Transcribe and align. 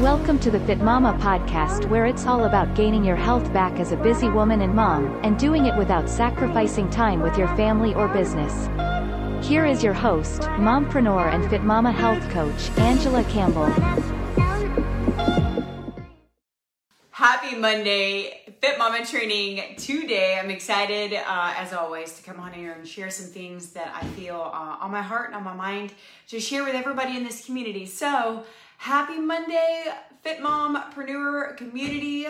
Welcome 0.00 0.38
to 0.40 0.50
the 0.50 0.60
Fit 0.60 0.80
Mama 0.80 1.14
podcast, 1.22 1.88
where 1.88 2.04
it's 2.04 2.26
all 2.26 2.44
about 2.44 2.74
gaining 2.74 3.02
your 3.02 3.16
health 3.16 3.50
back 3.54 3.80
as 3.80 3.92
a 3.92 3.96
busy 3.96 4.28
woman 4.28 4.60
and 4.60 4.74
mom, 4.74 5.06
and 5.24 5.38
doing 5.38 5.64
it 5.64 5.74
without 5.74 6.10
sacrificing 6.10 6.90
time 6.90 7.22
with 7.22 7.38
your 7.38 7.48
family 7.56 7.94
or 7.94 8.06
business. 8.06 8.68
Here 9.42 9.64
is 9.64 9.82
your 9.82 9.94
host, 9.94 10.42
mompreneur 10.42 11.32
and 11.32 11.48
Fit 11.48 11.62
Mama 11.62 11.92
health 11.92 12.22
coach, 12.28 12.68
Angela 12.76 13.24
Campbell. 13.24 13.72
Happy 17.10 17.56
Monday, 17.56 18.42
Fit 18.60 18.78
Mama 18.78 19.02
training 19.06 19.76
today. 19.78 20.38
I'm 20.38 20.50
excited, 20.50 21.14
uh, 21.14 21.54
as 21.56 21.72
always, 21.72 22.18
to 22.18 22.22
come 22.22 22.38
on 22.38 22.52
here 22.52 22.72
and 22.72 22.86
share 22.86 23.08
some 23.08 23.30
things 23.30 23.70
that 23.70 23.90
I 23.94 24.04
feel 24.08 24.36
uh, 24.52 24.76
on 24.78 24.90
my 24.90 25.00
heart 25.00 25.28
and 25.28 25.36
on 25.36 25.42
my 25.42 25.54
mind 25.54 25.94
to 26.28 26.38
share 26.38 26.64
with 26.64 26.74
everybody 26.74 27.16
in 27.16 27.24
this 27.24 27.46
community. 27.46 27.86
So, 27.86 28.44
Happy 28.78 29.18
Monday, 29.18 29.84
Fit 30.22 30.38
Mompreneur 30.38 31.56
community. 31.56 32.26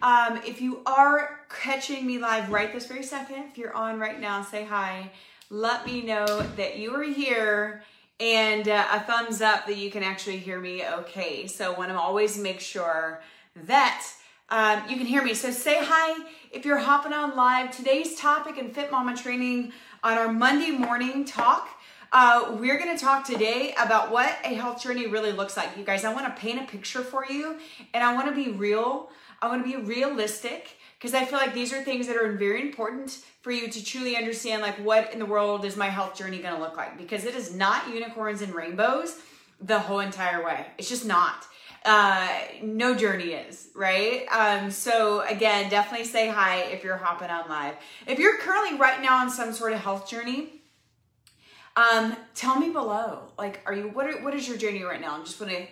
Um, 0.00 0.40
if 0.46 0.60
you 0.60 0.80
are 0.86 1.40
catching 1.50 2.06
me 2.06 2.18
live 2.18 2.50
right 2.50 2.72
this 2.72 2.86
very 2.86 3.02
second, 3.02 3.44
if 3.50 3.58
you're 3.58 3.74
on 3.74 3.98
right 3.98 4.18
now, 4.20 4.42
say 4.42 4.64
hi. 4.64 5.10
Let 5.50 5.84
me 5.84 6.02
know 6.02 6.42
that 6.56 6.78
you 6.78 6.94
are 6.94 7.02
here 7.02 7.82
and 8.20 8.68
uh, 8.68 8.86
a 8.90 9.00
thumbs 9.00 9.42
up 9.42 9.66
that 9.66 9.76
you 9.76 9.90
can 9.90 10.02
actually 10.02 10.38
hear 10.38 10.60
me 10.60 10.86
okay. 10.86 11.46
So, 11.46 11.72
want 11.72 11.90
to 11.90 11.98
always 11.98 12.38
make 12.38 12.60
sure 12.60 13.20
that 13.64 14.06
um, 14.50 14.82
you 14.88 14.96
can 14.96 15.06
hear 15.06 15.22
me. 15.22 15.34
So, 15.34 15.50
say 15.50 15.78
hi 15.80 16.24
if 16.52 16.64
you're 16.64 16.78
hopping 16.78 17.12
on 17.12 17.36
live. 17.36 17.76
Today's 17.76 18.14
topic 18.14 18.56
in 18.56 18.70
Fit 18.70 18.90
Mama 18.90 19.16
training 19.16 19.72
on 20.02 20.16
our 20.16 20.32
Monday 20.32 20.70
morning 20.70 21.24
talk 21.24 21.68
uh, 22.12 22.56
we're 22.58 22.78
going 22.78 22.96
to 22.96 23.02
talk 23.02 23.24
today 23.26 23.74
about 23.78 24.10
what 24.10 24.34
a 24.44 24.54
health 24.54 24.82
journey 24.82 25.06
really 25.06 25.32
looks 25.32 25.56
like. 25.56 25.76
You 25.76 25.84
guys, 25.84 26.04
I 26.04 26.12
want 26.12 26.34
to 26.34 26.40
paint 26.40 26.60
a 26.60 26.64
picture 26.64 27.02
for 27.02 27.26
you 27.26 27.58
and 27.92 28.02
I 28.02 28.14
want 28.14 28.28
to 28.28 28.34
be 28.34 28.50
real. 28.50 29.10
I 29.42 29.48
want 29.48 29.64
to 29.64 29.70
be 29.70 29.76
realistic 29.76 30.78
because 30.98 31.14
I 31.14 31.24
feel 31.24 31.38
like 31.38 31.54
these 31.54 31.72
are 31.72 31.82
things 31.82 32.06
that 32.06 32.16
are 32.16 32.32
very 32.32 32.62
important 32.62 33.22
for 33.42 33.52
you 33.52 33.68
to 33.68 33.84
truly 33.84 34.16
understand 34.16 34.62
like 34.62 34.76
what 34.76 35.12
in 35.12 35.18
the 35.18 35.26
world 35.26 35.64
is 35.64 35.76
my 35.76 35.88
health 35.88 36.16
journey 36.16 36.38
going 36.38 36.54
to 36.54 36.60
look 36.60 36.76
like 36.76 36.96
because 36.96 37.24
it 37.24 37.34
is 37.34 37.54
not 37.54 37.88
unicorns 37.92 38.42
and 38.42 38.54
rainbows 38.54 39.20
the 39.60 39.78
whole 39.78 40.00
entire 40.00 40.44
way. 40.44 40.66
It's 40.78 40.88
just 40.88 41.04
not. 41.04 41.46
Uh, 41.84 42.28
no 42.62 42.94
journey 42.94 43.32
is, 43.32 43.68
right? 43.74 44.26
Um, 44.28 44.70
so 44.70 45.20
again, 45.28 45.70
definitely 45.70 46.06
say 46.06 46.28
hi 46.28 46.62
if 46.62 46.82
you're 46.82 46.96
hopping 46.96 47.30
on 47.30 47.48
live. 47.48 47.74
If 48.06 48.18
you're 48.18 48.38
currently 48.38 48.78
right 48.78 49.00
now 49.00 49.18
on 49.18 49.30
some 49.30 49.52
sort 49.52 49.72
of 49.72 49.80
health 49.80 50.08
journey, 50.08 50.57
um, 51.78 52.16
tell 52.34 52.58
me 52.58 52.70
below. 52.70 53.22
Like, 53.38 53.60
are 53.66 53.74
you 53.74 53.88
what? 53.88 54.06
Are, 54.06 54.22
what 54.22 54.34
is 54.34 54.48
your 54.48 54.56
journey 54.56 54.82
right 54.82 55.00
now? 55.00 55.14
I'm 55.14 55.24
just 55.24 55.40
want 55.40 55.52
to 55.52 55.66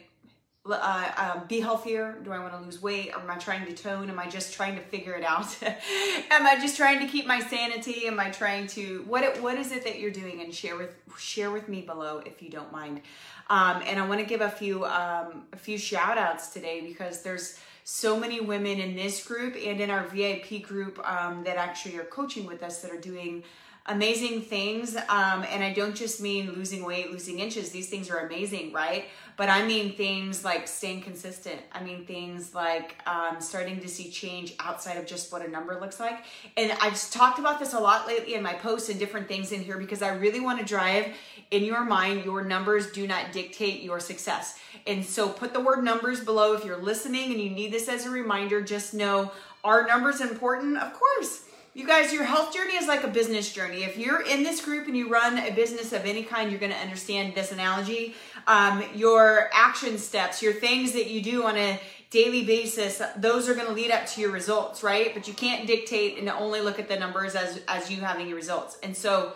uh, 0.68 1.10
uh, 1.16 1.44
be 1.46 1.60
healthier? 1.60 2.18
Do 2.24 2.32
I 2.32 2.38
want 2.38 2.52
to 2.52 2.60
lose 2.60 2.80
weight? 2.80 3.10
Or 3.14 3.20
am 3.20 3.30
I 3.30 3.36
trying 3.36 3.66
to 3.66 3.72
tone? 3.72 4.08
Am 4.10 4.18
I 4.18 4.28
just 4.28 4.54
trying 4.54 4.76
to 4.76 4.82
figure 4.82 5.14
it 5.14 5.24
out? 5.24 5.56
am 5.62 6.46
I 6.46 6.58
just 6.60 6.76
trying 6.76 7.00
to 7.00 7.06
keep 7.06 7.26
my 7.26 7.40
sanity? 7.40 8.06
Am 8.06 8.20
I 8.20 8.30
trying 8.30 8.66
to 8.68 9.04
what? 9.08 9.40
What 9.40 9.58
is 9.58 9.72
it 9.72 9.84
that 9.84 9.98
you're 9.98 10.10
doing? 10.12 10.40
And 10.40 10.54
share 10.54 10.76
with 10.76 10.94
share 11.18 11.50
with 11.50 11.68
me 11.68 11.80
below 11.80 12.22
if 12.24 12.40
you 12.40 12.50
don't 12.50 12.70
mind. 12.70 13.00
Um, 13.48 13.82
and 13.86 14.00
I 14.00 14.06
want 14.06 14.20
to 14.20 14.26
give 14.26 14.40
a 14.40 14.50
few 14.50 14.84
um, 14.84 15.44
a 15.52 15.56
few 15.56 15.78
shout 15.78 16.18
outs 16.18 16.48
today 16.48 16.82
because 16.82 17.22
there's 17.22 17.58
so 17.84 18.18
many 18.18 18.40
women 18.40 18.80
in 18.80 18.96
this 18.96 19.24
group 19.24 19.54
and 19.54 19.80
in 19.80 19.90
our 19.90 20.04
VIP 20.08 20.62
group 20.62 20.98
um, 21.08 21.44
that 21.44 21.56
actually 21.56 21.96
are 21.96 22.04
coaching 22.04 22.44
with 22.44 22.64
us 22.64 22.82
that 22.82 22.90
are 22.90 23.00
doing 23.00 23.44
amazing 23.86 24.42
things. 24.42 24.96
Um, 24.96 25.44
and 25.48 25.62
I 25.62 25.72
don't 25.72 25.94
just 25.94 26.20
mean 26.20 26.52
losing 26.52 26.84
weight, 26.84 27.10
losing 27.10 27.38
inches. 27.38 27.70
These 27.70 27.88
things 27.88 28.10
are 28.10 28.18
amazing, 28.18 28.72
right? 28.72 29.06
But 29.36 29.48
I 29.50 29.66
mean 29.66 29.92
things 29.92 30.44
like 30.44 30.66
staying 30.66 31.02
consistent. 31.02 31.60
I 31.72 31.82
mean 31.82 32.04
things 32.06 32.54
like 32.54 32.96
um, 33.06 33.40
starting 33.40 33.80
to 33.80 33.88
see 33.88 34.10
change 34.10 34.54
outside 34.58 34.96
of 34.96 35.06
just 35.06 35.30
what 35.30 35.44
a 35.44 35.48
number 35.48 35.78
looks 35.78 36.00
like. 36.00 36.24
And 36.56 36.72
I've 36.80 36.98
talked 37.10 37.38
about 37.38 37.58
this 37.58 37.74
a 37.74 37.78
lot 37.78 38.06
lately 38.06 38.34
in 38.34 38.42
my 38.42 38.54
posts 38.54 38.88
and 38.88 38.98
different 38.98 39.28
things 39.28 39.52
in 39.52 39.62
here 39.62 39.78
because 39.78 40.02
I 40.02 40.14
really 40.14 40.40
want 40.40 40.58
to 40.58 40.64
drive 40.64 41.14
in 41.50 41.62
your 41.64 41.84
mind 41.84 42.24
your 42.24 42.42
numbers 42.42 42.90
do 42.90 43.06
not 43.06 43.30
dictate 43.32 43.82
your 43.82 44.00
success. 44.00 44.58
And 44.86 45.04
so 45.04 45.28
put 45.28 45.52
the 45.52 45.60
word 45.60 45.84
numbers 45.84 46.24
below 46.24 46.54
if 46.54 46.64
you're 46.64 46.76
listening 46.76 47.30
and 47.30 47.40
you 47.40 47.50
need 47.50 47.72
this 47.72 47.88
as 47.88 48.06
a 48.06 48.10
reminder. 48.10 48.62
Just 48.62 48.94
know 48.94 49.32
are 49.62 49.86
numbers 49.86 50.20
important? 50.20 50.78
Of 50.78 50.92
course. 50.92 51.45
You 51.76 51.86
guys, 51.86 52.10
your 52.10 52.24
health 52.24 52.54
journey 52.54 52.74
is 52.76 52.88
like 52.88 53.04
a 53.04 53.08
business 53.08 53.52
journey. 53.52 53.84
If 53.84 53.98
you're 53.98 54.22
in 54.22 54.42
this 54.42 54.64
group 54.64 54.86
and 54.86 54.96
you 54.96 55.10
run 55.10 55.36
a 55.36 55.50
business 55.50 55.92
of 55.92 56.06
any 56.06 56.22
kind, 56.22 56.50
you're 56.50 56.58
going 56.58 56.72
to 56.72 56.78
understand 56.78 57.34
this 57.34 57.52
analogy. 57.52 58.14
Um, 58.46 58.82
your 58.94 59.50
action 59.52 59.98
steps, 59.98 60.40
your 60.40 60.54
things 60.54 60.92
that 60.92 61.10
you 61.10 61.20
do 61.20 61.44
on 61.44 61.58
a 61.58 61.78
daily 62.08 62.46
basis, 62.46 63.02
those 63.18 63.46
are 63.46 63.54
going 63.54 63.66
to 63.66 63.74
lead 63.74 63.90
up 63.90 64.06
to 64.06 64.22
your 64.22 64.30
results, 64.30 64.82
right? 64.82 65.12
But 65.12 65.28
you 65.28 65.34
can't 65.34 65.66
dictate 65.66 66.16
and 66.16 66.30
only 66.30 66.62
look 66.62 66.78
at 66.78 66.88
the 66.88 66.98
numbers 66.98 67.34
as 67.34 67.60
as 67.68 67.90
you 67.90 68.00
having 68.00 68.26
your 68.26 68.36
results. 68.36 68.78
And 68.82 68.96
so, 68.96 69.34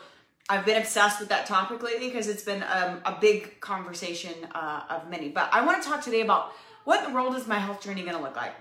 I've 0.49 0.65
been 0.65 0.79
obsessed 0.79 1.21
with 1.21 1.29
that 1.29 1.45
topic 1.45 1.83
lately 1.83 2.09
because 2.09 2.27
it's 2.27 2.43
been 2.43 2.63
um, 2.63 3.03
a 3.05 3.19
big 3.21 3.61
conversation 3.61 4.33
uh, 4.55 4.85
of 4.89 5.11
many. 5.11 5.29
But 5.29 5.51
I 5.53 5.63
want 5.67 5.83
to 5.83 5.87
talk 5.87 6.01
today 6.03 6.23
about 6.23 6.53
what 6.85 7.05
in 7.05 7.11
the 7.11 7.15
world 7.15 7.35
is 7.37 7.47
my 7.47 7.59
health 7.59 7.83
journey 7.83 8.01
going 8.01 8.17
to 8.17 8.23
look 8.23 8.35
like, 8.35 8.55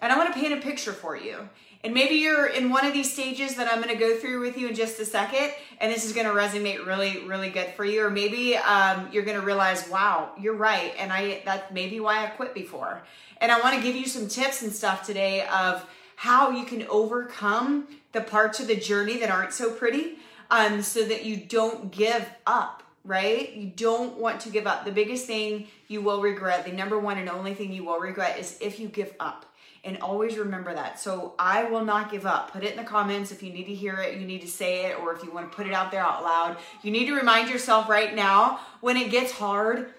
and 0.00 0.12
I 0.12 0.18
want 0.18 0.34
to 0.34 0.40
paint 0.40 0.54
a 0.54 0.60
picture 0.60 0.92
for 0.92 1.16
you. 1.16 1.48
And 1.84 1.92
maybe 1.94 2.14
you're 2.14 2.46
in 2.46 2.70
one 2.70 2.86
of 2.86 2.92
these 2.92 3.12
stages 3.12 3.56
that 3.56 3.66
I'm 3.70 3.82
going 3.82 3.92
to 3.92 3.98
go 3.98 4.16
through 4.16 4.40
with 4.40 4.56
you 4.56 4.68
in 4.68 4.74
just 4.74 5.00
a 5.00 5.04
second, 5.04 5.52
and 5.80 5.92
this 5.92 6.04
is 6.04 6.12
going 6.12 6.26
to 6.26 6.32
resonate 6.32 6.86
really, 6.86 7.24
really 7.24 7.50
good 7.50 7.70
for 7.70 7.84
you. 7.84 8.06
Or 8.06 8.10
maybe 8.10 8.56
um, 8.56 9.08
you're 9.10 9.24
going 9.24 9.38
to 9.38 9.44
realize, 9.44 9.88
wow, 9.88 10.30
you're 10.40 10.54
right, 10.54 10.94
and 10.96 11.12
I 11.12 11.42
that's 11.44 11.72
maybe 11.72 11.98
why 11.98 12.24
I 12.24 12.28
quit 12.28 12.54
before. 12.54 13.02
And 13.40 13.50
I 13.50 13.60
want 13.60 13.74
to 13.74 13.82
give 13.82 13.96
you 13.96 14.06
some 14.06 14.28
tips 14.28 14.62
and 14.62 14.72
stuff 14.72 15.04
today 15.04 15.44
of 15.46 15.84
how 16.14 16.50
you 16.50 16.64
can 16.64 16.86
overcome 16.88 17.88
the 18.12 18.20
parts 18.20 18.60
of 18.60 18.68
the 18.68 18.76
journey 18.76 19.18
that 19.18 19.30
aren't 19.30 19.52
so 19.52 19.72
pretty, 19.72 20.18
um, 20.52 20.82
so 20.82 21.04
that 21.04 21.24
you 21.24 21.36
don't 21.36 21.90
give 21.90 22.28
up. 22.46 22.84
Right? 23.04 23.52
You 23.54 23.66
don't 23.66 24.18
want 24.18 24.40
to 24.42 24.48
give 24.48 24.68
up. 24.68 24.84
The 24.84 24.92
biggest 24.92 25.26
thing 25.26 25.66
you 25.88 26.00
will 26.00 26.22
regret, 26.22 26.64
the 26.64 26.70
number 26.70 26.96
one 26.96 27.18
and 27.18 27.28
only 27.28 27.52
thing 27.52 27.72
you 27.72 27.82
will 27.82 27.98
regret, 27.98 28.38
is 28.38 28.56
if 28.60 28.78
you 28.78 28.86
give 28.86 29.12
up 29.18 29.44
and 29.84 29.98
always 29.98 30.38
remember 30.38 30.72
that. 30.72 31.00
So 31.00 31.34
I 31.38 31.64
will 31.64 31.84
not 31.84 32.10
give 32.10 32.24
up. 32.24 32.52
Put 32.52 32.62
it 32.62 32.70
in 32.72 32.76
the 32.76 32.84
comments 32.84 33.32
if 33.32 33.42
you 33.42 33.52
need 33.52 33.64
to 33.64 33.74
hear 33.74 33.96
it, 33.96 34.18
you 34.18 34.26
need 34.26 34.42
to 34.42 34.48
say 34.48 34.86
it, 34.86 35.00
or 35.00 35.12
if 35.12 35.24
you 35.24 35.32
want 35.32 35.50
to 35.50 35.56
put 35.56 35.66
it 35.66 35.72
out 35.72 35.90
there 35.90 36.02
out 36.02 36.22
loud. 36.22 36.56
You 36.82 36.90
need 36.90 37.06
to 37.06 37.14
remind 37.14 37.50
yourself 37.50 37.88
right 37.88 38.14
now 38.14 38.60
when 38.80 38.96
it 38.96 39.10
gets 39.10 39.32
hard, 39.32 39.92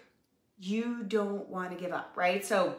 you 0.59 1.03
don't 1.03 1.49
want 1.49 1.71
to 1.71 1.77
give 1.77 1.91
up, 1.91 2.13
right? 2.15 2.45
So 2.45 2.75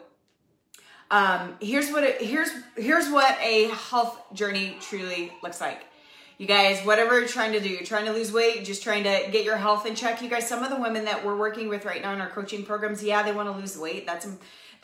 um, 1.11 1.55
here's 1.61 1.91
what 1.91 2.03
it, 2.03 2.21
here's 2.21 2.49
here's 2.75 3.09
what 3.09 3.37
a 3.39 3.69
health 3.69 4.19
journey 4.33 4.77
truly 4.81 5.31
looks 5.43 5.61
like. 5.61 5.85
You 6.37 6.47
guys, 6.47 6.81
whatever 6.85 7.17
you're 7.19 7.29
trying 7.29 7.53
to 7.53 7.61
do, 7.61 7.69
you're 7.69 7.83
trying 7.83 8.05
to 8.05 8.11
lose 8.11 8.33
weight, 8.33 8.65
just 8.65 8.83
trying 8.83 9.03
to 9.03 9.29
get 9.31 9.45
your 9.45 9.55
health 9.55 9.85
in 9.85 9.95
check. 9.95 10.21
You 10.21 10.29
guys, 10.29 10.49
some 10.49 10.63
of 10.63 10.69
the 10.69 10.75
women 10.75 11.05
that 11.05 11.23
we're 11.23 11.37
working 11.37 11.69
with 11.69 11.85
right 11.85 12.01
now 12.01 12.11
in 12.11 12.19
our 12.19 12.29
coaching 12.29 12.65
programs, 12.65 13.01
yeah, 13.01 13.23
they 13.23 13.31
want 13.31 13.47
to 13.47 13.57
lose 13.57 13.77
weight. 13.77 14.05
That's 14.05 14.27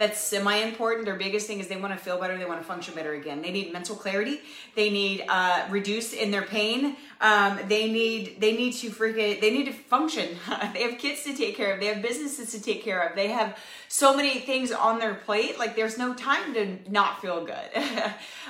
that's 0.02 0.20
semi 0.20 0.56
important. 0.56 1.06
Their 1.06 1.16
biggest 1.16 1.46
thing 1.46 1.60
is 1.60 1.68
they 1.68 1.78
want 1.78 1.94
to 1.94 2.00
feel 2.00 2.20
better, 2.20 2.36
they 2.36 2.46
want 2.46 2.60
to 2.60 2.66
function 2.66 2.96
better 2.96 3.14
again. 3.14 3.44
They 3.44 3.52
need 3.52 3.72
mental 3.72 3.96
clarity. 3.96 4.40
They 4.76 4.90
need 4.90 5.24
uh, 5.30 5.68
reduced 5.70 6.16
in 6.16 6.32
their 6.32 6.42
pain. 6.42 6.96
Um, 7.22 7.60
they 7.68 7.88
need 7.92 8.42
they 8.42 8.58
need 8.58 8.72
to 8.78 8.90
freaking 8.90 9.40
they 9.40 9.52
need 9.52 9.66
to 9.66 9.74
function. 9.74 10.38
they 10.74 10.82
have 10.82 10.98
kids 10.98 11.24
to 11.26 11.38
take 11.38 11.56
care 11.56 11.72
of. 11.72 11.80
They 11.80 11.86
have 11.86 12.02
businesses 12.02 12.50
to 12.52 12.60
take 12.60 12.84
care 12.84 13.00
of. 13.08 13.16
They 13.16 13.28
have 13.28 13.60
so 13.90 14.18
many 14.18 14.40
things 14.40 14.72
on 14.72 14.98
their 14.98 15.14
plate. 15.14 15.60
Like 15.60 15.76
there's 15.76 16.00
no 16.00 16.16
time 16.16 16.56
to 16.56 16.80
not 16.90 17.22
feel 17.22 17.46
good. 17.46 17.70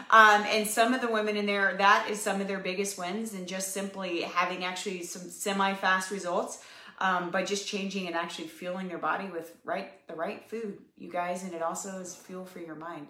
um, 0.09 0.45
and 0.47 0.65
some 0.65 0.93
of 0.93 1.01
the 1.01 1.11
women 1.11 1.35
in 1.35 1.45
there, 1.45 1.75
that 1.79 2.07
is 2.09 2.21
some 2.21 2.39
of 2.39 2.47
their 2.47 2.59
biggest 2.59 2.97
wins, 2.97 3.33
and 3.33 3.45
just 3.45 3.73
simply 3.73 4.21
having 4.21 4.63
actually 4.63 5.03
some 5.03 5.23
semi 5.29 5.73
fast 5.73 6.11
results 6.11 6.63
um, 7.01 7.31
by 7.31 7.43
just 7.43 7.67
changing 7.67 8.05
and 8.05 8.15
actually 8.15 8.47
fueling 8.47 8.87
your 8.87 8.99
body 8.99 9.27
with 9.27 9.57
right 9.65 10.07
the 10.07 10.13
right 10.13 10.47
food, 10.47 10.77
you 10.97 11.11
guys, 11.11 11.43
and 11.43 11.51
it 11.53 11.63
also 11.63 11.99
is 11.99 12.15
fuel 12.15 12.45
for 12.45 12.59
your 12.59 12.75
mind. 12.75 13.07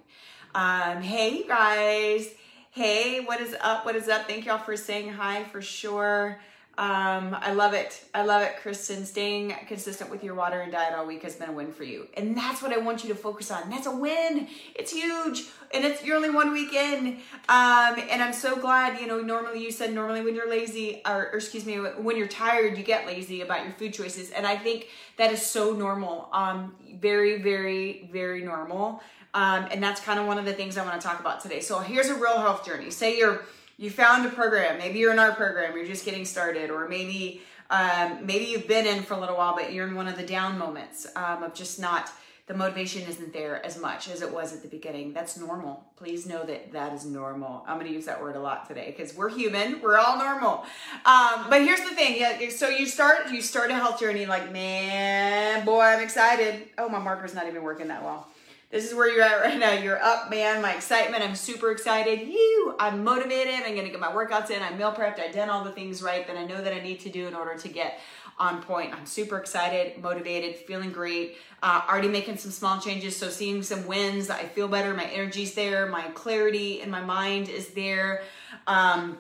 Um, 0.56 1.02
hey 1.02 1.44
guys, 1.46 2.30
hey, 2.72 3.20
what 3.20 3.42
is 3.42 3.54
up? 3.60 3.86
What 3.86 3.98
is 3.98 4.08
up? 4.08 4.28
Thank 4.28 4.46
y'all 4.46 4.60
for 4.60 4.78
saying 4.78 5.12
hi 5.12 5.44
for 5.44 5.62
sure. 5.62 6.40
Um, 6.78 7.36
I 7.40 7.52
love 7.52 7.74
it. 7.74 8.04
I 8.14 8.24
love 8.24 8.42
it, 8.42 8.56
Kristen. 8.62 9.06
Staying 9.06 9.54
consistent 9.68 10.10
with 10.10 10.24
your 10.24 10.36
water 10.36 10.62
and 10.62 10.72
diet 10.72 10.94
all 10.96 11.06
week 11.06 11.22
has 11.24 11.36
been 11.36 11.50
a 11.50 11.52
win 11.52 11.72
for 11.72 11.84
you. 11.84 12.08
And 12.16 12.36
that's 12.36 12.62
what 12.62 12.72
I 12.72 12.78
want 12.78 13.04
you 13.04 13.10
to 13.10 13.16
focus 13.16 13.52
on. 13.52 13.70
That's 13.70 13.88
a 13.88 13.96
win. 13.96 14.48
It's 14.74 14.92
huge. 14.92 15.48
And 15.74 15.84
it's 15.86 16.04
you're 16.04 16.16
only 16.16 16.30
one 16.30 16.52
week 16.52 16.74
in. 16.74 17.18
Um, 17.50 18.00
and 18.10 18.24
I'm 18.24 18.34
so 18.34 18.56
glad, 18.56 19.00
you 19.00 19.06
know, 19.06 19.20
normally 19.20 19.62
you 19.62 19.72
said 19.72 19.94
normally 19.94 20.22
when 20.22 20.34
you're 20.34 20.50
lazy, 20.50 21.02
or, 21.06 21.30
or, 21.34 21.38
excuse 21.38 21.66
me, 21.66 21.76
when 21.76 22.16
you're 22.18 22.28
tired, 22.28 22.78
you 22.78 22.84
get 22.84 23.06
lazy 23.06 23.42
about 23.42 23.64
your 23.64 23.74
food 23.74 23.94
choices. 23.94 24.32
And 24.32 24.48
I 24.48 24.58
think 24.58 24.88
that 25.18 25.32
is 25.32 25.46
so 25.46 25.74
normal. 25.74 26.30
Um, 26.32 26.74
very, 27.00 27.42
very, 27.42 28.10
very 28.12 28.44
normal. 28.44 29.04
Um, 29.34 29.68
and 29.72 29.84
that's 29.84 30.02
kind 30.02 30.20
of 30.20 30.26
one 30.26 30.38
of 30.38 30.46
the 30.46 30.54
things 30.54 30.78
I 30.78 30.86
want 30.86 31.00
to 31.00 31.06
talk 31.06 31.20
about 31.20 31.42
today. 31.42 31.60
So 31.60 31.80
here's 31.80 32.08
a 32.08 32.16
real 32.16 32.40
health 32.40 32.66
journey. 32.66 32.92
Say 32.92 33.18
you're 33.18 33.44
you 33.78 33.90
found 33.90 34.26
a 34.26 34.30
program. 34.30 34.78
Maybe 34.78 35.00
you're 35.00 35.14
in 35.14 35.20
our 35.20 35.34
program. 35.34 35.76
You're 35.76 35.86
just 35.86 36.06
getting 36.06 36.26
started, 36.26 36.70
or 36.70 36.88
maybe 36.88 37.42
um, 37.70 38.26
maybe 38.26 38.46
you've 38.46 38.68
been 38.68 38.86
in 38.86 39.04
for 39.04 39.14
a 39.14 39.20
little 39.20 39.38
while, 39.38 39.56
but 39.56 39.72
you're 39.72 39.88
in 39.88 39.96
one 39.96 40.08
of 40.08 40.18
the 40.18 40.26
down 40.26 40.58
moments 40.58 41.08
um, 41.16 41.44
of 41.44 41.54
just 41.54 41.80
not 41.80 42.12
the 42.48 42.58
motivation 42.58 43.04
isn't 43.04 43.32
there 43.32 43.66
as 43.66 43.80
much 43.80 44.10
as 44.10 44.22
it 44.22 44.30
was 44.30 44.54
at 44.54 44.62
the 44.62 44.68
beginning. 44.68 45.14
That's 45.14 45.38
normal. 45.38 45.86
Please 45.96 46.26
know 46.26 46.44
that 46.44 46.74
that 46.74 46.92
is 46.92 47.06
normal. 47.06 47.64
I'm 47.66 47.78
going 47.78 47.88
to 47.88 47.94
use 47.94 48.06
that 48.08 48.22
word 48.22 48.36
a 48.36 48.42
lot 48.42 48.68
today 48.68 48.94
because 48.96 49.16
we're 49.16 49.30
human. 49.30 49.80
We're 49.80 49.98
all 49.98 50.18
normal. 50.18 50.66
Um, 51.06 51.46
but 51.50 51.62
here's 51.62 51.80
the 51.80 51.96
thing. 51.96 52.20
Yeah. 52.20 52.50
So 52.50 52.68
you 52.68 52.88
start, 52.88 53.32
you 53.32 53.42
start 53.42 53.72
a 53.72 53.76
health 53.76 54.02
journey 54.02 54.26
like, 54.26 54.52
man, 54.52 55.64
boy, 55.64 55.82
I'm 55.82 56.02
excited. 56.02 56.68
Oh, 56.78 56.90
my 56.90 57.00
marker's 57.00 57.34
not 57.34 57.48
even 57.48 57.64
working 57.64 57.88
that 57.88 58.04
well. 58.04 58.28
This 58.72 58.90
is 58.90 58.96
where 58.96 59.14
you're 59.14 59.24
at 59.24 59.42
right 59.42 59.60
now. 59.60 59.74
You're 59.74 60.02
up, 60.02 60.30
man. 60.30 60.62
My 60.62 60.74
excitement. 60.74 61.22
I'm 61.22 61.36
super 61.36 61.72
excited. 61.72 62.26
You. 62.26 62.74
I'm 62.80 63.04
motivated. 63.04 63.56
I'm 63.56 63.74
going 63.74 63.86
to 63.86 63.92
get 63.92 64.00
my 64.00 64.12
workouts 64.12 64.50
in. 64.50 64.64
I'm 64.64 64.78
meal 64.78 64.94
prepped. 64.94 65.20
I've 65.20 65.34
done 65.34 65.50
all 65.50 65.66
the 65.66 65.74
things 65.74 66.02
right 66.02 66.26
that 66.26 66.38
I 66.38 66.46
know 66.46 66.62
that 66.62 66.74
I 66.74 66.80
need 66.80 67.02
to 67.02 67.10
do 67.10 67.28
in 67.28 67.36
order 67.36 67.58
to 67.58 67.68
get 67.68 68.00
on 68.40 68.62
point. 68.62 68.94
I'm 68.94 69.06
super 69.06 69.38
excited, 69.38 70.02
motivated, 70.02 70.56
feeling 70.56 70.94
great. 70.94 71.36
Uh, 71.62 71.82
already 71.90 72.08
making 72.08 72.38
some 72.38 72.52
small 72.52 72.80
changes. 72.80 73.18
So 73.18 73.30
seeing 73.30 73.62
some 73.62 73.86
wins. 73.88 74.30
I 74.30 74.46
feel 74.46 74.70
better. 74.70 74.94
My 74.94 75.04
energy's 75.04 75.54
there. 75.54 75.86
My 75.88 76.04
clarity 76.14 76.82
in 76.82 76.90
my 76.90 77.02
mind 77.02 77.50
is 77.50 77.72
there. 77.72 78.24
Um, 78.68 79.18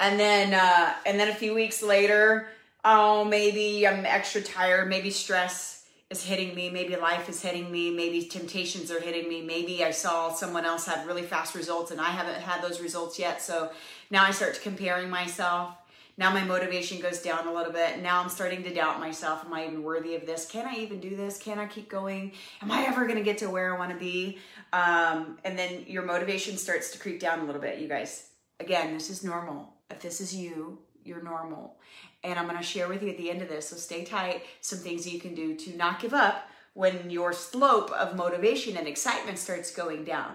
and 0.00 0.18
then, 0.18 0.54
uh, 0.54 0.94
and 1.04 1.20
then 1.20 1.28
a 1.28 1.34
few 1.34 1.54
weeks 1.54 1.82
later, 1.82 2.48
oh, 2.82 3.24
maybe 3.24 3.86
I'm 3.86 4.06
extra 4.06 4.40
tired. 4.40 4.88
Maybe 4.88 5.10
stress 5.10 5.73
is 6.14 6.22
hitting 6.22 6.54
me, 6.54 6.70
maybe 6.70 6.94
life 6.94 7.28
is 7.28 7.42
hitting 7.42 7.70
me, 7.70 7.90
maybe 7.90 8.24
temptations 8.24 8.90
are 8.90 9.00
hitting 9.00 9.28
me, 9.28 9.42
maybe 9.42 9.84
I 9.84 9.90
saw 9.90 10.32
someone 10.32 10.64
else 10.64 10.86
have 10.86 11.06
really 11.06 11.22
fast 11.22 11.56
results 11.56 11.90
and 11.90 12.00
I 12.00 12.10
haven't 12.10 12.40
had 12.40 12.62
those 12.62 12.80
results 12.80 13.18
yet. 13.18 13.42
So 13.42 13.72
now 14.10 14.22
I 14.22 14.30
start 14.30 14.60
comparing 14.62 15.10
myself. 15.10 15.74
Now 16.16 16.32
my 16.32 16.44
motivation 16.44 17.00
goes 17.00 17.20
down 17.20 17.48
a 17.48 17.52
little 17.52 17.72
bit. 17.72 18.00
Now 18.00 18.22
I'm 18.22 18.28
starting 18.28 18.62
to 18.62 18.72
doubt 18.72 19.00
myself. 19.00 19.44
Am 19.44 19.52
I 19.52 19.66
even 19.66 19.82
worthy 19.82 20.14
of 20.14 20.24
this? 20.24 20.46
Can 20.46 20.64
I 20.68 20.76
even 20.76 21.00
do 21.00 21.16
this? 21.16 21.36
Can 21.36 21.58
I 21.58 21.66
keep 21.66 21.88
going? 21.88 22.30
Am 22.62 22.70
I 22.70 22.84
ever 22.86 23.04
going 23.06 23.18
to 23.18 23.24
get 23.24 23.38
to 23.38 23.50
where 23.50 23.74
I 23.74 23.76
want 23.76 23.90
to 23.90 23.98
be? 23.98 24.38
Um, 24.72 25.38
and 25.44 25.58
then 25.58 25.82
your 25.88 26.04
motivation 26.04 26.56
starts 26.56 26.92
to 26.92 26.98
creep 27.00 27.18
down 27.18 27.40
a 27.40 27.44
little 27.44 27.60
bit, 27.60 27.80
you 27.80 27.88
guys. 27.88 28.28
Again, 28.60 28.94
this 28.94 29.10
is 29.10 29.24
normal. 29.24 29.74
If 29.90 30.00
this 30.00 30.20
is 30.20 30.32
you, 30.32 30.78
you're 31.02 31.22
normal. 31.22 31.76
And 32.24 32.38
I'm 32.38 32.46
going 32.46 32.56
to 32.56 32.64
share 32.64 32.88
with 32.88 33.02
you 33.02 33.10
at 33.10 33.18
the 33.18 33.30
end 33.30 33.42
of 33.42 33.48
this, 33.48 33.68
so 33.68 33.76
stay 33.76 34.04
tight, 34.04 34.42
some 34.60 34.78
things 34.78 35.06
you 35.06 35.20
can 35.20 35.34
do 35.34 35.54
to 35.56 35.76
not 35.76 36.00
give 36.00 36.14
up 36.14 36.48
when 36.72 37.10
your 37.10 37.32
slope 37.32 37.90
of 37.92 38.16
motivation 38.16 38.76
and 38.76 38.88
excitement 38.88 39.38
starts 39.38 39.72
going 39.72 40.04
down, 40.04 40.32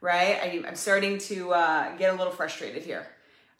right? 0.00 0.38
I, 0.42 0.68
am 0.68 0.76
starting 0.76 1.18
to 1.18 1.52
uh, 1.52 1.96
get 1.96 2.14
a 2.14 2.16
little 2.16 2.32
frustrated 2.32 2.84
here. 2.84 3.06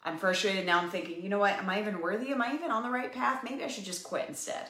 I'm 0.03 0.17
frustrated 0.17 0.65
now. 0.65 0.79
I'm 0.79 0.89
thinking, 0.89 1.21
you 1.21 1.29
know 1.29 1.39
what? 1.39 1.53
Am 1.53 1.69
I 1.69 1.79
even 1.79 2.01
worthy? 2.01 2.31
Am 2.31 2.41
I 2.41 2.53
even 2.53 2.71
on 2.71 2.83
the 2.83 2.89
right 2.89 3.13
path? 3.13 3.43
Maybe 3.43 3.63
I 3.63 3.67
should 3.67 3.85
just 3.85 4.03
quit 4.03 4.27
instead. 4.27 4.67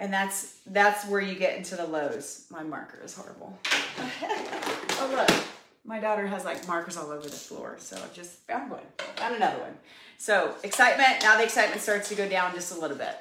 And 0.00 0.12
that's 0.12 0.54
that's 0.66 1.06
where 1.06 1.20
you 1.20 1.34
get 1.34 1.56
into 1.56 1.74
the 1.74 1.84
lows. 1.84 2.46
My 2.50 2.62
marker 2.62 3.00
is 3.04 3.16
horrible. 3.16 3.58
oh 3.72 5.10
look, 5.12 5.44
my 5.88 5.98
daughter 5.98 6.26
has 6.26 6.44
like 6.44 6.68
markers 6.68 6.98
all 6.98 7.10
over 7.10 7.26
the 7.26 7.34
floor, 7.34 7.76
so 7.78 7.96
I 7.96 8.14
just 8.14 8.32
found 8.46 8.70
one. 8.70 8.82
Found 9.16 9.36
another 9.36 9.58
one. 9.60 9.72
So 10.18 10.54
excitement, 10.62 11.22
now 11.22 11.38
the 11.38 11.44
excitement 11.44 11.80
starts 11.80 12.10
to 12.10 12.14
go 12.14 12.28
down 12.28 12.54
just 12.54 12.76
a 12.76 12.78
little 12.78 12.96
bit. 12.96 13.16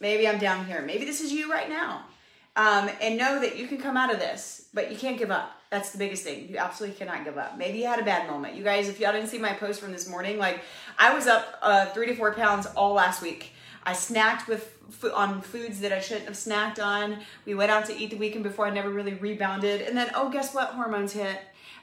Maybe 0.00 0.26
I'm 0.26 0.38
down 0.38 0.64
here. 0.64 0.80
Maybe 0.80 1.04
this 1.04 1.20
is 1.20 1.32
you 1.32 1.52
right 1.52 1.68
now. 1.68 2.04
Um, 2.56 2.88
and 3.02 3.18
know 3.18 3.40
that 3.40 3.56
you 3.58 3.68
can 3.68 3.78
come 3.78 3.96
out 3.96 4.12
of 4.12 4.18
this, 4.18 4.68
but 4.72 4.90
you 4.90 4.96
can't 4.96 5.18
give 5.18 5.30
up. 5.30 5.52
That's 5.70 5.92
the 5.92 5.98
biggest 5.98 6.24
thing. 6.24 6.48
You 6.48 6.56
absolutely 6.56 6.96
cannot 6.96 7.24
give 7.24 7.36
up. 7.36 7.58
Maybe 7.58 7.78
you 7.78 7.86
had 7.86 8.00
a 8.00 8.04
bad 8.04 8.28
moment. 8.28 8.56
You 8.56 8.64
guys, 8.64 8.88
if 8.88 8.98
y'all 8.98 9.12
didn't 9.12 9.28
see 9.28 9.38
my 9.38 9.52
post 9.52 9.78
from 9.78 9.92
this 9.92 10.08
morning, 10.08 10.38
like 10.38 10.60
I 10.98 11.14
was 11.14 11.26
up 11.26 11.58
uh, 11.60 11.86
three 11.86 12.06
to 12.06 12.16
four 12.16 12.32
pounds 12.32 12.66
all 12.74 12.94
last 12.94 13.20
week. 13.20 13.52
I 13.84 13.92
snacked 13.92 14.48
with 14.48 14.74
on 15.14 15.42
foods 15.42 15.80
that 15.80 15.92
I 15.92 16.00
shouldn't 16.00 16.24
have 16.26 16.34
snacked 16.34 16.82
on. 16.82 17.18
We 17.44 17.54
went 17.54 17.70
out 17.70 17.84
to 17.86 17.96
eat 17.96 18.10
the 18.10 18.16
weekend 18.16 18.44
before 18.44 18.66
I 18.66 18.70
never 18.70 18.88
really 18.88 19.14
rebounded. 19.14 19.82
And 19.82 19.96
then, 19.96 20.10
oh, 20.14 20.30
guess 20.30 20.54
what? 20.54 20.70
Hormones 20.70 21.12
hit. 21.12 21.38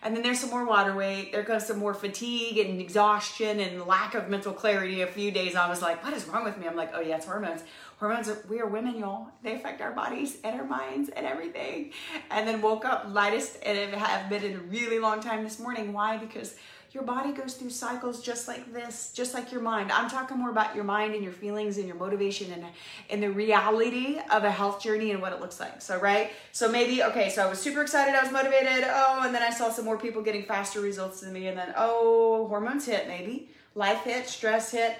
And 0.06 0.16
then 0.16 0.22
there's 0.22 0.40
some 0.40 0.52
more 0.52 0.64
water 0.64 0.94
weight. 0.94 1.32
There 1.32 1.42
goes 1.42 1.66
some 1.66 1.80
more 1.80 1.96
fatigue 1.96 2.60
and 2.60 2.80
exhaustion 2.80 3.60
and 3.60 3.88
lack 3.88 4.14
of 4.14 4.30
mental 4.30 4.54
clarity. 4.54 5.02
A 5.02 5.08
few 5.08 5.32
days 5.32 5.56
I 5.56 5.68
was 5.68 5.82
like, 5.82 6.04
what 6.04 6.14
is 6.14 6.26
wrong 6.28 6.44
with 6.44 6.60
me? 6.60 6.68
I'm 6.68 6.76
like, 6.76 6.92
oh 6.94 7.02
yeah, 7.02 7.16
it's 7.16 7.26
hormones. 7.26 7.64
Hormones, 7.98 8.30
are, 8.30 8.38
we 8.48 8.60
are 8.60 8.68
women, 8.68 9.00
y'all. 9.00 9.30
They 9.42 9.56
affect 9.56 9.82
our 9.82 9.94
bodies 9.94 10.38
and 10.44 10.62
our 10.62 10.68
minds 10.68 11.10
and 11.10 11.26
everything. 11.26 11.92
And 12.30 12.48
then 12.48 12.62
woke 12.62 12.86
up 12.86 13.08
lightest 13.10 13.58
and 13.64 13.96
have 13.96 14.30
been 14.30 14.44
in 14.44 14.54
a 14.58 14.60
really 14.60 15.00
long 15.00 15.22
time 15.22 15.44
this 15.44 15.60
morning. 15.60 15.92
Why? 15.92 16.18
Because 16.18 16.56
your 16.96 17.04
body 17.04 17.34
goes 17.34 17.56
through 17.56 17.70
cycles 17.70 18.22
just 18.22 18.48
like 18.48 18.72
this, 18.72 19.12
just 19.14 19.34
like 19.34 19.52
your 19.52 19.60
mind. 19.60 19.92
I'm 19.92 20.10
talking 20.10 20.38
more 20.38 20.50
about 20.50 20.74
your 20.74 20.86
mind 20.86 21.14
and 21.14 21.22
your 21.22 21.34
feelings 21.34 21.78
and 21.78 21.88
your 21.88 21.98
motivation 21.98 22.54
and, 22.54 22.64
and 23.10 23.22
the 23.22 23.30
reality 23.30 24.18
of 24.32 24.46
a 24.46 24.50
health 24.50 24.82
journey 24.82 25.12
and 25.12 25.22
what 25.22 25.34
it 25.34 25.42
looks 25.42 25.60
like. 25.60 25.82
So, 25.82 26.00
right? 26.00 26.32
So, 26.54 26.72
maybe, 26.72 27.04
okay, 27.04 27.30
so 27.30 27.46
I 27.46 27.50
was 27.50 27.60
super 27.60 27.82
excited, 27.82 28.16
I 28.16 28.24
was 28.24 28.32
motivated. 28.32 28.86
Oh, 28.88 29.24
and 29.26 29.36
then 29.36 29.44
I 29.44 29.50
saw 29.50 29.70
some 29.70 29.84
more 29.84 29.98
people 29.98 30.22
getting 30.22 30.44
faster 30.44 30.80
results 30.80 31.20
than 31.20 31.34
me. 31.34 31.48
And 31.48 31.58
then, 31.58 31.74
oh, 31.76 32.48
hormones 32.48 32.86
hit, 32.86 33.10
maybe. 33.10 33.50
Life 33.76 34.06
hit, 34.06 34.30
stress 34.30 34.72
hit. 34.72 34.98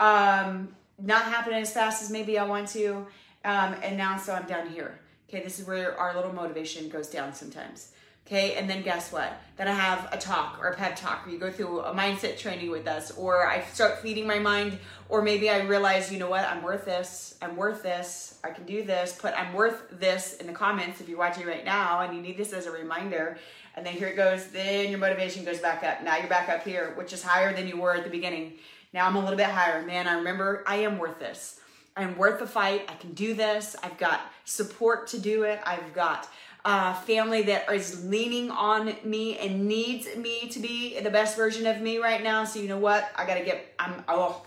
Um, 0.00 0.74
not 1.00 1.22
happening 1.22 1.60
as 1.60 1.72
fast 1.72 2.02
as 2.02 2.10
maybe 2.10 2.40
I 2.40 2.44
want 2.44 2.66
to. 2.70 3.06
Um, 3.44 3.76
and 3.84 3.96
now, 3.96 4.18
so 4.18 4.34
I'm 4.34 4.46
down 4.46 4.68
here. 4.68 4.98
Okay, 5.28 5.44
this 5.44 5.60
is 5.60 5.66
where 5.66 5.96
our 5.96 6.16
little 6.16 6.32
motivation 6.32 6.88
goes 6.88 7.08
down 7.08 7.32
sometimes. 7.34 7.92
Okay, 8.26 8.54
and 8.54 8.68
then 8.68 8.82
guess 8.82 9.12
what? 9.12 9.40
Then 9.56 9.68
I 9.68 9.72
have 9.72 10.08
a 10.12 10.18
talk 10.18 10.58
or 10.60 10.70
a 10.70 10.74
pep 10.74 10.96
talk, 10.96 11.24
or 11.24 11.30
you 11.30 11.38
go 11.38 11.48
through 11.48 11.82
a 11.82 11.94
mindset 11.94 12.36
training 12.36 12.72
with 12.72 12.88
us, 12.88 13.12
or 13.12 13.46
I 13.46 13.62
start 13.62 14.00
feeding 14.00 14.26
my 14.26 14.40
mind, 14.40 14.78
or 15.08 15.22
maybe 15.22 15.48
I 15.48 15.60
realize, 15.60 16.12
you 16.12 16.18
know 16.18 16.28
what, 16.28 16.44
I'm 16.44 16.60
worth 16.60 16.84
this, 16.84 17.38
I'm 17.40 17.54
worth 17.54 17.84
this, 17.84 18.40
I 18.42 18.50
can 18.50 18.66
do 18.66 18.82
this, 18.82 19.12
put 19.12 19.32
I'm 19.38 19.54
worth 19.54 20.00
this 20.00 20.38
in 20.38 20.48
the 20.48 20.52
comments 20.52 21.00
if 21.00 21.08
you're 21.08 21.18
watching 21.18 21.46
right 21.46 21.64
now 21.64 22.00
and 22.00 22.16
you 22.16 22.20
need 22.20 22.36
this 22.36 22.52
as 22.52 22.66
a 22.66 22.72
reminder. 22.72 23.38
And 23.76 23.86
then 23.86 23.94
here 23.94 24.08
it 24.08 24.16
goes, 24.16 24.48
then 24.48 24.90
your 24.90 24.98
motivation 24.98 25.44
goes 25.44 25.60
back 25.60 25.84
up. 25.84 26.02
Now 26.02 26.16
you're 26.16 26.26
back 26.26 26.48
up 26.48 26.64
here, 26.64 26.94
which 26.96 27.12
is 27.12 27.22
higher 27.22 27.54
than 27.54 27.68
you 27.68 27.76
were 27.76 27.94
at 27.94 28.02
the 28.02 28.10
beginning. 28.10 28.54
Now 28.92 29.06
I'm 29.06 29.14
a 29.14 29.20
little 29.20 29.36
bit 29.36 29.46
higher. 29.46 29.86
Man, 29.86 30.08
I 30.08 30.14
remember 30.14 30.64
I 30.66 30.76
am 30.76 30.98
worth 30.98 31.20
this. 31.20 31.60
I'm 31.96 32.18
worth 32.18 32.40
the 32.40 32.46
fight. 32.46 32.86
I 32.88 32.94
can 32.94 33.12
do 33.12 33.34
this. 33.34 33.76
I've 33.82 33.98
got 33.98 34.20
support 34.44 35.06
to 35.08 35.18
do 35.18 35.44
it. 35.44 35.60
I've 35.64 35.94
got 35.94 36.28
uh, 36.66 36.92
family 36.92 37.42
that 37.42 37.72
is 37.72 38.04
leaning 38.06 38.50
on 38.50 38.92
me 39.04 39.38
and 39.38 39.68
needs 39.68 40.08
me 40.16 40.48
to 40.48 40.58
be 40.58 40.98
the 40.98 41.10
best 41.10 41.36
version 41.36 41.64
of 41.64 41.80
me 41.80 41.98
right 41.98 42.24
now. 42.24 42.42
So 42.42 42.58
you 42.58 42.66
know 42.68 42.78
what? 42.78 43.08
I 43.14 43.24
gotta 43.24 43.44
get. 43.44 43.72
I'm 43.78 44.04
oh, 44.08 44.44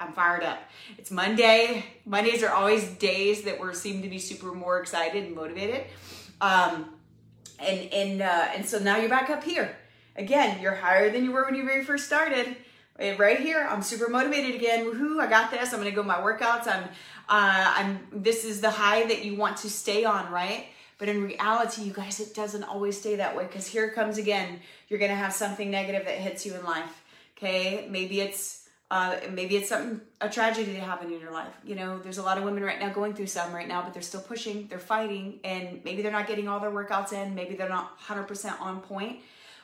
I'm 0.00 0.14
fired 0.14 0.42
up. 0.42 0.58
It's 0.96 1.10
Monday. 1.10 1.84
Mondays 2.06 2.42
are 2.42 2.50
always 2.50 2.88
days 2.94 3.42
that 3.42 3.60
we 3.60 3.74
seem 3.74 4.00
to 4.00 4.08
be 4.08 4.18
super 4.18 4.52
more 4.52 4.80
excited 4.80 5.22
and 5.22 5.34
motivated. 5.34 5.84
Um, 6.40 6.94
and 7.58 7.92
and 7.92 8.22
uh, 8.22 8.48
and 8.56 8.64
so 8.64 8.78
now 8.78 8.96
you're 8.96 9.10
back 9.10 9.28
up 9.28 9.44
here. 9.44 9.76
Again, 10.16 10.62
you're 10.62 10.74
higher 10.74 11.10
than 11.10 11.24
you 11.24 11.30
were 11.30 11.44
when 11.44 11.54
you 11.54 11.66
very 11.66 11.84
first 11.84 12.06
started. 12.06 12.56
Right 13.18 13.38
here, 13.38 13.66
I'm 13.70 13.82
super 13.82 14.08
motivated 14.08 14.54
again. 14.54 14.86
Woohoo! 14.86 15.20
I 15.20 15.26
got 15.26 15.50
this. 15.50 15.74
I'm 15.74 15.78
gonna 15.78 15.90
go 15.90 16.02
my 16.02 16.16
workouts. 16.16 16.66
I'm, 16.66 16.84
uh, 17.28 17.74
I'm. 17.76 18.06
This 18.12 18.46
is 18.46 18.62
the 18.62 18.70
high 18.70 19.04
that 19.06 19.26
you 19.26 19.36
want 19.36 19.58
to 19.58 19.68
stay 19.68 20.06
on, 20.06 20.32
right? 20.32 20.66
But 21.00 21.08
in 21.08 21.24
reality, 21.24 21.82
you 21.82 21.94
guys, 21.94 22.20
it 22.20 22.34
doesn't 22.34 22.62
always 22.62 23.00
stay 23.00 23.16
that 23.16 23.34
way 23.34 23.46
because 23.46 23.66
here 23.66 23.90
comes 23.90 24.18
again, 24.18 24.60
you're 24.88 24.98
going 24.98 25.10
to 25.10 25.16
have 25.16 25.32
something 25.32 25.70
negative 25.70 26.04
that 26.04 26.18
hits 26.18 26.44
you 26.44 26.54
in 26.54 26.62
life. 26.62 27.02
Okay. 27.38 27.88
Maybe 27.90 28.20
it's, 28.20 28.68
uh, 28.90 29.16
maybe 29.32 29.56
it's 29.56 29.70
something, 29.70 30.02
a 30.20 30.28
tragedy 30.28 30.72
that 30.72 30.82
happened 30.82 31.14
in 31.14 31.18
your 31.18 31.32
life. 31.32 31.54
You 31.64 31.74
know, 31.74 31.98
there's 31.98 32.18
a 32.18 32.22
lot 32.22 32.36
of 32.36 32.44
women 32.44 32.62
right 32.62 32.78
now 32.78 32.90
going 32.90 33.14
through 33.14 33.28
some 33.28 33.50
right 33.50 33.66
now, 33.66 33.80
but 33.80 33.94
they're 33.94 34.02
still 34.02 34.20
pushing, 34.20 34.66
they're 34.66 34.78
fighting, 34.78 35.40
and 35.42 35.80
maybe 35.86 36.02
they're 36.02 36.12
not 36.12 36.26
getting 36.26 36.48
all 36.48 36.60
their 36.60 36.70
workouts 36.70 37.14
in. 37.14 37.34
Maybe 37.34 37.54
they're 37.54 37.70
not 37.70 37.98
100% 38.00 38.60
on 38.60 38.82
point 38.82 39.20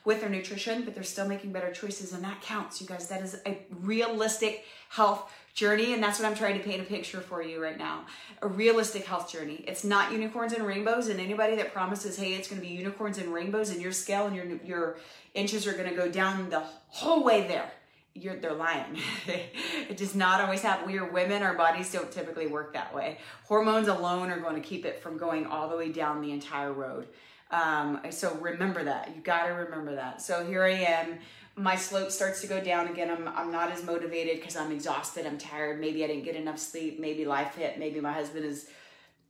with 0.07 0.23
their 0.23 0.31
nutrition, 0.31 0.87
but 0.87 0.95
they're 0.95 1.05
still 1.05 1.29
making 1.29 1.53
better 1.53 1.71
choices, 1.71 2.15
and 2.15 2.25
that 2.25 2.41
counts, 2.41 2.81
you 2.81 2.87
guys. 2.87 3.09
That 3.09 3.21
is 3.21 3.39
a 3.45 3.59
realistic 3.83 4.65
health 4.89 5.31
journey, 5.57 5.95
and 5.95 6.03
that's 6.03 6.21
what 6.21 6.29
I'm 6.29 6.37
trying 6.37 6.59
to 6.59 6.63
paint 6.63 6.83
a 6.83 6.85
picture 6.85 7.21
for 7.21 7.43
you 7.43 7.61
right 7.61 7.79
now. 7.79 8.05
A 8.43 8.47
realistic 8.47 9.07
health 9.07 9.33
journey. 9.33 9.65
It's 9.67 9.83
not 9.83 10.13
unicorns 10.13 10.53
and 10.53 10.65
rainbows, 10.65 11.09
and 11.09 11.19
anybody 11.19 11.57
that 11.57 11.73
promises, 11.73 12.17
hey, 12.17 12.35
it's 12.35 12.47
going 12.47 12.61
to 12.61 12.69
be 12.69 12.73
unicorns 12.73 13.19
and 13.19 13.33
rainbows, 13.33 13.71
and 13.71 13.81
your 13.81 13.91
scale 13.91 14.27
and 14.27 14.37
your 14.37 14.45
your 14.65 14.99
inches 15.35 15.67
are 15.67 15.73
going 15.73 15.89
to 15.89 15.97
go 15.97 16.09
down 16.09 16.51
the 16.51 16.61
whole 16.89 17.25
way 17.25 17.49
there. 17.49 17.73
You're, 18.15 18.37
they're 18.37 18.55
lying. 18.55 18.99
it 19.27 19.99
does 19.99 20.15
not 20.15 20.41
always 20.41 20.63
happen. 20.63 20.87
We 20.91 20.99
are 20.99 21.11
women. 21.11 21.43
Our 21.43 21.53
bodies 21.53 21.93
don't 21.93 22.11
typically 22.11 22.47
work 22.47 22.73
that 22.73 22.95
way. 22.95 23.19
Hormones 23.45 23.89
alone 23.89 24.31
are 24.31 24.41
going 24.41 24.55
to 24.55 24.67
keep 24.67 24.87
it 24.87 25.03
from 25.03 25.19
going 25.19 25.45
all 25.45 25.69
the 25.69 25.77
way 25.77 25.93
down 25.93 26.23
the 26.23 26.33
entire 26.33 26.73
road. 26.73 27.09
Um, 27.51 28.01
so 28.11 28.35
remember 28.37 28.85
that. 28.85 29.15
You 29.15 29.21
got 29.21 29.47
to 29.47 29.53
remember 29.53 29.95
that. 29.97 30.23
So 30.23 30.47
here 30.47 30.65
I 30.65 30.71
am 30.71 31.19
my 31.57 31.75
slope 31.77 32.11
starts 32.11 32.41
to 32.43 32.47
go 32.47 32.61
down 32.61 32.89
again. 32.89 33.11
I'm, 33.11 33.29
I'm 33.29 33.51
not 33.51 33.73
as 33.73 33.83
motivated 33.83 34.37
because 34.37 34.57
I'm 34.57 34.71
exhausted. 34.71 35.27
I'm 35.27 35.39
tired. 35.39 35.81
Maybe 35.81 36.05
I 36.05 36.07
didn't 36.07 36.25
get 36.25 36.37
enough 36.37 36.59
sleep. 36.59 37.01
Maybe 37.01 37.25
life 37.25 37.55
hit. 37.55 37.79
Maybe 37.79 38.01
my 38.01 38.13
husband 38.13 38.45
is 38.45 38.69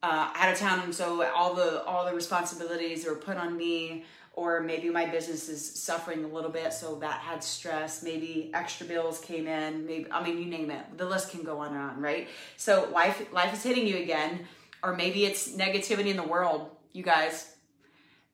uh, 0.02 0.30
out 0.34 0.52
of 0.52 0.58
town, 0.58 0.80
and 0.80 0.94
so 0.94 1.24
all 1.32 1.54
the 1.54 1.82
all 1.84 2.04
the 2.04 2.14
responsibilities 2.14 3.06
are 3.06 3.14
put 3.14 3.36
on 3.36 3.56
me. 3.56 4.04
Or 4.34 4.60
maybe 4.60 4.90
my 4.90 5.06
business 5.06 5.48
is 5.48 5.82
suffering 5.82 6.22
a 6.22 6.28
little 6.28 6.50
bit, 6.50 6.74
so 6.74 6.96
that 6.96 7.20
had 7.20 7.42
stress. 7.42 8.02
Maybe 8.02 8.50
extra 8.52 8.86
bills 8.86 9.18
came 9.18 9.46
in. 9.46 9.86
Maybe 9.86 10.12
I 10.12 10.22
mean, 10.22 10.38
you 10.38 10.44
name 10.44 10.70
it. 10.70 10.98
The 10.98 11.06
list 11.06 11.30
can 11.30 11.42
go 11.42 11.60
on 11.60 11.68
and 11.68 11.78
on, 11.78 12.00
right? 12.02 12.28
So 12.58 12.88
life 12.92 13.32
life 13.32 13.54
is 13.54 13.62
hitting 13.62 13.86
you 13.86 13.96
again, 13.96 14.46
or 14.82 14.94
maybe 14.94 15.24
it's 15.24 15.48
negativity 15.52 16.08
in 16.08 16.16
the 16.16 16.22
world 16.22 16.70
you 16.96 17.02
guys, 17.02 17.54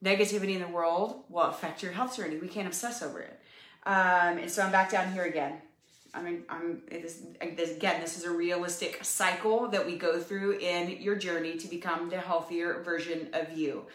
negativity 0.05 0.55
in 0.55 0.61
the 0.61 0.69
world 0.69 1.25
will 1.29 1.43
affect 1.43 1.83
your 1.83 1.91
health 1.91 2.17
journey. 2.17 2.37
We 2.37 2.47
can't 2.47 2.69
obsess 2.69 3.03
over 3.03 3.19
it. 3.19 3.41
Um, 3.85 4.39
and 4.39 4.51
so 4.51 4.63
I'm 4.63 4.73
back 4.73 4.91
down 4.91 5.13
here 5.13 5.25
again. 5.25 5.55
I 6.15 6.23
mean, 6.23 6.45
I'm 6.49 6.83
this, 6.91 7.23
again. 7.41 8.01
This 8.01 8.19
is 8.19 8.25
a 8.25 8.31
realistic 8.31 9.03
cycle 9.03 9.69
that 9.69 9.85
we 9.85 9.97
go 9.97 10.21
through 10.21 10.59
in 10.59 11.01
your 11.01 11.17
journey 11.17 11.57
to 11.57 11.69
become 11.69 12.11
the 12.11 12.19
healthier 12.19 12.83
version 12.83 13.29
of 13.33 13.57
you. 13.57 13.87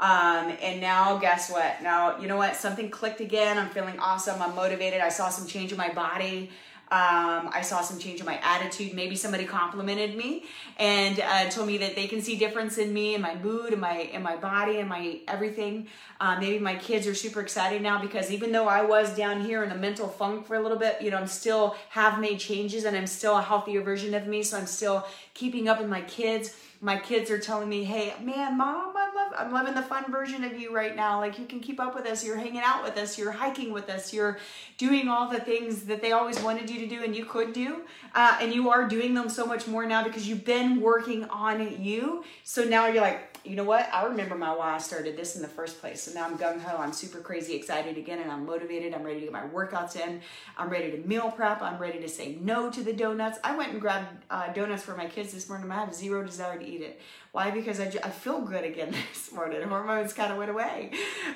Um, 0.00 0.56
and 0.62 0.80
now, 0.80 1.18
guess 1.18 1.50
what? 1.50 1.82
Now, 1.82 2.18
you 2.18 2.28
know 2.28 2.36
what? 2.36 2.56
Something 2.56 2.90
clicked 2.90 3.20
again. 3.20 3.58
I'm 3.58 3.70
feeling 3.70 3.98
awesome. 3.98 4.40
I'm 4.40 4.54
motivated. 4.54 5.00
I 5.00 5.10
saw 5.10 5.28
some 5.28 5.46
change 5.46 5.70
in 5.70 5.78
my 5.78 5.92
body. 5.92 6.50
Um, 6.88 7.50
I 7.52 7.62
saw 7.62 7.80
some 7.80 7.98
change 7.98 8.20
in 8.20 8.26
my 8.26 8.38
attitude. 8.44 8.94
Maybe 8.94 9.16
somebody 9.16 9.44
complimented 9.44 10.16
me 10.16 10.44
and 10.78 11.18
uh, 11.18 11.50
told 11.50 11.66
me 11.66 11.78
that 11.78 11.96
they 11.96 12.06
can 12.06 12.22
see 12.22 12.36
difference 12.36 12.78
in 12.78 12.92
me 12.92 13.14
and 13.14 13.22
my 13.22 13.34
mood 13.34 13.72
and 13.72 13.80
my 13.80 14.08
and 14.12 14.22
my 14.22 14.36
body 14.36 14.78
and 14.78 14.88
my 14.88 15.18
everything. 15.26 15.88
Uh, 16.20 16.38
maybe 16.38 16.60
my 16.60 16.76
kids 16.76 17.06
are 17.08 17.14
super 17.14 17.40
excited 17.40 17.82
now 17.82 18.00
because 18.00 18.30
even 18.30 18.52
though 18.52 18.68
I 18.68 18.82
was 18.82 19.16
down 19.16 19.44
here 19.44 19.64
in 19.64 19.72
a 19.72 19.76
mental 19.76 20.08
funk 20.08 20.46
for 20.46 20.54
a 20.54 20.62
little 20.62 20.78
bit, 20.78 21.02
you 21.02 21.10
know, 21.10 21.16
I'm 21.16 21.26
still 21.26 21.76
have 21.90 22.20
made 22.20 22.38
changes 22.38 22.84
and 22.84 22.96
I'm 22.96 23.08
still 23.08 23.36
a 23.36 23.42
healthier 23.42 23.82
version 23.82 24.14
of 24.14 24.28
me. 24.28 24.44
So 24.44 24.56
I'm 24.56 24.66
still 24.66 25.06
keeping 25.34 25.68
up 25.68 25.80
with 25.80 25.88
my 25.88 26.02
kids. 26.02 26.54
My 26.80 26.98
kids 26.98 27.30
are 27.30 27.38
telling 27.38 27.68
me, 27.68 27.84
"Hey, 27.84 28.14
man, 28.22 28.56
mom, 28.58 28.95
love, 29.16 29.32
I'm 29.36 29.52
loving 29.52 29.74
the 29.74 29.82
fun 29.82 30.10
version 30.10 30.44
of 30.44 30.58
you 30.58 30.72
right 30.72 30.94
now. 30.94 31.18
Like 31.18 31.38
you 31.38 31.46
can 31.46 31.60
keep 31.60 31.80
up 31.80 31.94
with 31.94 32.06
us. 32.06 32.24
You're 32.24 32.36
hanging 32.36 32.62
out 32.62 32.84
with 32.84 32.96
us. 32.96 33.18
You're 33.18 33.32
hiking 33.32 33.72
with 33.72 33.90
us. 33.90 34.12
You're 34.12 34.38
doing 34.78 35.08
all 35.08 35.28
the 35.28 35.40
things 35.40 35.82
that 35.84 36.00
they 36.02 36.12
always 36.12 36.38
wanted 36.40 36.70
you 36.70 36.78
to 36.80 36.86
do 36.86 37.02
and 37.02 37.16
you 37.16 37.24
could 37.24 37.52
do. 37.52 37.82
Uh, 38.14 38.38
and 38.40 38.52
you 38.54 38.70
are 38.70 38.86
doing 38.86 39.14
them 39.14 39.28
so 39.28 39.44
much 39.44 39.66
more 39.66 39.86
now 39.86 40.04
because 40.04 40.28
you've 40.28 40.44
been 40.44 40.80
working 40.80 41.24
on 41.24 41.82
you. 41.82 42.24
So 42.44 42.64
now 42.64 42.86
you're 42.86 43.02
like, 43.02 43.35
you 43.46 43.56
know 43.56 43.64
what? 43.64 43.88
I 43.92 44.04
remember 44.04 44.34
my 44.34 44.54
why 44.54 44.74
I 44.74 44.78
started 44.78 45.16
this 45.16 45.36
in 45.36 45.42
the 45.42 45.48
first 45.48 45.80
place. 45.80 46.02
So 46.02 46.12
now 46.12 46.26
I'm 46.26 46.36
gung 46.36 46.60
ho. 46.60 46.76
I'm 46.76 46.92
super 46.92 47.18
crazy 47.18 47.54
excited 47.54 47.96
again, 47.96 48.20
and 48.20 48.30
I'm 48.30 48.44
motivated. 48.44 48.94
I'm 48.94 49.02
ready 49.02 49.20
to 49.20 49.26
get 49.26 49.32
my 49.32 49.46
workouts 49.46 49.96
in. 49.96 50.20
I'm 50.56 50.68
ready 50.68 50.90
to 50.90 50.98
meal 51.06 51.30
prep. 51.30 51.62
I'm 51.62 51.78
ready 51.78 52.00
to 52.00 52.08
say 52.08 52.36
no 52.40 52.70
to 52.70 52.82
the 52.82 52.92
donuts. 52.92 53.38
I 53.44 53.56
went 53.56 53.72
and 53.72 53.80
grabbed 53.80 54.24
uh, 54.30 54.52
donuts 54.52 54.82
for 54.82 54.96
my 54.96 55.06
kids 55.06 55.32
this 55.32 55.48
morning. 55.48 55.70
I 55.70 55.76
have 55.76 55.94
zero 55.94 56.24
desire 56.24 56.58
to 56.58 56.66
eat 56.66 56.80
it. 56.80 57.00
Why? 57.32 57.50
Because 57.50 57.80
I, 57.80 57.84
I 58.02 58.10
feel 58.10 58.40
good 58.40 58.64
again 58.64 58.94
this 59.12 59.32
morning. 59.32 59.62
Hormones 59.62 60.12
kind 60.12 60.32
of 60.32 60.38
went 60.38 60.50
away. 60.50 60.92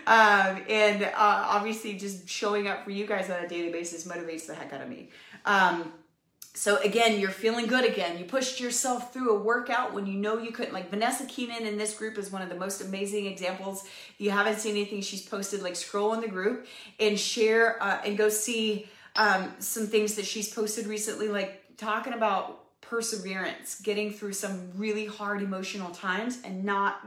Um, 0.06 0.62
and 0.68 1.04
uh, 1.04 1.12
obviously, 1.16 1.94
just 1.94 2.28
showing 2.28 2.68
up 2.68 2.84
for 2.84 2.90
you 2.90 3.06
guys 3.06 3.30
on 3.30 3.44
a 3.44 3.48
daily 3.48 3.70
basis 3.70 4.06
motivates 4.06 4.46
the 4.46 4.54
heck 4.54 4.72
out 4.72 4.80
of 4.80 4.88
me. 4.88 5.10
Um, 5.44 5.92
so 6.52 6.78
again, 6.78 7.20
you're 7.20 7.30
feeling 7.30 7.66
good 7.66 7.84
again. 7.84 8.18
You 8.18 8.24
pushed 8.24 8.60
yourself 8.60 9.12
through 9.12 9.30
a 9.30 9.38
workout 9.38 9.94
when 9.94 10.06
you 10.06 10.14
know 10.14 10.38
you 10.38 10.50
couldn't. 10.50 10.74
Like 10.74 10.90
Vanessa 10.90 11.24
Keenan 11.26 11.64
in 11.64 11.78
this 11.78 11.94
group 11.94 12.18
is 12.18 12.32
one 12.32 12.42
of 12.42 12.48
the 12.48 12.56
most 12.56 12.80
amazing 12.80 13.26
examples. 13.26 13.84
If 13.84 14.14
you 14.18 14.30
haven't 14.30 14.58
seen 14.58 14.72
anything 14.72 15.00
she's 15.00 15.22
posted, 15.22 15.62
like 15.62 15.76
scroll 15.76 16.12
in 16.12 16.20
the 16.20 16.28
group 16.28 16.66
and 16.98 17.18
share 17.18 17.80
uh, 17.82 18.00
and 18.04 18.18
go 18.18 18.28
see 18.28 18.88
um, 19.14 19.52
some 19.60 19.86
things 19.86 20.16
that 20.16 20.26
she's 20.26 20.52
posted 20.52 20.86
recently, 20.86 21.28
like 21.28 21.62
talking 21.76 22.14
about 22.14 22.64
perseverance, 22.80 23.80
getting 23.80 24.12
through 24.12 24.32
some 24.32 24.72
really 24.76 25.06
hard 25.06 25.42
emotional 25.42 25.90
times 25.90 26.38
and 26.44 26.64
not 26.64 27.00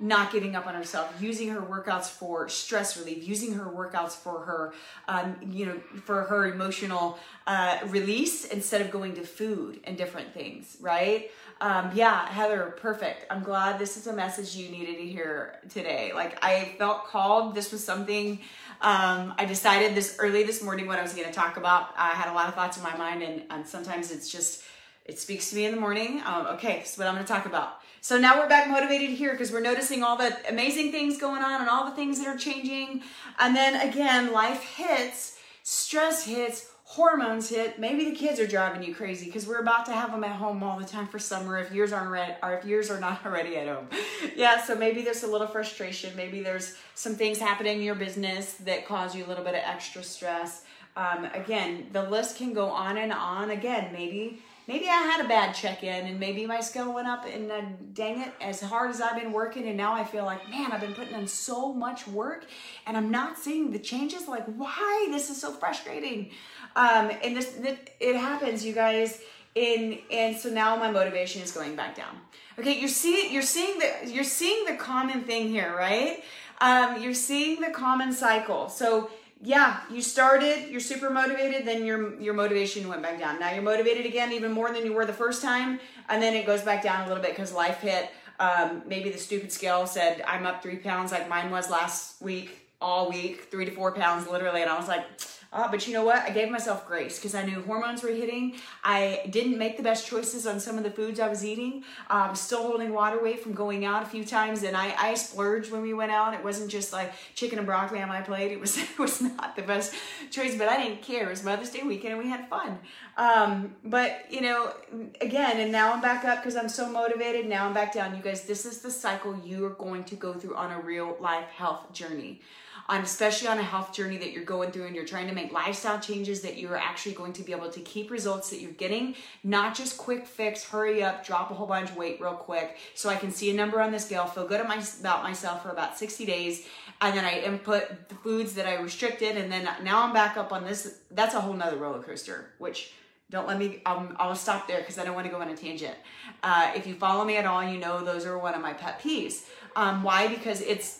not 0.00 0.32
giving 0.32 0.56
up 0.56 0.66
on 0.66 0.74
herself, 0.74 1.14
using 1.20 1.50
her 1.50 1.60
workouts 1.60 2.08
for 2.08 2.48
stress 2.48 2.96
relief, 2.96 3.28
using 3.28 3.52
her 3.52 3.66
workouts 3.66 4.12
for 4.12 4.40
her, 4.40 4.72
um, 5.08 5.36
you 5.50 5.66
know, 5.66 5.78
for 6.04 6.22
her 6.22 6.50
emotional 6.52 7.18
uh, 7.46 7.78
release 7.88 8.46
instead 8.46 8.80
of 8.80 8.90
going 8.90 9.14
to 9.14 9.22
food 9.22 9.78
and 9.84 9.98
different 9.98 10.32
things, 10.32 10.78
right? 10.80 11.30
Um, 11.60 11.90
yeah, 11.94 12.26
Heather, 12.26 12.74
perfect. 12.78 13.26
I'm 13.30 13.42
glad 13.42 13.78
this 13.78 13.98
is 13.98 14.06
a 14.06 14.12
message 14.14 14.56
you 14.56 14.70
needed 14.70 14.96
to 14.96 15.06
hear 15.06 15.58
today. 15.68 16.12
Like, 16.14 16.42
I 16.42 16.74
felt 16.78 17.04
called. 17.04 17.54
This 17.54 17.70
was 17.70 17.84
something 17.84 18.40
um, 18.82 19.34
I 19.36 19.44
decided 19.44 19.94
this 19.94 20.16
early 20.18 20.42
this 20.42 20.62
morning 20.62 20.86
what 20.86 20.98
I 20.98 21.02
was 21.02 21.12
going 21.12 21.26
to 21.26 21.32
talk 21.32 21.58
about. 21.58 21.90
I 21.98 22.10
had 22.10 22.30
a 22.30 22.34
lot 22.34 22.48
of 22.48 22.54
thoughts 22.54 22.78
in 22.78 22.82
my 22.82 22.96
mind, 22.96 23.22
and, 23.22 23.42
and 23.50 23.66
sometimes 23.66 24.10
it's 24.10 24.30
just, 24.30 24.62
it 25.04 25.18
speaks 25.18 25.50
to 25.50 25.56
me 25.56 25.66
in 25.66 25.74
the 25.74 25.80
morning. 25.80 26.22
Um, 26.24 26.46
okay, 26.46 26.82
so 26.84 27.02
what 27.02 27.08
I'm 27.08 27.14
going 27.14 27.26
to 27.26 27.30
talk 27.30 27.44
about. 27.44 27.80
So 28.02 28.18
now 28.18 28.38
we're 28.38 28.48
back 28.48 28.68
motivated 28.68 29.10
here 29.10 29.32
because 29.32 29.52
we're 29.52 29.60
noticing 29.60 30.02
all 30.02 30.16
the 30.16 30.34
amazing 30.48 30.90
things 30.90 31.18
going 31.18 31.42
on 31.42 31.60
and 31.60 31.68
all 31.68 31.84
the 31.84 31.94
things 31.94 32.18
that 32.18 32.26
are 32.26 32.38
changing. 32.38 33.02
And 33.38 33.54
then 33.54 33.86
again, 33.86 34.32
life 34.32 34.62
hits, 34.62 35.38
stress 35.64 36.24
hits, 36.24 36.70
hormones 36.84 37.50
hit. 37.50 37.78
Maybe 37.78 38.08
the 38.08 38.16
kids 38.16 38.40
are 38.40 38.46
driving 38.46 38.82
you 38.82 38.94
crazy 38.94 39.26
because 39.26 39.46
we're 39.46 39.60
about 39.60 39.84
to 39.86 39.92
have 39.92 40.12
them 40.12 40.24
at 40.24 40.36
home 40.36 40.62
all 40.62 40.78
the 40.78 40.86
time 40.86 41.08
for 41.08 41.18
summer 41.18 41.58
if 41.58 41.72
yours 41.72 41.92
aren't 41.92 42.10
ready, 42.10 42.32
or 42.42 42.54
if 42.54 42.64
yours 42.64 42.90
are 42.90 42.98
not 42.98 43.20
already 43.26 43.58
at 43.58 43.68
home. 43.68 43.86
yeah, 44.34 44.62
so 44.62 44.74
maybe 44.74 45.02
there's 45.02 45.22
a 45.22 45.30
little 45.30 45.46
frustration. 45.46 46.16
Maybe 46.16 46.42
there's 46.42 46.76
some 46.94 47.14
things 47.14 47.38
happening 47.38 47.76
in 47.76 47.82
your 47.82 47.96
business 47.96 48.54
that 48.54 48.86
cause 48.86 49.14
you 49.14 49.26
a 49.26 49.28
little 49.28 49.44
bit 49.44 49.54
of 49.54 49.60
extra 49.62 50.02
stress. 50.02 50.64
Um, 50.96 51.26
again, 51.34 51.88
the 51.92 52.08
list 52.08 52.38
can 52.38 52.54
go 52.54 52.70
on 52.70 52.96
and 52.96 53.12
on. 53.12 53.50
Again, 53.50 53.92
maybe 53.92 54.42
maybe 54.70 54.86
I 54.86 55.02
had 55.02 55.24
a 55.24 55.28
bad 55.28 55.52
check 55.52 55.82
in 55.82 56.06
and 56.06 56.20
maybe 56.20 56.46
my 56.46 56.60
scale 56.60 56.94
went 56.94 57.08
up 57.08 57.26
and 57.26 57.50
uh, 57.50 57.60
dang 57.92 58.20
it, 58.20 58.32
as 58.40 58.60
hard 58.60 58.90
as 58.90 59.00
I've 59.00 59.20
been 59.20 59.32
working 59.32 59.66
and 59.66 59.76
now 59.76 59.94
I 59.94 60.04
feel 60.04 60.24
like, 60.24 60.48
man, 60.48 60.70
I've 60.70 60.80
been 60.80 60.94
putting 60.94 61.14
in 61.14 61.26
so 61.26 61.72
much 61.72 62.06
work 62.06 62.44
and 62.86 62.96
I'm 62.96 63.10
not 63.10 63.36
seeing 63.36 63.72
the 63.72 63.80
changes. 63.80 64.28
Like, 64.28 64.46
why? 64.46 65.08
This 65.10 65.28
is 65.28 65.40
so 65.40 65.50
frustrating. 65.50 66.30
Um, 66.76 67.10
and 67.24 67.36
this, 67.36 67.58
it 67.98 68.14
happens, 68.14 68.64
you 68.64 68.72
guys. 68.72 69.20
In, 69.56 69.98
and 70.12 70.36
so 70.36 70.48
now 70.48 70.76
my 70.76 70.92
motivation 70.92 71.42
is 71.42 71.50
going 71.50 71.74
back 71.74 71.96
down. 71.96 72.20
Okay, 72.56 72.78
you're 72.78 72.88
seeing 72.88 73.32
you're 73.32 73.42
seeing 73.42 73.80
the 73.80 74.12
you're 74.12 74.22
seeing 74.22 74.64
the 74.64 74.76
common 74.76 75.22
thing 75.22 75.48
here, 75.48 75.74
right? 75.76 76.22
Um, 76.60 77.02
you're 77.02 77.14
seeing 77.14 77.60
the 77.60 77.70
common 77.70 78.12
cycle. 78.12 78.68
So 78.68 79.10
yeah, 79.42 79.80
you 79.90 80.02
started, 80.02 80.68
you're 80.70 80.80
super 80.80 81.08
motivated, 81.08 81.66
then 81.66 81.84
your 81.84 82.20
your 82.20 82.34
motivation 82.34 82.88
went 82.88 83.02
back 83.02 83.18
down. 83.18 83.40
Now 83.40 83.52
you're 83.52 83.62
motivated 83.62 84.04
again, 84.04 84.32
even 84.32 84.52
more 84.52 84.70
than 84.70 84.84
you 84.84 84.92
were 84.92 85.06
the 85.06 85.14
first 85.14 85.40
time, 85.42 85.80
and 86.08 86.22
then 86.22 86.34
it 86.34 86.44
goes 86.44 86.62
back 86.62 86.82
down 86.82 87.04
a 87.04 87.08
little 87.08 87.22
bit 87.22 87.32
because 87.32 87.52
life 87.52 87.78
hit. 87.80 88.10
Um, 88.38 88.82
maybe 88.86 89.10
the 89.10 89.18
stupid 89.18 89.52
scale 89.52 89.86
said 89.86 90.22
I'm 90.26 90.46
up 90.46 90.62
three 90.62 90.76
pounds, 90.76 91.12
like 91.12 91.28
mine 91.28 91.50
was 91.50 91.70
last 91.70 92.20
week, 92.22 92.68
all 92.80 93.10
week, 93.10 93.48
three 93.50 93.64
to 93.64 93.70
four 93.70 93.92
pounds, 93.92 94.28
literally, 94.28 94.62
and 94.62 94.70
I 94.70 94.78
was 94.78 94.88
like 94.88 95.04
uh, 95.52 95.68
but 95.68 95.86
you 95.86 95.92
know 95.92 96.04
what? 96.04 96.22
I 96.22 96.30
gave 96.30 96.48
myself 96.48 96.86
grace 96.86 97.18
because 97.18 97.34
I 97.34 97.44
knew 97.44 97.60
hormones 97.62 98.04
were 98.04 98.10
hitting. 98.10 98.54
I 98.84 99.22
didn't 99.30 99.58
make 99.58 99.76
the 99.76 99.82
best 99.82 100.06
choices 100.06 100.46
on 100.46 100.60
some 100.60 100.78
of 100.78 100.84
the 100.84 100.92
foods 100.92 101.18
I 101.18 101.28
was 101.28 101.44
eating. 101.44 101.82
I 102.08 102.30
was 102.30 102.40
still 102.40 102.62
holding 102.62 102.92
water 102.92 103.20
weight 103.20 103.42
from 103.42 103.54
going 103.54 103.84
out 103.84 104.04
a 104.04 104.06
few 104.06 104.24
times, 104.24 104.62
and 104.62 104.76
I, 104.76 104.94
I 104.96 105.14
splurged 105.14 105.72
when 105.72 105.82
we 105.82 105.92
went 105.92 106.12
out. 106.12 106.34
It 106.34 106.44
wasn't 106.44 106.70
just 106.70 106.92
like 106.92 107.12
chicken 107.34 107.58
and 107.58 107.66
broccoli 107.66 108.00
on 108.00 108.08
my 108.08 108.20
plate. 108.20 108.52
It 108.52 108.60
was 108.60 108.78
it 108.78 108.96
was 108.96 109.20
not 109.20 109.56
the 109.56 109.62
best 109.62 109.92
choice, 110.30 110.56
but 110.56 110.68
I 110.68 110.76
didn't 110.80 111.02
care. 111.02 111.26
It 111.26 111.30
was 111.30 111.42
Mother's 111.42 111.70
Day 111.70 111.82
weekend, 111.82 112.14
and 112.14 112.22
we 112.22 112.30
had 112.30 112.48
fun. 112.48 112.78
Um, 113.16 113.74
but 113.84 114.26
you 114.30 114.42
know, 114.42 114.72
again, 115.20 115.58
and 115.58 115.72
now 115.72 115.92
I'm 115.92 116.00
back 116.00 116.24
up 116.24 116.38
because 116.38 116.54
I'm 116.54 116.68
so 116.68 116.88
motivated. 116.88 117.46
Now 117.46 117.66
I'm 117.66 117.74
back 117.74 117.92
down. 117.92 118.14
You 118.14 118.22
guys, 118.22 118.44
this 118.44 118.64
is 118.64 118.82
the 118.82 118.90
cycle 118.90 119.36
you 119.44 119.64
are 119.66 119.70
going 119.70 120.04
to 120.04 120.14
go 120.14 120.32
through 120.32 120.54
on 120.54 120.70
a 120.70 120.80
real 120.80 121.16
life 121.20 121.48
health 121.48 121.92
journey 121.92 122.40
on 122.88 123.02
especially 123.02 123.48
on 123.48 123.58
a 123.58 123.62
health 123.62 123.92
journey 123.92 124.16
that 124.18 124.32
you're 124.32 124.44
going 124.44 124.72
through 124.72 124.86
and 124.86 124.96
you're 124.96 125.04
trying 125.04 125.28
to 125.28 125.34
make 125.34 125.52
lifestyle 125.52 126.00
changes 126.00 126.40
that 126.40 126.58
you're 126.58 126.76
actually 126.76 127.14
going 127.14 127.32
to 127.32 127.42
be 127.42 127.52
able 127.52 127.70
to 127.70 127.80
keep 127.80 128.10
results 128.10 128.50
that 128.50 128.60
you're 128.60 128.72
getting, 128.72 129.14
not 129.44 129.74
just 129.76 129.96
quick 129.96 130.26
fix, 130.26 130.64
hurry 130.64 131.02
up, 131.02 131.24
drop 131.24 131.50
a 131.50 131.54
whole 131.54 131.66
bunch 131.66 131.94
weight 131.94 132.20
real 132.20 132.34
quick 132.34 132.78
so 132.94 133.08
I 133.08 133.16
can 133.16 133.30
see 133.30 133.50
a 133.50 133.54
number 133.54 133.80
on 133.80 133.92
the 133.92 133.98
scale, 133.98 134.26
feel 134.26 134.46
good 134.46 134.66
my, 134.66 134.82
about 135.00 135.22
myself 135.22 135.62
for 135.62 135.70
about 135.70 135.98
60 135.98 136.26
days, 136.26 136.66
and 137.00 137.16
then 137.16 137.24
I 137.24 137.40
input 137.40 138.08
the 138.08 138.14
foods 138.16 138.54
that 138.54 138.66
I 138.66 138.80
restricted, 138.80 139.36
and 139.36 139.50
then 139.50 139.68
now 139.82 140.02
I'm 140.02 140.12
back 140.12 140.36
up 140.36 140.52
on 140.52 140.64
this. 140.64 140.98
That's 141.10 141.34
a 141.34 141.40
whole 141.40 141.54
nother 141.54 141.76
roller 141.76 142.02
coaster, 142.02 142.52
which 142.58 142.92
don't 143.30 143.46
let 143.46 143.58
me 143.58 143.80
um, 143.86 144.16
i'll 144.18 144.34
stop 144.34 144.66
there 144.66 144.80
because 144.80 144.98
i 144.98 145.04
don't 145.04 145.14
want 145.14 145.24
to 145.24 145.32
go 145.32 145.40
on 145.40 145.48
a 145.48 145.56
tangent. 145.56 145.94
Uh, 146.42 146.72
if 146.74 146.84
you 146.84 146.94
follow 146.94 147.24
me 147.24 147.36
at 147.36 147.46
all 147.46 147.62
you 147.62 147.78
know 147.78 148.04
those 148.04 148.26
are 148.26 148.36
one 148.36 148.54
of 148.54 148.60
my 148.60 148.72
pet 148.72 149.00
peeves. 149.00 149.44
Um, 149.76 150.02
why? 150.02 150.26
Because 150.26 150.60
it's 150.62 150.99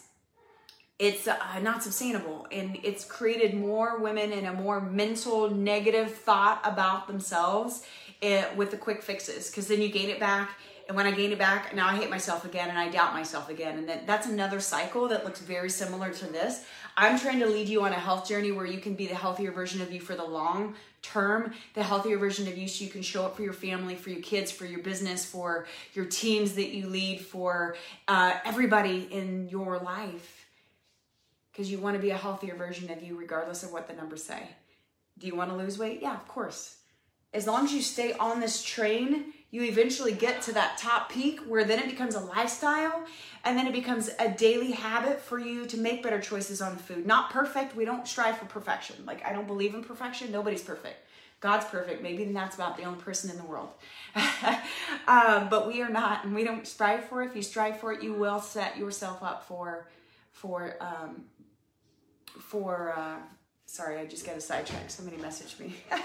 it's 1.01 1.27
uh, 1.27 1.37
not 1.63 1.83
sustainable. 1.83 2.47
And 2.53 2.79
it's 2.83 3.05
created 3.05 3.55
more 3.55 3.99
women 3.99 4.33
in 4.33 4.45
a 4.45 4.53
more 4.53 4.83
mental 4.83 5.51
negative 5.51 6.15
thought 6.15 6.61
about 6.63 7.09
themselves 7.09 7.85
uh, 8.23 8.43
with 8.55 8.71
the 8.71 8.77
quick 8.77 9.03
fixes. 9.03 9.49
Because 9.49 9.67
then 9.67 9.81
you 9.81 9.89
gain 9.89 10.11
it 10.11 10.21
back 10.21 10.51
and 10.89 10.97
when 10.97 11.07
i 11.07 11.13
gain 11.13 11.31
it 11.31 11.39
back 11.39 11.73
now 11.73 11.87
i 11.87 11.95
hate 11.95 12.11
myself 12.11 12.45
again 12.45 12.69
and 12.69 12.77
i 12.77 12.89
doubt 12.89 13.15
myself 13.15 13.49
again. 13.49 13.79
And 13.79 13.89
then 13.89 14.01
that's 14.07 14.27
another 14.27 14.61
cycle 14.61 15.09
that 15.09 15.25
looks 15.25 15.41
very 15.41 15.71
similar 15.71 16.13
to 16.13 16.27
this. 16.27 16.65
I'm 16.97 17.19
trying 17.19 17.39
to 17.39 17.47
lead 17.47 17.69
you 17.69 17.83
on 17.85 17.93
a 17.93 17.99
health 17.99 18.29
journey 18.29 18.51
where 18.51 18.67
you 18.67 18.79
can 18.79 18.95
be 18.95 19.07
the 19.07 19.15
healthier 19.15 19.53
version 19.53 19.81
of 19.81 19.93
you 19.93 20.01
for 20.01 20.17
the 20.17 20.25
long 20.25 20.75
term 21.01 21.55
the 21.75 21.83
healthier 21.83 22.19
version 22.19 22.47
of 22.47 22.59
you 22.59 22.69
so 22.69 22.85
you 22.85 22.91
can 22.91 23.01
show 23.01 23.25
up 23.25 23.37
for 23.37 23.43
your 23.43 23.55
family 23.55 23.95
for 23.95 24.11
your 24.11 24.21
kids 24.21 24.51
for 24.51 24.67
your 24.67 24.83
business 24.83 25.25
for 25.25 25.67
your 25.95 26.05
teams 26.05 26.55
that 26.55 26.75
you 26.75 26.89
lead 26.89 27.21
for 27.21 27.75
uh, 28.09 28.35
everybody 28.45 29.09
in 29.11 29.49
your 29.49 29.79
life 29.79 30.50
because 31.61 31.71
you 31.71 31.79
want 31.79 31.95
to 31.95 32.01
be 32.01 32.09
a 32.09 32.17
healthier 32.17 32.55
version 32.55 32.91
of 32.91 33.03
you 33.03 33.15
regardless 33.15 33.63
of 33.63 33.71
what 33.71 33.87
the 33.87 33.93
numbers 33.93 34.25
say. 34.25 34.49
Do 35.19 35.27
you 35.27 35.37
want 35.37 35.51
to 35.51 35.57
lose 35.59 35.77
weight? 35.77 36.01
Yeah, 36.01 36.15
of 36.15 36.27
course. 36.27 36.77
As 37.35 37.47
long 37.47 37.67
as 37.67 37.73
you 37.75 37.83
stay 37.83 38.15
on 38.15 38.41
this 38.41 38.65
train, 38.65 39.35
you 39.51 39.65
eventually 39.65 40.13
get 40.13 40.41
to 40.43 40.55
that 40.55 40.79
top 40.79 41.11
peak 41.11 41.39
where 41.41 41.65
then 41.65 41.79
it 41.79 41.91
becomes 41.91 42.15
a 42.15 42.21
lifestyle 42.21 43.05
and 43.45 43.59
then 43.59 43.67
it 43.67 43.75
becomes 43.75 44.09
a 44.19 44.31
daily 44.31 44.71
habit 44.71 45.21
for 45.21 45.39
you 45.39 45.67
to 45.67 45.77
make 45.77 46.03
better 46.03 46.19
choices 46.19 46.63
on 46.63 46.79
food. 46.79 47.05
Not 47.05 47.29
perfect. 47.29 47.77
We 47.77 47.85
don't 47.85 48.09
strive 48.09 48.39
for 48.39 48.47
perfection. 48.47 48.97
Like 49.05 49.23
I 49.27 49.35
don't 49.35 49.47
believe 49.47 49.75
in 49.75 49.85
perfection. 49.85 50.33
Nobody's 50.33 50.63
perfect. 50.63 50.97
God's 51.41 51.67
perfect. 51.67 52.03
Maybe 52.03 52.25
that's 52.25 52.55
about 52.55 52.79
the 52.79 52.85
only 52.85 53.01
person 53.01 53.29
in 53.29 53.37
the 53.37 53.45
world. 53.45 53.69
um, 55.07 55.51
but 55.51 55.67
we 55.67 55.83
are 55.83 55.91
not, 55.91 56.25
and 56.25 56.35
we 56.35 56.43
don't 56.43 56.67
strive 56.67 57.05
for 57.05 57.23
it. 57.23 57.29
If 57.29 57.37
you 57.37 57.43
strive 57.43 57.79
for 57.79 57.93
it, 57.93 58.03
you 58.03 58.15
will 58.15 58.41
set 58.41 58.79
yourself 58.79 59.23
up 59.23 59.47
for, 59.47 59.89
for, 60.33 60.77
um, 60.81 61.25
for. 62.39 62.95
Uh, 62.97 63.17
sorry, 63.67 63.99
I 63.99 64.07
just 64.07 64.27
got 64.27 64.37
a 64.37 64.41
sidetrack. 64.41 64.91
Somebody 64.91 65.17
messaged 65.17 65.61
me. 65.61 65.75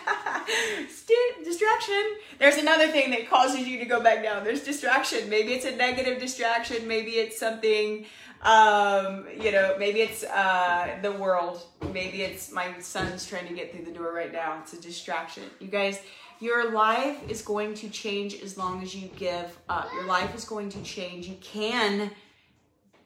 distraction. 1.43 2.03
There's 2.39 2.57
another 2.57 2.87
thing 2.87 3.11
that 3.11 3.29
causes 3.29 3.67
you 3.67 3.79
to 3.79 3.85
go 3.85 4.01
back 4.01 4.23
down. 4.23 4.43
There's 4.43 4.63
distraction. 4.63 5.29
Maybe 5.29 5.53
it's 5.53 5.65
a 5.65 5.75
negative 5.75 6.19
distraction. 6.19 6.87
Maybe 6.87 7.11
it's 7.11 7.39
something 7.39 8.05
um, 8.41 9.25
you 9.41 9.51
know, 9.51 9.75
maybe 9.79 10.01
it's 10.01 10.23
uh, 10.23 10.97
the 11.01 11.11
world. 11.11 11.65
Maybe 11.93 12.21
it's 12.21 12.51
my 12.51 12.79
son's 12.79 13.25
trying 13.25 13.47
to 13.47 13.53
get 13.53 13.73
through 13.73 13.85
the 13.85 13.91
door 13.91 14.13
right 14.13 14.31
now. 14.31 14.59
It's 14.61 14.73
a 14.73 14.81
distraction. 14.81 15.43
You 15.59 15.67
guys, 15.67 15.99
your 16.39 16.71
life 16.71 17.17
is 17.27 17.41
going 17.41 17.73
to 17.75 17.89
change 17.89 18.39
as 18.43 18.55
long 18.55 18.83
as 18.83 18.93
you 18.93 19.07
give 19.15 19.57
up. 19.67 19.89
Your 19.93 20.05
life 20.05 20.35
is 20.35 20.45
going 20.45 20.69
to 20.69 20.81
change. 20.83 21.27
You 21.27 21.37
can 21.41 22.11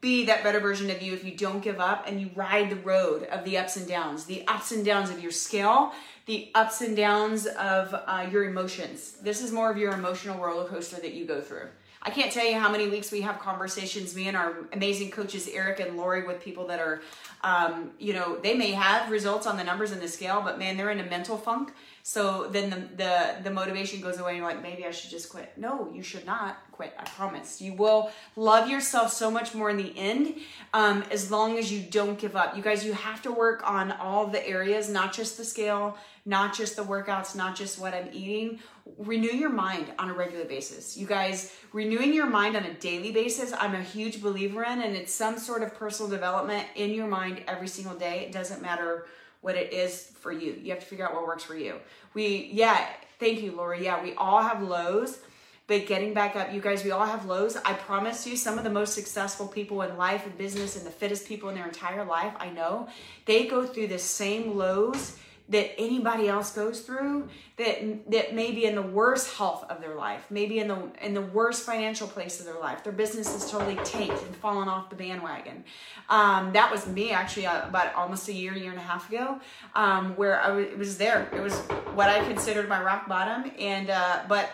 be 0.01 0.25
that 0.25 0.43
better 0.43 0.59
version 0.59 0.89
of 0.89 1.01
you 1.01 1.13
if 1.13 1.23
you 1.23 1.35
don't 1.35 1.61
give 1.61 1.79
up 1.79 2.05
and 2.07 2.21
you 2.21 2.29
ride 2.35 2.69
the 2.69 2.75
road 2.77 3.23
of 3.25 3.43
the 3.43 3.57
ups 3.57 3.75
and 3.75 3.87
downs, 3.87 4.25
the 4.25 4.47
ups 4.47 4.71
and 4.71 4.85
downs 4.85 5.09
of 5.09 5.21
your 5.21 5.31
scale, 5.31 5.91
the 6.25 6.49
ups 6.55 6.81
and 6.81 6.95
downs 6.95 7.45
of 7.45 7.93
uh, 7.93 8.27
your 8.31 8.45
emotions. 8.45 9.17
This 9.21 9.41
is 9.41 9.51
more 9.51 9.69
of 9.69 9.77
your 9.77 9.93
emotional 9.93 10.39
roller 10.39 10.67
coaster 10.67 10.97
that 10.97 11.13
you 11.13 11.25
go 11.25 11.41
through. 11.41 11.67
I 12.01 12.11
can't 12.11 12.31
tell 12.31 12.45
you 12.45 12.57
how 12.57 12.71
many 12.71 12.87
weeks 12.87 13.11
we 13.11 13.21
have 13.21 13.39
conversations, 13.39 14.15
me 14.15 14.29
and 14.29 14.37
our 14.37 14.55
amazing 14.71 15.11
coaches, 15.11 15.49
Eric 15.51 15.81
and 15.81 15.97
Lori, 15.97 16.25
with 16.25 16.41
people 16.41 16.67
that 16.67 16.79
are, 16.79 17.01
um, 17.43 17.91
you 17.99 18.13
know, 18.13 18.37
they 18.37 18.53
may 18.53 18.71
have 18.71 19.11
results 19.11 19.45
on 19.45 19.57
the 19.57 19.65
numbers 19.65 19.91
and 19.91 20.01
the 20.01 20.07
scale, 20.07 20.41
but 20.41 20.57
man, 20.57 20.77
they're 20.77 20.91
in 20.91 21.01
a 21.01 21.09
mental 21.09 21.37
funk. 21.37 21.73
So 22.03 22.47
then 22.47 22.69
the, 22.69 22.77
the, 22.95 23.35
the 23.43 23.51
motivation 23.51 23.99
goes 23.99 24.17
away 24.17 24.31
and 24.31 24.37
you're 24.39 24.47
like, 24.47 24.63
maybe 24.63 24.85
I 24.85 24.91
should 24.91 25.09
just 25.09 25.29
quit. 25.29 25.51
No, 25.57 25.91
you 25.93 26.01
should 26.01 26.25
not 26.25 26.57
quit. 26.71 26.93
I 26.97 27.03
promise. 27.03 27.61
You 27.61 27.73
will 27.73 28.11
love 28.37 28.69
yourself 28.69 29.11
so 29.11 29.29
much 29.29 29.53
more 29.53 29.69
in 29.69 29.77
the 29.77 29.93
end 29.97 30.35
um, 30.73 31.03
as 31.11 31.29
long 31.29 31.57
as 31.57 31.71
you 31.71 31.81
don't 31.81 32.17
give 32.17 32.35
up. 32.37 32.55
You 32.55 32.63
guys, 32.63 32.85
you 32.85 32.93
have 32.93 33.21
to 33.23 33.31
work 33.31 33.69
on 33.69 33.91
all 33.91 34.25
the 34.25 34.47
areas, 34.47 34.89
not 34.89 35.13
just 35.13 35.37
the 35.37 35.43
scale, 35.43 35.97
not 36.25 36.55
just 36.55 36.77
the 36.77 36.83
workouts, 36.83 37.35
not 37.35 37.55
just 37.55 37.77
what 37.77 37.93
I'm 37.93 38.09
eating 38.13 38.59
renew 38.97 39.31
your 39.31 39.49
mind 39.49 39.91
on 39.99 40.09
a 40.09 40.13
regular 40.13 40.45
basis. 40.45 40.97
You 40.97 41.05
guys, 41.07 41.53
renewing 41.73 42.13
your 42.13 42.25
mind 42.25 42.55
on 42.55 42.63
a 42.63 42.73
daily 42.73 43.11
basis, 43.11 43.53
I'm 43.57 43.75
a 43.75 43.81
huge 43.81 44.21
believer 44.21 44.63
in, 44.63 44.81
and 44.81 44.95
it's 44.95 45.13
some 45.13 45.37
sort 45.37 45.63
of 45.63 45.73
personal 45.75 46.09
development 46.09 46.65
in 46.75 46.91
your 46.91 47.07
mind 47.07 47.43
every 47.47 47.67
single 47.67 47.95
day. 47.95 48.21
It 48.21 48.31
doesn't 48.31 48.61
matter 48.61 49.05
what 49.41 49.55
it 49.55 49.71
is 49.71 50.11
for 50.19 50.31
you. 50.31 50.59
You 50.61 50.71
have 50.71 50.79
to 50.79 50.85
figure 50.85 51.07
out 51.07 51.13
what 51.13 51.25
works 51.25 51.43
for 51.43 51.55
you. 51.55 51.75
We, 52.13 52.49
yeah, 52.51 52.87
thank 53.19 53.41
you, 53.41 53.51
Lori. 53.53 53.83
Yeah, 53.83 54.03
we 54.03 54.13
all 54.15 54.41
have 54.41 54.61
lows, 54.61 55.19
but 55.67 55.85
getting 55.85 56.13
back 56.13 56.35
up, 56.35 56.53
you 56.53 56.61
guys, 56.61 56.83
we 56.83 56.91
all 56.91 57.05
have 57.05 57.25
lows. 57.25 57.55
I 57.57 57.73
promise 57.73 58.25
you, 58.25 58.35
some 58.35 58.57
of 58.57 58.63
the 58.63 58.69
most 58.69 58.93
successful 58.93 59.47
people 59.47 59.81
in 59.83 59.97
life 59.97 60.25
and 60.25 60.37
business 60.37 60.75
and 60.75 60.85
the 60.85 60.91
fittest 60.91 61.27
people 61.27 61.49
in 61.49 61.55
their 61.55 61.67
entire 61.67 62.03
life, 62.03 62.33
I 62.39 62.49
know, 62.49 62.89
they 63.25 63.45
go 63.45 63.65
through 63.65 63.87
the 63.87 63.99
same 63.99 64.57
lows 64.57 65.17
that 65.49 65.79
anybody 65.79 66.27
else 66.27 66.51
goes 66.51 66.81
through 66.81 67.27
that 67.57 68.09
that 68.09 68.35
maybe 68.35 68.65
in 68.65 68.75
the 68.75 68.81
worst 68.81 69.35
health 69.35 69.65
of 69.69 69.81
their 69.81 69.95
life 69.95 70.25
maybe 70.29 70.59
in 70.59 70.67
the 70.67 70.79
in 71.01 71.13
the 71.13 71.21
worst 71.21 71.65
financial 71.65 72.07
place 72.07 72.39
of 72.39 72.45
their 72.45 72.59
life. 72.59 72.83
Their 72.83 72.93
business 72.93 73.35
is 73.35 73.49
totally 73.49 73.75
tanked 73.83 74.23
and 74.23 74.35
fallen 74.35 74.67
off 74.67 74.89
the 74.89 74.95
bandwagon. 74.95 75.63
Um, 76.07 76.53
that 76.53 76.71
was 76.71 76.87
me 76.87 77.11
actually 77.11 77.47
uh, 77.47 77.67
about 77.67 77.93
almost 77.95 78.27
a 78.29 78.33
year 78.33 78.53
year 78.53 78.71
and 78.71 78.79
a 78.79 78.83
half 78.83 79.09
ago 79.09 79.39
um, 79.75 80.15
where 80.15 80.39
I 80.39 80.47
w- 80.49 80.67
it 80.67 80.77
was 80.77 80.97
there. 80.97 81.27
It 81.33 81.41
was 81.41 81.57
what 81.93 82.09
i 82.09 82.23
considered 82.23 82.69
my 82.69 82.81
rock 82.81 83.07
bottom. 83.07 83.51
And 83.59 83.89
uh, 83.89 84.21
but 84.27 84.49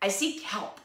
i 0.00 0.08
seek 0.08 0.42
help. 0.42 0.80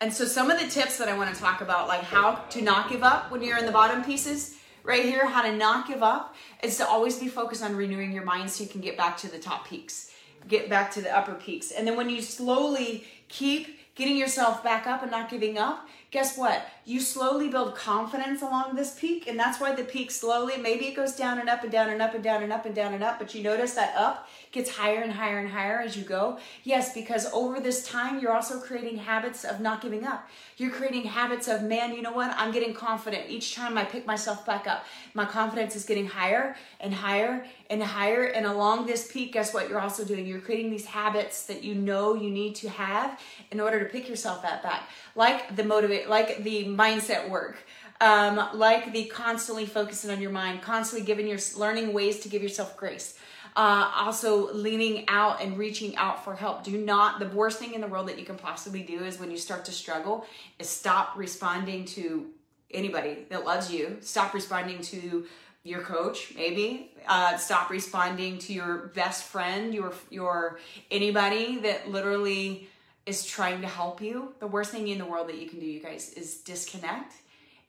And 0.00 0.12
so 0.12 0.26
some 0.26 0.50
of 0.50 0.60
the 0.60 0.66
tips 0.68 0.98
that 0.98 1.08
i 1.08 1.16
want 1.16 1.32
to 1.32 1.40
talk 1.40 1.60
about 1.60 1.86
like 1.86 2.02
how 2.02 2.34
to 2.50 2.62
not 2.62 2.90
give 2.90 3.02
up 3.04 3.30
when 3.30 3.42
you're 3.42 3.58
in 3.58 3.66
the 3.66 3.72
bottom 3.72 4.02
pieces 4.02 4.55
right 4.86 5.04
here, 5.04 5.26
how 5.26 5.42
to 5.42 5.54
not 5.54 5.88
give 5.88 6.02
up, 6.02 6.34
is 6.62 6.78
to 6.78 6.86
always 6.86 7.18
be 7.18 7.26
focused 7.26 7.62
on 7.62 7.76
renewing 7.76 8.12
your 8.12 8.24
mind 8.24 8.50
so 8.50 8.62
you 8.62 8.70
can 8.70 8.80
get 8.80 8.96
back 8.96 9.16
to 9.18 9.28
the 9.28 9.38
top 9.38 9.68
peaks, 9.68 10.12
get 10.48 10.70
back 10.70 10.92
to 10.92 11.02
the 11.02 11.14
upper 11.14 11.34
peaks. 11.34 11.72
And 11.72 11.86
then 11.86 11.96
when 11.96 12.08
you 12.08 12.22
slowly 12.22 13.04
keep 13.28 13.80
getting 13.96 14.16
yourself 14.16 14.62
back 14.62 14.86
up 14.86 15.02
and 15.02 15.10
not 15.10 15.28
giving 15.28 15.58
up, 15.58 15.88
guess 16.12 16.38
what? 16.38 16.68
You 16.84 17.00
slowly 17.00 17.48
build 17.48 17.74
confidence 17.74 18.42
along 18.42 18.76
this 18.76 18.96
peak, 18.96 19.26
and 19.26 19.36
that's 19.36 19.60
why 19.60 19.74
the 19.74 19.82
peak 19.82 20.12
slowly, 20.12 20.56
maybe 20.56 20.86
it 20.86 20.94
goes 20.94 21.16
down 21.16 21.40
and 21.40 21.48
up 21.48 21.64
and 21.64 21.72
down 21.72 21.90
and 21.90 22.00
up 22.00 22.14
and 22.14 22.22
down 22.22 22.44
and 22.44 22.52
up 22.52 22.64
and 22.64 22.74
down 22.74 22.94
and 22.94 23.02
up, 23.02 23.18
but 23.18 23.34
you 23.34 23.42
notice 23.42 23.74
that 23.74 23.96
up 23.96 24.28
gets 24.56 24.70
higher 24.70 25.02
and 25.02 25.12
higher 25.12 25.38
and 25.38 25.48
higher 25.48 25.80
as 25.80 25.96
you 25.96 26.02
go. 26.02 26.38
Yes, 26.64 26.94
because 26.94 27.30
over 27.32 27.60
this 27.60 27.86
time, 27.86 28.18
you're 28.20 28.32
also 28.32 28.58
creating 28.58 28.96
habits 28.96 29.44
of 29.44 29.60
not 29.60 29.82
giving 29.82 30.04
up. 30.04 30.28
You're 30.56 30.70
creating 30.70 31.04
habits 31.04 31.46
of, 31.46 31.62
man, 31.62 31.94
you 31.94 32.00
know 32.00 32.12
what? 32.12 32.34
I'm 32.38 32.52
getting 32.52 32.72
confident. 32.72 33.28
Each 33.28 33.54
time 33.54 33.76
I 33.76 33.84
pick 33.84 34.06
myself 34.06 34.46
back 34.46 34.66
up, 34.66 34.86
my 35.12 35.26
confidence 35.26 35.76
is 35.76 35.84
getting 35.84 36.06
higher 36.06 36.56
and 36.80 36.94
higher 36.94 37.44
and 37.68 37.82
higher. 37.82 38.24
And 38.24 38.46
along 38.46 38.86
this 38.86 39.12
peak, 39.12 39.34
guess 39.34 39.52
what? 39.52 39.68
You're 39.68 39.80
also 39.80 40.04
doing? 40.04 40.26
You're 40.26 40.40
creating 40.40 40.70
these 40.70 40.86
habits 40.86 41.44
that 41.46 41.62
you 41.62 41.74
know 41.74 42.14
you 42.14 42.30
need 42.30 42.54
to 42.56 42.70
have 42.70 43.20
in 43.50 43.60
order 43.60 43.78
to 43.78 43.84
pick 43.84 44.08
yourself 44.08 44.42
up 44.44 44.62
back. 44.62 44.88
Like 45.14 45.54
the 45.54 45.64
motivate, 45.64 46.08
like 46.08 46.42
the 46.42 46.64
mindset 46.64 47.28
work. 47.28 47.58
Um, 47.98 48.50
like 48.52 48.92
the 48.92 49.06
constantly 49.06 49.64
focusing 49.64 50.10
on 50.10 50.20
your 50.20 50.30
mind, 50.30 50.60
constantly 50.60 51.06
giving 51.06 51.26
your 51.26 51.38
learning 51.56 51.94
ways 51.94 52.20
to 52.20 52.28
give 52.28 52.42
yourself 52.42 52.76
grace. 52.76 53.14
Uh, 53.56 53.90
also 53.96 54.52
leaning 54.52 55.06
out 55.08 55.40
and 55.40 55.56
reaching 55.56 55.96
out 55.96 56.22
for 56.22 56.34
help. 56.34 56.62
Do 56.62 56.76
not, 56.76 57.18
the 57.18 57.28
worst 57.28 57.58
thing 57.58 57.72
in 57.72 57.80
the 57.80 57.86
world 57.86 58.06
that 58.08 58.18
you 58.18 58.24
can 58.26 58.36
possibly 58.36 58.82
do 58.82 59.02
is 59.02 59.18
when 59.18 59.30
you 59.30 59.38
start 59.38 59.64
to 59.64 59.72
struggle, 59.72 60.26
is 60.58 60.68
stop 60.68 61.16
responding 61.16 61.86
to 61.86 62.26
anybody 62.70 63.24
that 63.30 63.46
loves 63.46 63.72
you. 63.72 63.96
Stop 64.02 64.34
responding 64.34 64.82
to 64.82 65.24
your 65.64 65.80
coach, 65.80 66.34
maybe. 66.36 66.92
Uh, 67.08 67.38
stop 67.38 67.70
responding 67.70 68.38
to 68.40 68.52
your 68.52 68.88
best 68.94 69.24
friend, 69.24 69.74
your 69.74 69.94
your 70.10 70.58
anybody 70.90 71.58
that 71.60 71.90
literally 71.90 72.68
is 73.06 73.24
trying 73.24 73.62
to 73.62 73.68
help 73.68 74.02
you. 74.02 74.34
The 74.38 74.46
worst 74.46 74.70
thing 74.70 74.88
in 74.88 74.98
the 74.98 75.06
world 75.06 75.28
that 75.28 75.38
you 75.38 75.48
can 75.48 75.60
do, 75.60 75.66
you 75.66 75.80
guys, 75.80 76.12
is 76.12 76.36
disconnect 76.38 77.14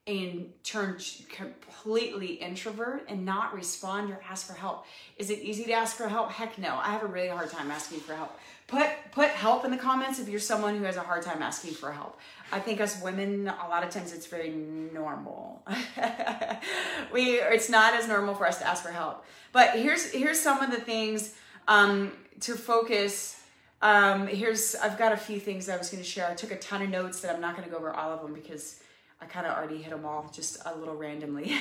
and 0.08 0.50
turn 0.64 0.98
completely 1.30 2.36
introvert 2.36 3.06
and 3.10 3.26
not 3.26 3.54
respond 3.54 4.10
or 4.10 4.20
ask 4.28 4.48
for 4.48 4.54
help. 4.54 4.86
Is 5.18 5.30
it 5.30 5.40
easy 5.40 5.66
to 5.66 5.74
ask 5.74 5.98
for 5.98 6.08
help? 6.08 6.32
Heck 6.32 6.58
no. 6.58 6.76
I 6.76 6.92
have 6.92 7.04
a 7.04 7.08
really 7.08 7.28
hard 7.28 7.50
time 7.50 7.70
asking 7.70 8.00
for 8.00 8.16
help. 8.16 8.40
Put 8.68 8.88
put 9.12 9.30
help 9.30 9.66
in 9.66 9.72
the 9.72 9.78
comments 9.78 10.20
if 10.20 10.28
you're 10.28 10.40
someone 10.40 10.78
who 10.78 10.84
has 10.84 10.96
a 10.96 11.02
hard 11.02 11.24
time 11.24 11.42
asking 11.42 11.74
for 11.74 11.92
help. 11.92 12.20
I 12.52 12.60
think 12.60 12.82
us 12.82 13.02
women 13.02 13.48
a 13.48 13.68
lot 13.70 13.84
of 13.84 13.90
times 13.90 14.14
it's 14.14 14.28
very 14.28 14.50
normal. 14.50 15.62
we 17.14 17.40
it's 17.40 17.70
not 17.70 17.94
as 17.94 18.08
normal 18.08 18.34
for 18.34 18.48
us 18.48 18.58
to 18.60 18.68
ask 18.68 18.84
for 18.84 18.92
help. 18.92 19.26
But 19.52 19.80
here's 19.80 20.12
here's 20.12 20.40
some 20.40 20.62
of 20.62 20.72
the 20.72 20.80
things 20.80 21.36
um, 21.68 22.12
to 22.42 22.56
focus 22.56 23.42
um, 23.82 24.28
here's 24.28 24.76
I've 24.76 24.98
got 24.98 25.12
a 25.12 25.18
few 25.18 25.40
things 25.40 25.70
I 25.70 25.78
was 25.78 25.90
going 25.90 26.02
to 26.02 26.10
share. 26.10 26.28
I 26.30 26.34
took 26.34 26.52
a 26.52 26.58
ton 26.58 26.82
of 26.82 26.90
notes 26.90 27.22
that 27.22 27.34
I'm 27.34 27.42
not 27.42 27.56
going 27.56 27.68
to 27.68 27.72
go 27.72 27.78
over 27.78 27.94
all 27.94 28.12
of 28.12 28.22
them 28.22 28.34
because 28.34 28.80
I 29.22 29.26
kind 29.26 29.48
of 29.48 29.58
already 29.58 29.82
hit 29.82 29.92
them 29.92 30.06
all 30.06 30.30
just 30.34 30.58
a 30.66 30.76
little 30.76 30.96
randomly. 30.96 31.58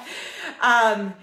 um, 0.60 1.14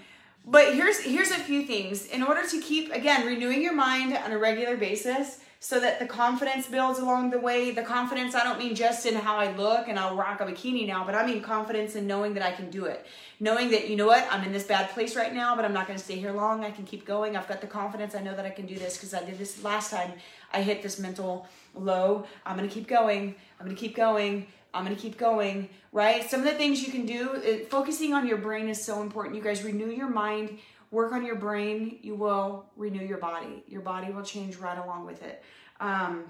but 0.46 0.74
here's 0.74 1.00
here's 1.00 1.30
a 1.30 1.38
few 1.38 1.64
things 1.64 2.06
in 2.06 2.22
order 2.22 2.46
to 2.46 2.60
keep 2.60 2.92
again 2.92 3.26
renewing 3.26 3.62
your 3.62 3.74
mind 3.74 4.16
on 4.16 4.32
a 4.32 4.38
regular 4.38 4.76
basis 4.76 5.40
so 5.64 5.80
that 5.80 5.98
the 5.98 6.04
confidence 6.04 6.66
builds 6.66 6.98
along 6.98 7.30
the 7.30 7.38
way. 7.38 7.70
The 7.70 7.82
confidence 7.82 8.34
I 8.34 8.44
don't 8.44 8.58
mean 8.58 8.74
just 8.74 9.06
in 9.06 9.14
how 9.14 9.36
I 9.36 9.50
look 9.56 9.88
and 9.88 9.98
I'll 9.98 10.14
rock 10.14 10.42
a 10.42 10.44
bikini 10.44 10.86
now, 10.86 11.06
but 11.06 11.14
I 11.14 11.24
mean 11.24 11.40
confidence 11.40 11.94
in 11.94 12.06
knowing 12.06 12.34
that 12.34 12.42
I 12.42 12.52
can 12.52 12.68
do 12.68 12.84
it. 12.84 13.06
Knowing 13.40 13.70
that 13.70 13.88
you 13.88 13.96
know 13.96 14.06
what, 14.06 14.28
I'm 14.30 14.44
in 14.44 14.52
this 14.52 14.64
bad 14.64 14.90
place 14.90 15.16
right 15.16 15.32
now, 15.32 15.56
but 15.56 15.64
I'm 15.64 15.72
not 15.72 15.86
going 15.86 15.98
to 15.98 16.04
stay 16.04 16.16
here 16.16 16.32
long. 16.32 16.64
I 16.64 16.70
can 16.70 16.84
keep 16.84 17.06
going. 17.06 17.34
I've 17.34 17.48
got 17.48 17.62
the 17.62 17.66
confidence. 17.66 18.14
I 18.14 18.20
know 18.20 18.36
that 18.36 18.44
I 18.44 18.50
can 18.50 18.66
do 18.66 18.78
this 18.78 18.98
because 18.98 19.14
I 19.14 19.24
did 19.24 19.38
this 19.38 19.64
last 19.64 19.90
time 19.90 20.12
I 20.52 20.60
hit 20.60 20.82
this 20.82 20.98
mental 20.98 21.46
low. 21.74 22.26
I'm 22.44 22.58
going 22.58 22.68
to 22.68 22.74
keep 22.74 22.86
going. 22.86 23.34
I'm 23.58 23.64
going 23.64 23.74
to 23.74 23.80
keep 23.80 23.96
going. 23.96 24.46
I'm 24.74 24.86
to 24.86 25.00
keep 25.00 25.16
going, 25.16 25.68
right? 25.92 26.28
Some 26.28 26.40
of 26.40 26.46
the 26.46 26.54
things 26.54 26.84
you 26.84 26.90
can 26.90 27.06
do, 27.06 27.34
it, 27.34 27.70
focusing 27.70 28.12
on 28.12 28.26
your 28.26 28.38
brain 28.38 28.68
is 28.68 28.84
so 28.84 29.00
important. 29.00 29.36
You 29.36 29.42
guys 29.42 29.62
renew 29.62 29.88
your 29.88 30.08
mind, 30.08 30.58
work 30.90 31.12
on 31.12 31.24
your 31.24 31.36
brain, 31.36 31.98
you 32.02 32.14
will 32.14 32.66
renew 32.76 33.04
your 33.04 33.18
body. 33.18 33.62
Your 33.68 33.82
body 33.82 34.12
will 34.12 34.22
change 34.22 34.56
right 34.56 34.76
along 34.76 35.06
with 35.06 35.22
it. 35.22 35.42
Um, 35.80 36.24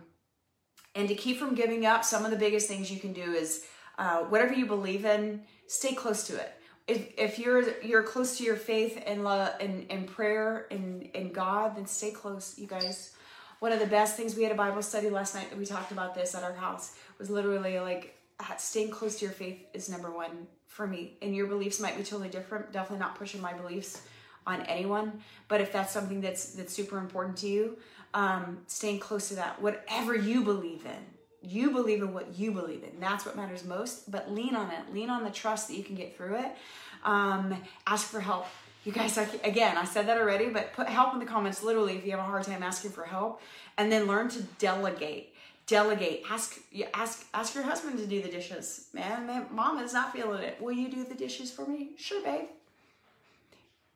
and 0.95 1.09
to 1.09 1.15
keep 1.15 1.39
from 1.39 1.55
giving 1.55 1.87
up, 1.87 2.05
some 2.05 2.25
of 2.25 2.31
the 2.31 2.37
biggest 2.37 2.69
things 2.69 2.91
you 2.91 3.01
can 3.01 3.13
do 3.13 3.33
is 3.33 3.65
uh, 3.99 4.21
whatever 4.25 4.53
you 4.53 4.67
believe 4.67 5.05
in, 5.05 5.43
stay 5.67 5.95
close 5.95 6.27
to 6.27 6.37
it. 6.37 6.53
If, 6.87 7.15
if 7.17 7.39
you're 7.39 7.81
you're 7.81 8.03
close 8.03 8.37
to 8.39 8.45
your 8.45 8.57
faith 8.57 9.03
and 9.07 9.25
love 9.25 9.55
and, 9.59 9.87
and 9.89 10.07
prayer 10.07 10.67
and, 10.71 11.09
and 11.15 11.33
God, 11.35 11.77
then 11.77 11.87
stay 11.87 12.11
close, 12.11 12.59
you 12.59 12.67
guys. 12.67 13.13
One 13.61 13.73
of 13.73 13.81
the 13.81 13.87
best 13.87 14.17
things 14.17 14.37
we 14.37 14.43
had 14.43 14.53
a 14.53 14.57
Bible 14.57 14.83
study 14.83 15.09
last 15.09 15.35
night 15.35 15.49
that 15.49 15.59
we 15.59 15.65
talked 15.65 15.93
about 15.93 16.15
this 16.15 16.35
at 16.35 16.43
our 16.43 16.53
house 16.53 16.95
was 17.19 17.31
literally 17.31 17.81
like 17.81 18.15
staying 18.59 18.91
close 18.91 19.19
to 19.19 19.25
your 19.25 19.35
faith 19.35 19.65
is 19.73 19.89
number 19.89 20.11
one 20.11 20.47
for 20.67 20.87
me. 20.87 21.17
And 21.23 21.35
your 21.35 21.47
beliefs 21.47 21.81
might 21.81 21.97
be 21.97 22.03
totally 22.03 22.29
different. 22.29 22.73
Definitely 22.73 22.99
not 22.99 23.17
pushing 23.17 23.41
my 23.41 23.53
beliefs 23.53 24.03
on 24.47 24.63
anyone. 24.63 25.21
But 25.49 25.61
if 25.61 25.73
that's 25.73 25.93
something 25.93 26.21
that's 26.21 26.53
that's 26.53 26.73
super 26.73 26.99
important 26.99 27.37
to 27.39 27.49
you, 27.49 27.79
um, 28.13 28.59
staying 28.67 29.01
close 29.01 29.29
to 29.29 29.37
that, 29.37 29.61
whatever 29.61 30.15
you 30.15 30.43
believe 30.43 30.85
in, 30.85 31.51
you 31.51 31.71
believe 31.71 32.03
in 32.03 32.15
what 32.15 32.39
you 32.39 32.53
believe 32.53 32.83
in. 32.83 33.01
That's 33.01 33.27
what 33.27 33.37
matters 33.37 33.65
most. 33.65 34.11
But 34.11 34.33
lean 34.33 34.57
on 34.57 34.71
it. 34.71 34.93
Lean 34.93 35.11
on 35.11 35.25
the 35.25 35.31
trust 35.31 35.69
that 35.69 35.77
you 35.77 35.85
can 35.85 35.95
get 35.95 36.17
through 36.17 36.37
it. 36.37 36.57
Um, 37.05 37.57
ask 37.87 38.07
for 38.07 38.21
help. 38.21 38.47
You 38.85 38.93
guys, 38.93 39.17
again, 39.43 39.79
I 39.79 39.85
said 39.85 40.09
that 40.09 40.19
already, 40.19 40.51
but 40.51 40.75
put 40.75 40.89
help 40.89 41.15
in 41.15 41.19
the 41.19 41.25
comments 41.25 41.63
literally 41.63 41.97
if 41.97 42.05
you 42.05 42.11
have 42.11 42.21
a 42.21 42.25
hard 42.25 42.45
time 42.45 42.63
asking 42.63 42.91
for 42.91 43.05
help. 43.05 43.41
And 43.79 43.91
then 43.91 44.07
learn 44.07 44.29
to 44.31 44.43
delegate 44.59 45.34
delegate. 45.67 46.23
Ask 46.31 46.59
ask 46.93 47.27
ask 47.33 47.55
your 47.55 47.65
husband 47.65 47.99
to 47.99 48.07
do 48.07 48.23
the 48.23 48.29
dishes. 48.29 48.89
Man, 48.93 49.27
man 49.27 49.47
mom 49.51 49.79
is 49.79 49.93
not 49.93 50.13
feeling 50.13 50.43
it. 50.43 50.61
Will 50.61 50.73
you 50.73 50.89
do 50.89 51.05
the 51.05 51.15
dishes 51.15 51.51
for 51.51 51.67
me? 51.67 51.91
Sure 51.97 52.23
babe. 52.23 52.47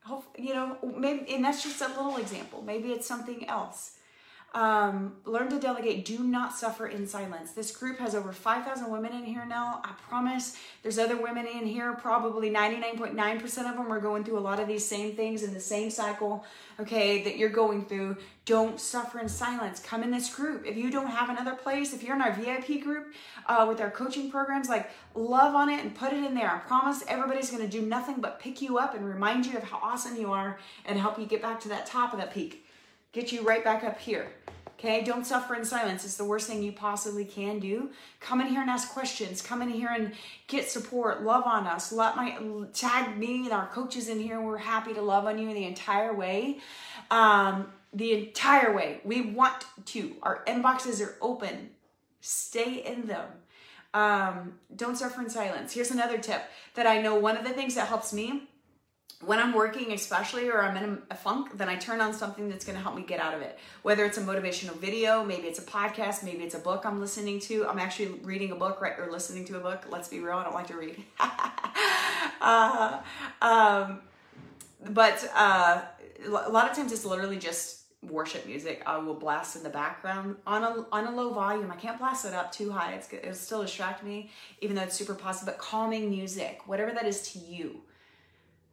Hope, 0.04 0.24
you 0.38 0.54
know 0.54 0.78
maybe 0.96 1.34
and 1.34 1.44
that's 1.44 1.62
just 1.62 1.80
a 1.82 1.88
little 1.88 2.16
example. 2.16 2.62
Maybe 2.62 2.92
it's 2.92 3.06
something 3.06 3.46
else 3.48 3.97
um, 4.54 5.16
learn 5.26 5.50
to 5.50 5.60
delegate. 5.60 6.06
Do 6.06 6.20
not 6.20 6.56
suffer 6.56 6.86
in 6.86 7.06
silence. 7.06 7.52
This 7.52 7.70
group 7.70 7.98
has 7.98 8.14
over 8.14 8.32
5,000 8.32 8.90
women 8.90 9.12
in 9.12 9.24
here 9.24 9.44
now. 9.44 9.82
I 9.84 9.92
promise 10.08 10.56
there's 10.82 10.98
other 10.98 11.20
women 11.20 11.46
in 11.46 11.66
here. 11.66 11.92
Probably 11.92 12.50
99.9% 12.50 13.44
of 13.44 13.76
them 13.76 13.92
are 13.92 14.00
going 14.00 14.24
through 14.24 14.38
a 14.38 14.40
lot 14.40 14.58
of 14.58 14.66
these 14.66 14.86
same 14.86 15.14
things 15.14 15.42
in 15.42 15.52
the 15.52 15.60
same 15.60 15.90
cycle, 15.90 16.46
okay, 16.80 17.22
that 17.24 17.36
you're 17.36 17.50
going 17.50 17.84
through. 17.84 18.16
Don't 18.46 18.80
suffer 18.80 19.20
in 19.20 19.28
silence. 19.28 19.80
Come 19.80 20.02
in 20.02 20.10
this 20.10 20.34
group. 20.34 20.64
If 20.64 20.78
you 20.78 20.90
don't 20.90 21.08
have 21.08 21.28
another 21.28 21.54
place, 21.54 21.92
if 21.92 22.02
you're 22.02 22.16
in 22.16 22.22
our 22.22 22.32
VIP 22.32 22.82
group 22.82 23.12
uh, 23.46 23.66
with 23.68 23.82
our 23.82 23.90
coaching 23.90 24.30
programs, 24.30 24.70
like 24.70 24.88
love 25.14 25.54
on 25.54 25.68
it 25.68 25.84
and 25.84 25.94
put 25.94 26.14
it 26.14 26.24
in 26.24 26.34
there. 26.34 26.50
I 26.50 26.58
promise 26.58 27.04
everybody's 27.06 27.50
going 27.50 27.62
to 27.62 27.68
do 27.68 27.84
nothing 27.84 28.22
but 28.22 28.40
pick 28.40 28.62
you 28.62 28.78
up 28.78 28.94
and 28.94 29.04
remind 29.04 29.44
you 29.44 29.58
of 29.58 29.64
how 29.64 29.78
awesome 29.82 30.16
you 30.16 30.32
are 30.32 30.58
and 30.86 30.98
help 30.98 31.18
you 31.18 31.26
get 31.26 31.42
back 31.42 31.60
to 31.60 31.68
that 31.68 31.84
top 31.84 32.14
of 32.14 32.18
that 32.18 32.32
peak 32.32 32.64
get 33.12 33.32
you 33.32 33.42
right 33.42 33.64
back 33.64 33.84
up 33.84 33.98
here. 33.98 34.32
Okay, 34.78 35.02
don't 35.02 35.26
suffer 35.26 35.56
in 35.56 35.64
silence. 35.64 36.04
It's 36.04 36.16
the 36.16 36.24
worst 36.24 36.46
thing 36.46 36.62
you 36.62 36.70
possibly 36.70 37.24
can 37.24 37.58
do. 37.58 37.90
Come 38.20 38.40
in 38.40 38.46
here 38.46 38.60
and 38.60 38.70
ask 38.70 38.92
questions. 38.92 39.42
Come 39.42 39.60
in 39.60 39.70
here 39.70 39.88
and 39.92 40.12
get 40.46 40.70
support. 40.70 41.24
Love 41.24 41.44
on 41.46 41.66
us. 41.66 41.90
Let 41.90 42.14
my 42.14 42.38
tag 42.72 43.18
me 43.18 43.44
and 43.44 43.52
our 43.52 43.66
coaches 43.66 44.08
in 44.08 44.20
here. 44.20 44.40
We're 44.40 44.56
happy 44.56 44.94
to 44.94 45.02
love 45.02 45.26
on 45.26 45.36
you 45.36 45.52
the 45.52 45.64
entire 45.64 46.14
way. 46.14 46.58
Um, 47.10 47.72
the 47.92 48.12
entire 48.12 48.72
way. 48.72 49.00
We 49.02 49.22
want 49.32 49.64
to. 49.86 50.14
Our 50.22 50.44
inboxes 50.44 51.04
are 51.04 51.16
open. 51.20 51.70
Stay 52.20 52.84
in 52.86 53.08
them. 53.08 53.26
Um, 53.94 54.60
don't 54.76 54.96
suffer 54.96 55.20
in 55.22 55.28
silence. 55.30 55.72
Here's 55.72 55.90
another 55.90 56.18
tip 56.18 56.42
that 56.74 56.86
I 56.86 57.02
know. 57.02 57.16
One 57.16 57.36
of 57.36 57.42
the 57.42 57.50
things 57.50 57.74
that 57.74 57.88
helps 57.88 58.12
me 58.12 58.47
when 59.24 59.40
I'm 59.40 59.52
working, 59.52 59.92
especially, 59.92 60.48
or 60.48 60.62
I'm 60.62 60.76
in 60.76 61.02
a, 61.10 61.14
funk, 61.14 61.58
then 61.58 61.68
I 61.68 61.74
turn 61.74 62.00
on 62.00 62.14
something 62.14 62.48
that's 62.48 62.64
going 62.64 62.76
to 62.76 62.82
help 62.82 62.94
me 62.94 63.02
get 63.02 63.18
out 63.18 63.34
of 63.34 63.42
it. 63.42 63.58
Whether 63.82 64.04
it's 64.04 64.16
a 64.16 64.20
motivational 64.20 64.76
video, 64.76 65.24
maybe 65.24 65.48
it's 65.48 65.58
a 65.58 65.62
podcast, 65.62 66.22
maybe 66.22 66.44
it's 66.44 66.54
a 66.54 66.60
book 66.60 66.86
I'm 66.86 67.00
listening 67.00 67.40
to. 67.40 67.66
I'm 67.66 67.80
actually 67.80 68.20
reading 68.22 68.52
a 68.52 68.54
book, 68.54 68.80
right, 68.80 68.96
or 68.96 69.10
listening 69.10 69.44
to 69.46 69.56
a 69.56 69.60
book. 69.60 69.86
Let's 69.90 70.08
be 70.08 70.20
real, 70.20 70.36
I 70.36 70.44
don't 70.44 70.54
like 70.54 70.68
to 70.68 70.76
read. 70.76 71.02
uh, 72.40 73.00
um, 73.42 74.00
but 74.90 75.28
uh, 75.34 75.82
a 76.24 76.30
lot 76.30 76.70
of 76.70 76.76
times 76.76 76.92
it's 76.92 77.04
literally 77.04 77.38
just 77.38 77.80
worship 78.02 78.46
music. 78.46 78.84
I 78.86 78.98
will 78.98 79.14
blast 79.14 79.56
in 79.56 79.64
the 79.64 79.68
background 79.68 80.36
on 80.46 80.62
a 80.62 80.86
on 80.92 81.06
a 81.08 81.10
low 81.10 81.34
volume. 81.34 81.72
I 81.72 81.76
can't 81.76 81.98
blast 81.98 82.24
it 82.24 82.34
up 82.34 82.52
too 82.52 82.70
high. 82.70 82.92
It's 82.92 83.12
it'll 83.12 83.34
still 83.34 83.62
distract 83.62 84.04
me, 84.04 84.30
even 84.60 84.76
though 84.76 84.82
it's 84.82 84.94
super 84.94 85.14
positive. 85.14 85.54
But 85.54 85.58
calming 85.58 86.08
music, 86.08 86.60
whatever 86.66 86.92
that 86.92 87.06
is 87.06 87.32
to 87.32 87.40
you 87.40 87.80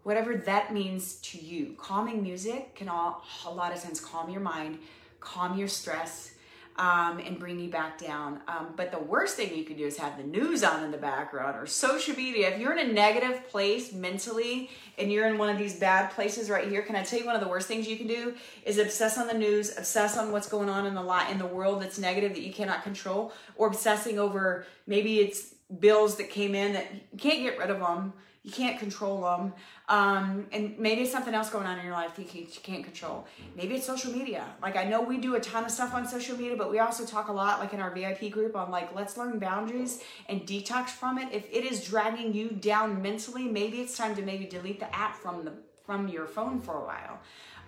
whatever 0.05 0.35
that 0.35 0.71
means 0.71 1.15
to 1.15 1.39
you. 1.39 1.75
Calming 1.79 2.21
music 2.21 2.75
can 2.75 2.87
all, 2.87 3.23
a 3.43 3.49
lot 3.49 3.75
of 3.75 3.81
times 3.81 3.99
calm 3.99 4.29
your 4.29 4.39
mind, 4.39 4.77
calm 5.19 5.57
your 5.57 5.67
stress, 5.67 6.33
um, 6.77 7.17
and 7.17 7.39
bring 7.39 7.59
you 7.59 7.71
back 7.71 7.97
down. 7.97 8.39
Um, 8.47 8.67
but 8.75 8.91
the 8.91 8.99
worst 8.99 9.35
thing 9.35 9.55
you 9.55 9.63
could 9.63 9.77
do 9.77 9.85
is 9.87 9.97
have 9.97 10.17
the 10.17 10.23
news 10.23 10.63
on 10.63 10.83
in 10.83 10.91
the 10.91 10.97
background 10.97 11.57
or 11.57 11.65
social 11.65 12.15
media. 12.15 12.53
If 12.53 12.59
you're 12.59 12.77
in 12.77 12.87
a 12.87 12.93
negative 12.93 13.49
place 13.49 13.93
mentally 13.93 14.69
and 14.99 15.11
you're 15.11 15.27
in 15.27 15.39
one 15.39 15.49
of 15.49 15.57
these 15.57 15.79
bad 15.79 16.11
places 16.11 16.51
right 16.51 16.67
here, 16.67 16.83
can 16.83 16.95
I 16.95 17.01
tell 17.01 17.17
you 17.17 17.25
one 17.25 17.33
of 17.33 17.41
the 17.41 17.47
worst 17.47 17.67
things 17.67 17.87
you 17.87 17.97
can 17.97 18.07
do 18.07 18.35
is 18.63 18.77
obsess 18.77 19.17
on 19.17 19.25
the 19.25 19.33
news, 19.33 19.75
obsess 19.75 20.17
on 20.17 20.31
what's 20.31 20.47
going 20.47 20.69
on 20.69 20.85
in 20.85 20.93
the 20.93 21.01
lot 21.01 21.31
in 21.31 21.39
the 21.39 21.47
world 21.47 21.81
that's 21.81 21.97
negative 21.97 22.33
that 22.33 22.43
you 22.43 22.53
cannot 22.53 22.83
control, 22.83 23.33
or 23.55 23.69
obsessing 23.69 24.19
over 24.19 24.67
maybe 24.85 25.19
it's 25.19 25.55
bills 25.79 26.17
that 26.17 26.29
came 26.29 26.53
in 26.53 26.73
that 26.73 26.85
you 26.93 27.17
can't 27.17 27.41
get 27.41 27.57
rid 27.57 27.71
of 27.71 27.79
them 27.79 28.13
you 28.45 28.51
can't 28.51 28.77
control 28.77 29.21
them. 29.21 29.53
Um, 29.89 30.45
and 30.51 30.77
maybe 30.77 31.01
it's 31.01 31.12
something 31.12 31.34
else 31.34 31.49
going 31.49 31.65
on 31.65 31.79
in 31.79 31.86
your 31.86 31.95
life 31.95 32.15
that 32.15 32.34
you 32.34 32.45
can't 32.62 32.84
control. 32.84 33.25
Maybe 33.55 33.73
it's 33.73 33.88
social 33.88 34.12
media. 34.12 34.45
Like 34.62 34.75
I 34.75 34.84
know 34.84 35.01
we 35.01 35.17
do 35.17 35.36
a 35.36 35.39
ton 35.39 35.65
of 35.65 35.71
stuff 35.71 35.95
on 35.95 36.08
social 36.08 36.38
media, 36.38 36.55
but 36.55 36.69
we 36.69 36.77
also 36.77 37.05
talk 37.05 37.27
a 37.27 37.31
lot, 37.31 37.60
like 37.60 37.73
in 37.73 37.79
our 37.79 37.89
VIP 37.89 38.31
group, 38.31 38.55
on 38.55 38.69
like 38.69 38.93
let's 38.95 39.17
learn 39.17 39.39
boundaries 39.39 40.01
and 40.29 40.41
detox 40.41 40.89
from 40.89 41.17
it. 41.17 41.34
If 41.34 41.51
it 41.51 41.65
is 41.65 41.84
dragging 41.84 42.34
you 42.36 42.49
down 42.49 43.01
mentally, 43.01 43.45
maybe 43.45 43.81
it's 43.81 43.97
time 43.97 44.15
to 44.15 44.21
maybe 44.21 44.45
delete 44.45 44.79
the 44.79 44.95
app 44.95 45.15
from 45.15 45.43
the 45.43 45.53
from 45.84 46.08
your 46.08 46.27
phone 46.27 46.62
for 46.62 46.77
a 46.77 46.86
while. 46.86 47.19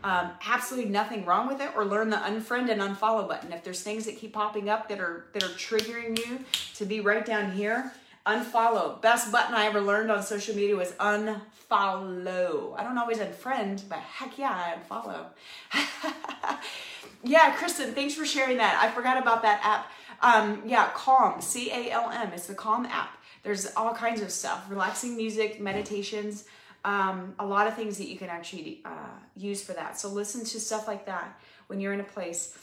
Um, 0.04 0.30
absolutely 0.48 0.92
nothing 0.92 1.26
wrong 1.26 1.48
with 1.48 1.60
it 1.60 1.72
or 1.76 1.84
learn 1.84 2.12
the 2.12 2.18
unfriend 2.18 2.70
and 2.70 2.82
unfollow 2.82 3.28
button 3.28 3.52
if 3.52 3.64
there's 3.64 3.82
things 3.82 4.06
that 4.06 4.16
keep 4.16 4.34
popping 4.34 4.70
up 4.70 4.90
that 4.90 5.00
are 5.00 5.26
that 5.34 5.44
are 5.44 5.50
triggering 5.50 6.20
you 6.20 6.40
to 6.76 6.86
be 6.86 7.00
right 7.00 7.26
down 7.26 7.52
here 7.52 7.92
Unfollow. 8.28 9.02
Best 9.02 9.32
button 9.32 9.56
I 9.56 9.68
ever 9.68 9.80
learned 9.80 10.12
on 10.12 10.22
social 10.22 10.54
media 10.54 10.76
was 10.76 10.92
unfollow. 10.94 12.78
I 12.78 12.84
don't 12.84 12.98
always 12.98 13.20
unfriend, 13.20 13.88
but 13.88 14.00
heck 14.00 14.38
yeah, 14.38 14.52
I 14.52 14.76
unfollow. 14.78 15.28
yeah, 17.24 17.56
Kristen, 17.56 17.94
thanks 17.94 18.16
for 18.16 18.26
sharing 18.26 18.58
that. 18.58 18.78
I 18.84 18.94
forgot 18.94 19.18
about 19.22 19.44
that 19.44 19.62
app. 19.64 19.92
Um, 20.22 20.62
yeah, 20.66 20.90
Calm, 20.94 21.40
C 21.40 21.72
A 21.72 21.92
L 21.92 22.10
M. 22.10 22.34
It's 22.34 22.48
the 22.48 22.54
Calm 22.54 22.86
app. 22.86 23.18
There's 23.44 23.74
all 23.78 23.94
kinds 23.94 24.22
of 24.22 24.30
stuff 24.30 24.66
relaxing 24.70 25.16
music, 25.16 25.62
meditations, 25.62 26.44
um, 26.84 27.34
a 27.40 27.46
lot 27.46 27.68
of 27.68 27.76
things 27.76 27.98
that 27.98 28.10
you 28.10 28.18
can 28.18 28.30
actually 28.30 28.82
uh, 28.84 29.20
use 29.36 29.64
for 29.64 29.72
that. 29.74 29.98
So 29.98 30.10
listen 30.10 30.44
to 30.44 30.60
stuff 30.60 30.86
like 30.86 31.06
that 31.06 31.40
when 31.68 31.80
you're 31.80 31.94
in 31.94 32.02
a 32.02 32.06
place. 32.06 32.58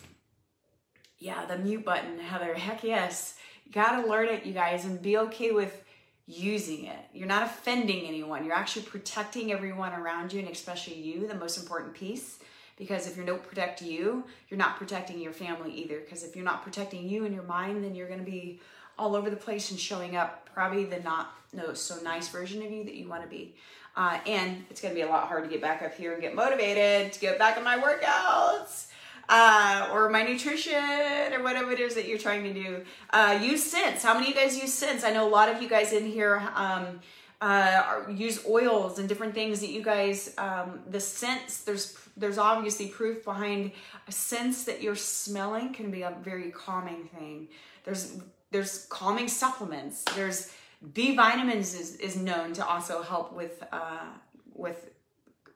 Yeah, 1.19 1.47
the 1.47 1.57
mute 1.57 1.87
button, 1.87 2.19
Heather. 2.19 2.53
Heck 2.53 2.85
yes. 2.85 3.37
You 3.65 3.73
got 3.73 4.01
to 4.01 4.09
learn 4.09 4.29
it, 4.29 4.45
you 4.45 4.53
guys, 4.53 4.85
and 4.85 5.01
be 5.01 5.17
okay 5.19 5.53
with 5.53 5.83
using 6.27 6.87
it. 6.87 6.99
You're 7.13 7.29
not 7.29 7.43
offending 7.43 8.07
anyone. 8.07 8.45
You're 8.45 8.55
actually 8.55 8.87
protecting 8.87 9.53
everyone 9.53 9.93
around 9.93 10.33
you 10.33 10.41
and 10.41 10.49
especially 10.49 10.95
you, 10.95 11.27
the 11.27 11.35
most 11.35 11.59
important 11.59 11.95
piece. 11.95 12.39
Because 12.77 13.07
if 13.07 13.17
you 13.17 13.25
don't 13.25 13.43
protect 13.43 13.83
you, 13.83 14.25
you're 14.49 14.59
not 14.59 14.77
protecting 14.77 15.21
your 15.21 15.33
family 15.33 15.73
either. 15.73 16.01
Because 16.01 16.25
if 16.25 16.35
you're 16.35 16.45
not 16.45 16.63
protecting 16.63 17.09
you 17.09 17.25
and 17.25 17.35
your 17.35 17.45
mind, 17.45 17.85
then 17.85 17.95
you're 17.95 18.09
to 18.09 18.25
be 18.25 18.61
all 18.99 19.15
over 19.15 19.31
the 19.31 19.37
place 19.37 19.71
and 19.71 19.79
showing 19.79 20.17
up 20.17 20.49
probably 20.53 20.85
the 20.85 21.01
not 21.01 21.35
no 21.53 21.75
so 21.75 22.01
nice 22.03 22.29
version 22.29 22.63
of 22.63 22.71
you 22.71 22.85
that 22.85 22.95
you 22.95 23.09
want 23.09 23.23
to 23.23 23.29
be. 23.29 23.55
Uh, 23.97 24.19
and 24.27 24.65
it's 24.71 24.81
going 24.81 24.93
to 24.93 25.01
be 25.01 25.07
a 25.07 25.09
lot 25.09 25.29
hard 25.29 25.45
to 25.45 25.51
get 25.51 25.61
back 25.61 25.83
up 25.83 25.95
here 25.95 26.13
and 26.13 26.21
get 26.21 26.35
motivated 26.35 27.13
to 27.13 27.21
get 27.21 27.39
back 27.39 27.57
on 27.57 27.63
my 27.63 27.79
workouts 27.79 28.87
uh, 29.29 29.89
or 29.93 30.09
my 30.11 30.23
nutrition 30.23 31.33
or 31.33 31.43
whatever 31.43 31.73
it 31.73 31.81
is 31.81 31.95
that 31.95 32.07
you're 32.07 32.19
trying 32.19 32.45
to 32.45 32.53
do. 32.53 32.85
Uh, 33.11 33.39
use 33.43 33.63
scents. 33.63 34.03
How 34.03 34.15
many 34.15 34.31
of 34.31 34.35
you 34.35 34.41
guys 34.41 34.59
use 34.61 34.73
scents? 34.73 35.05
I 35.05 35.11
know 35.11 35.27
a 35.27 35.31
lot 35.31 35.49
of 35.49 35.63
you 35.63 35.69
guys 35.69 35.93
in 35.93 36.07
here 36.07 36.43
um, 36.55 37.01
uh, 37.41 38.03
use 38.11 38.45
oils 38.47 38.99
and 38.99 39.09
different 39.09 39.35
things 39.35 39.61
that 39.61 39.71
you 39.71 39.83
guys, 39.83 40.35
um, 40.39 40.81
the 40.89 41.01
scents, 41.01 41.63
there's 41.63 41.99
there's 42.17 42.39
obviously 42.39 42.87
proof 42.87 43.25
behind 43.25 43.73
scents 44.09 44.65
that 44.65 44.81
you're 44.81 44.95
smelling 44.95 45.73
can 45.73 45.91
be 45.91 46.03
a 46.03 46.17
very 46.23 46.51
calming 46.51 47.05
thing. 47.05 47.49
There's 47.85 48.19
there's 48.51 48.87
calming 48.87 49.29
supplements. 49.29 50.05
There's 50.15 50.53
B 50.93 51.17
vitamins 51.17 51.75
is, 51.75 51.97
is 51.97 52.17
known 52.17 52.53
to 52.55 52.67
also 52.67 53.03
help 53.03 53.33
with 53.33 53.63
uh, 53.73 54.07
with 54.55 54.91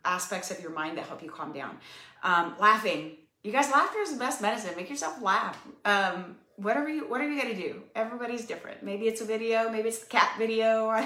aspects 0.05 0.51
of 0.51 0.61
your 0.61 0.71
mind 0.71 0.99
that 0.99 1.07
help 1.07 1.23
you 1.23 1.31
calm 1.31 1.53
down. 1.53 1.79
Um, 2.23 2.55
laughing, 2.59 3.17
you 3.49 3.55
guys, 3.55 3.71
laughter 3.71 4.01
is 4.01 4.13
the 4.13 4.19
best 4.19 4.43
medicine. 4.43 4.75
Make 4.77 4.91
yourself 4.91 5.23
laugh. 5.23 5.59
Um, 5.87 6.37
whatever 6.57 6.87
you 6.87 7.09
whatever 7.09 7.33
you 7.33 7.41
got 7.41 7.49
to 7.49 7.55
do. 7.55 7.83
Everybody's 7.95 8.45
different. 8.45 8.83
Maybe 8.83 9.09
it's 9.09 9.23
a 9.23 9.25
video. 9.25 9.71
Maybe 9.71 9.89
it's 9.89 10.01
the 10.01 10.07
cat 10.07 10.35
video. 10.37 10.91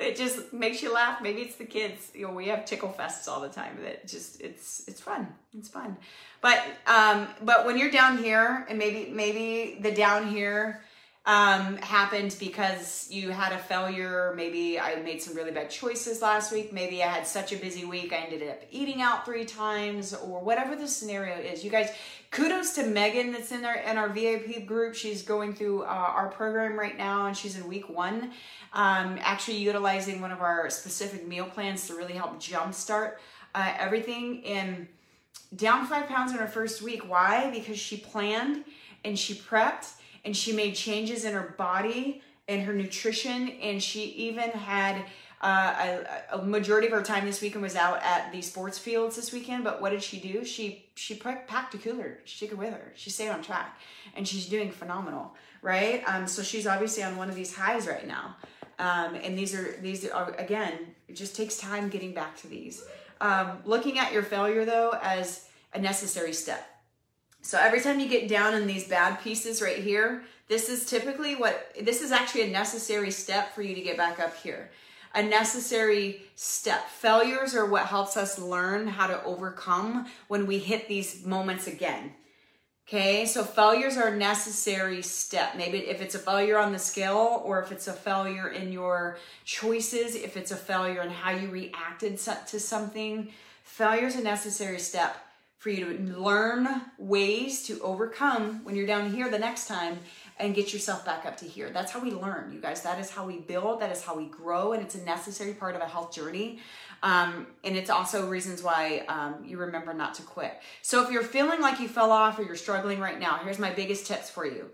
it 0.00 0.16
just 0.16 0.52
makes 0.52 0.82
you 0.82 0.92
laugh. 0.92 1.22
Maybe 1.22 1.42
it's 1.42 1.54
the 1.54 1.64
kids. 1.64 2.10
You 2.16 2.26
know, 2.26 2.34
we 2.34 2.48
have 2.48 2.64
tickle 2.64 2.92
fests 2.98 3.28
all 3.28 3.40
the 3.40 3.48
time. 3.48 3.78
That 3.84 4.08
just 4.08 4.40
it's 4.40 4.82
it's 4.88 5.00
fun. 5.00 5.28
It's 5.56 5.68
fun. 5.68 5.96
But 6.40 6.60
um, 6.88 7.28
but 7.42 7.64
when 7.64 7.78
you're 7.78 7.92
down 7.92 8.18
here, 8.18 8.66
and 8.68 8.76
maybe 8.76 9.08
maybe 9.12 9.78
the 9.80 9.92
down 9.92 10.26
here 10.26 10.82
um, 11.24 11.76
happened 11.76 12.36
because 12.40 13.06
you 13.08 13.30
had 13.30 13.52
a 13.52 13.58
failure. 13.58 14.32
Maybe 14.36 14.80
I 14.80 14.96
made 14.96 15.22
some 15.22 15.36
really 15.36 15.52
bad 15.52 15.70
choices 15.70 16.20
last 16.20 16.50
week. 16.50 16.72
Maybe 16.72 17.02
I 17.02 17.06
had 17.06 17.26
such 17.26 17.52
a 17.52 17.56
busy 17.56 17.84
week, 17.84 18.12
I 18.12 18.16
ended 18.16 18.48
up 18.48 18.60
eating 18.72 19.00
out 19.00 19.24
three 19.24 19.44
times, 19.44 20.14
or 20.14 20.40
whatever 20.40 20.74
the 20.74 20.88
scenario 20.88 21.36
is. 21.36 21.64
You 21.64 21.70
guys, 21.70 21.90
kudos 22.32 22.74
to 22.74 22.84
Megan 22.84 23.30
that's 23.30 23.52
in 23.52 23.64
our 23.64 23.76
in 23.76 23.98
our 23.98 24.08
VIP 24.08 24.66
group. 24.66 24.96
She's 24.96 25.22
going 25.22 25.54
through 25.54 25.82
uh, 25.82 25.86
our 25.86 26.28
program 26.28 26.76
right 26.76 26.98
now, 26.98 27.26
and 27.26 27.36
she's 27.36 27.56
in 27.56 27.68
week 27.68 27.88
one. 27.88 28.32
Um, 28.72 29.18
actually, 29.20 29.58
utilizing 29.58 30.20
one 30.20 30.32
of 30.32 30.40
our 30.40 30.70
specific 30.70 31.28
meal 31.28 31.44
plans 31.44 31.86
to 31.86 31.94
really 31.94 32.14
help 32.14 32.40
jumpstart 32.40 33.14
uh, 33.54 33.72
everything. 33.78 34.44
And 34.44 34.88
down 35.54 35.86
five 35.86 36.08
pounds 36.08 36.32
in 36.32 36.38
her 36.38 36.48
first 36.48 36.82
week. 36.82 37.08
Why? 37.08 37.50
Because 37.50 37.78
she 37.78 37.96
planned 37.96 38.64
and 39.04 39.18
she 39.18 39.34
prepped 39.34 39.92
and 40.24 40.36
she 40.36 40.52
made 40.52 40.74
changes 40.74 41.24
in 41.24 41.34
her 41.34 41.54
body 41.58 42.22
and 42.48 42.62
her 42.62 42.72
nutrition 42.72 43.48
and 43.48 43.82
she 43.82 44.04
even 44.04 44.50
had 44.50 45.04
uh, 45.40 46.04
a, 46.30 46.36
a, 46.38 46.42
majority 46.42 46.86
of 46.86 46.92
her 46.92 47.02
time 47.02 47.26
this 47.26 47.40
weekend 47.40 47.62
was 47.62 47.74
out 47.74 48.00
at 48.02 48.30
the 48.30 48.40
sports 48.40 48.78
fields 48.78 49.16
this 49.16 49.32
weekend 49.32 49.64
but 49.64 49.82
what 49.82 49.90
did 49.90 50.02
she 50.02 50.18
do? 50.18 50.44
She 50.44 50.86
she 50.94 51.16
packed 51.16 51.74
a 51.74 51.78
cooler. 51.78 52.18
She 52.24 52.44
took 52.44 52.52
it 52.52 52.58
with 52.58 52.72
her. 52.72 52.92
She 52.94 53.10
stayed 53.10 53.30
on 53.30 53.42
track 53.42 53.80
and 54.14 54.26
she's 54.26 54.46
doing 54.46 54.70
phenomenal 54.70 55.34
right? 55.62 56.02
Um, 56.06 56.26
so 56.26 56.42
she's 56.42 56.66
obviously 56.66 57.04
on 57.04 57.16
one 57.16 57.30
of 57.30 57.36
these 57.36 57.54
highs 57.54 57.86
right 57.86 58.06
now. 58.06 58.36
Um, 58.78 59.14
and 59.14 59.38
these 59.38 59.54
are 59.54 59.76
these 59.80 60.08
are 60.08 60.34
again 60.34 60.74
it 61.08 61.14
just 61.14 61.36
takes 61.36 61.56
time 61.56 61.88
getting 61.88 62.12
back 62.12 62.36
to 62.38 62.48
these. 62.48 62.84
Um, 63.20 63.58
looking 63.64 63.98
at 63.98 64.12
your 64.12 64.24
failure 64.24 64.64
though 64.64 64.94
as 65.00 65.48
a 65.72 65.80
necessary 65.80 66.32
step 66.32 66.66
so 67.42 67.58
every 67.58 67.80
time 67.80 67.98
you 67.98 68.08
get 68.08 68.28
down 68.28 68.54
in 68.54 68.68
these 68.68 68.86
bad 68.86 69.20
pieces 69.20 69.60
right 69.60 69.78
here, 69.78 70.22
this 70.48 70.68
is 70.68 70.86
typically 70.86 71.34
what, 71.34 71.74
this 71.80 72.00
is 72.00 72.12
actually 72.12 72.42
a 72.42 72.50
necessary 72.50 73.10
step 73.10 73.52
for 73.52 73.62
you 73.62 73.74
to 73.74 73.80
get 73.80 73.96
back 73.96 74.20
up 74.20 74.36
here. 74.36 74.70
A 75.14 75.22
necessary 75.22 76.22
step. 76.36 76.88
Failures 76.88 77.54
are 77.54 77.66
what 77.66 77.86
helps 77.86 78.16
us 78.16 78.38
learn 78.38 78.86
how 78.86 79.08
to 79.08 79.22
overcome 79.24 80.06
when 80.28 80.46
we 80.46 80.58
hit 80.58 80.88
these 80.88 81.26
moments 81.26 81.66
again. 81.66 82.12
Okay, 82.88 83.26
so 83.26 83.42
failures 83.42 83.96
are 83.96 84.08
a 84.08 84.16
necessary 84.16 85.02
step. 85.02 85.56
Maybe 85.56 85.78
if 85.78 86.00
it's 86.00 86.14
a 86.14 86.18
failure 86.18 86.58
on 86.58 86.72
the 86.72 86.78
scale, 86.78 87.42
or 87.44 87.60
if 87.62 87.72
it's 87.72 87.88
a 87.88 87.92
failure 87.92 88.48
in 88.48 88.72
your 88.72 89.18
choices, 89.44 90.14
if 90.14 90.36
it's 90.36 90.50
a 90.50 90.56
failure 90.56 91.02
in 91.02 91.10
how 91.10 91.30
you 91.30 91.48
reacted 91.48 92.18
to 92.18 92.60
something, 92.60 93.30
failure 93.64 94.06
is 94.06 94.16
a 94.16 94.22
necessary 94.22 94.78
step 94.78 95.16
for 95.62 95.70
you 95.70 95.96
to 95.96 96.20
learn 96.20 96.66
ways 96.98 97.62
to 97.62 97.80
overcome 97.82 98.64
when 98.64 98.74
you're 98.74 98.84
down 98.84 99.12
here 99.12 99.30
the 99.30 99.38
next 99.38 99.68
time 99.68 99.96
and 100.40 100.56
get 100.56 100.72
yourself 100.72 101.04
back 101.04 101.24
up 101.24 101.36
to 101.36 101.44
here. 101.44 101.70
That's 101.70 101.92
how 101.92 102.00
we 102.00 102.10
learn, 102.10 102.52
you 102.52 102.60
guys. 102.60 102.82
That 102.82 102.98
is 102.98 103.10
how 103.10 103.24
we 103.24 103.38
build, 103.38 103.80
that 103.80 103.92
is 103.92 104.02
how 104.02 104.16
we 104.16 104.24
grow, 104.24 104.72
and 104.72 104.82
it's 104.82 104.96
a 104.96 105.04
necessary 105.04 105.54
part 105.54 105.76
of 105.76 105.80
a 105.80 105.86
health 105.86 106.12
journey. 106.12 106.58
Um, 107.04 107.46
and 107.62 107.76
it's 107.76 107.90
also 107.90 108.28
reasons 108.28 108.60
why 108.60 109.04
um, 109.06 109.44
you 109.44 109.56
remember 109.56 109.94
not 109.94 110.14
to 110.14 110.22
quit. 110.22 110.52
So 110.82 111.00
if 111.04 111.12
you're 111.12 111.22
feeling 111.22 111.60
like 111.60 111.78
you 111.78 111.86
fell 111.86 112.10
off 112.10 112.40
or 112.40 112.42
you're 112.42 112.56
struggling 112.56 112.98
right 112.98 113.20
now, 113.20 113.38
here's 113.44 113.60
my 113.60 113.70
biggest 113.70 114.04
tips 114.04 114.28
for 114.28 114.44
you. 114.44 114.68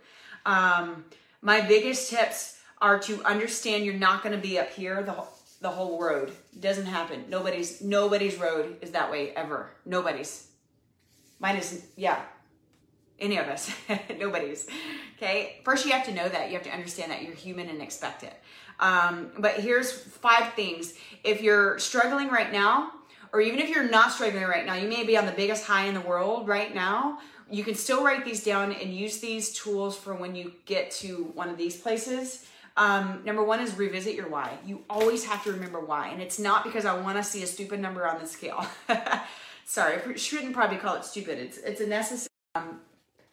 Um, 0.46 1.04
my 1.42 1.60
biggest 1.60 2.08
tips 2.08 2.60
are 2.80 2.98
to 3.00 3.22
understand 3.24 3.84
you're 3.84 3.92
not 3.92 4.22
going 4.22 4.34
to 4.34 4.40
be 4.40 4.58
up 4.58 4.70
here 4.70 5.02
the 5.02 5.12
whole, 5.12 5.34
the 5.60 5.68
whole 5.68 6.00
road. 6.00 6.30
It 6.54 6.62
doesn't 6.62 6.86
happen. 6.86 7.26
Nobody's 7.28 7.82
nobody's 7.82 8.36
road 8.36 8.78
is 8.80 8.92
that 8.92 9.10
way 9.10 9.32
ever. 9.32 9.68
Nobody's. 9.84 10.47
Mine 11.40 11.56
is, 11.56 11.84
yeah, 11.96 12.20
any 13.18 13.38
of 13.38 13.46
us, 13.46 13.70
nobody's. 14.18 14.66
Okay, 15.16 15.60
first 15.64 15.84
you 15.84 15.92
have 15.92 16.06
to 16.06 16.14
know 16.14 16.28
that. 16.28 16.48
You 16.48 16.54
have 16.54 16.64
to 16.64 16.70
understand 16.70 17.10
that 17.10 17.22
you're 17.22 17.34
human 17.34 17.68
and 17.68 17.82
expect 17.82 18.22
it. 18.22 18.34
Um, 18.80 19.30
but 19.38 19.54
here's 19.54 19.90
five 19.90 20.52
things. 20.54 20.94
If 21.24 21.42
you're 21.42 21.78
struggling 21.78 22.28
right 22.28 22.52
now, 22.52 22.92
or 23.32 23.40
even 23.40 23.58
if 23.58 23.68
you're 23.68 23.88
not 23.88 24.12
struggling 24.12 24.44
right 24.44 24.64
now, 24.64 24.74
you 24.74 24.88
may 24.88 25.04
be 25.04 25.16
on 25.16 25.26
the 25.26 25.32
biggest 25.32 25.64
high 25.64 25.86
in 25.86 25.94
the 25.94 26.00
world 26.00 26.48
right 26.48 26.74
now. 26.74 27.18
You 27.50 27.64
can 27.64 27.74
still 27.74 28.04
write 28.04 28.24
these 28.24 28.44
down 28.44 28.72
and 28.72 28.94
use 28.94 29.18
these 29.18 29.52
tools 29.52 29.96
for 29.96 30.14
when 30.14 30.34
you 30.34 30.52
get 30.66 30.90
to 30.92 31.30
one 31.34 31.48
of 31.48 31.56
these 31.56 31.76
places. 31.76 32.46
Um, 32.76 33.22
number 33.24 33.42
one 33.42 33.60
is 33.60 33.76
revisit 33.76 34.14
your 34.14 34.28
why. 34.28 34.56
You 34.64 34.84
always 34.88 35.24
have 35.24 35.42
to 35.44 35.52
remember 35.52 35.80
why. 35.80 36.08
And 36.08 36.22
it's 36.22 36.38
not 36.38 36.62
because 36.62 36.84
I 36.84 36.98
want 37.00 37.16
to 37.16 37.24
see 37.24 37.42
a 37.42 37.46
stupid 37.46 37.80
number 37.80 38.06
on 38.06 38.20
the 38.20 38.26
scale. 38.26 38.64
sorry, 39.68 40.00
I 40.04 40.14
shouldn't 40.16 40.54
probably 40.54 40.78
call 40.78 40.96
it 40.96 41.04
stupid. 41.04 41.38
It's 41.38 41.58
it's 41.58 41.80
a 41.80 41.86
necessary. 41.86 42.28
Um, 42.54 42.80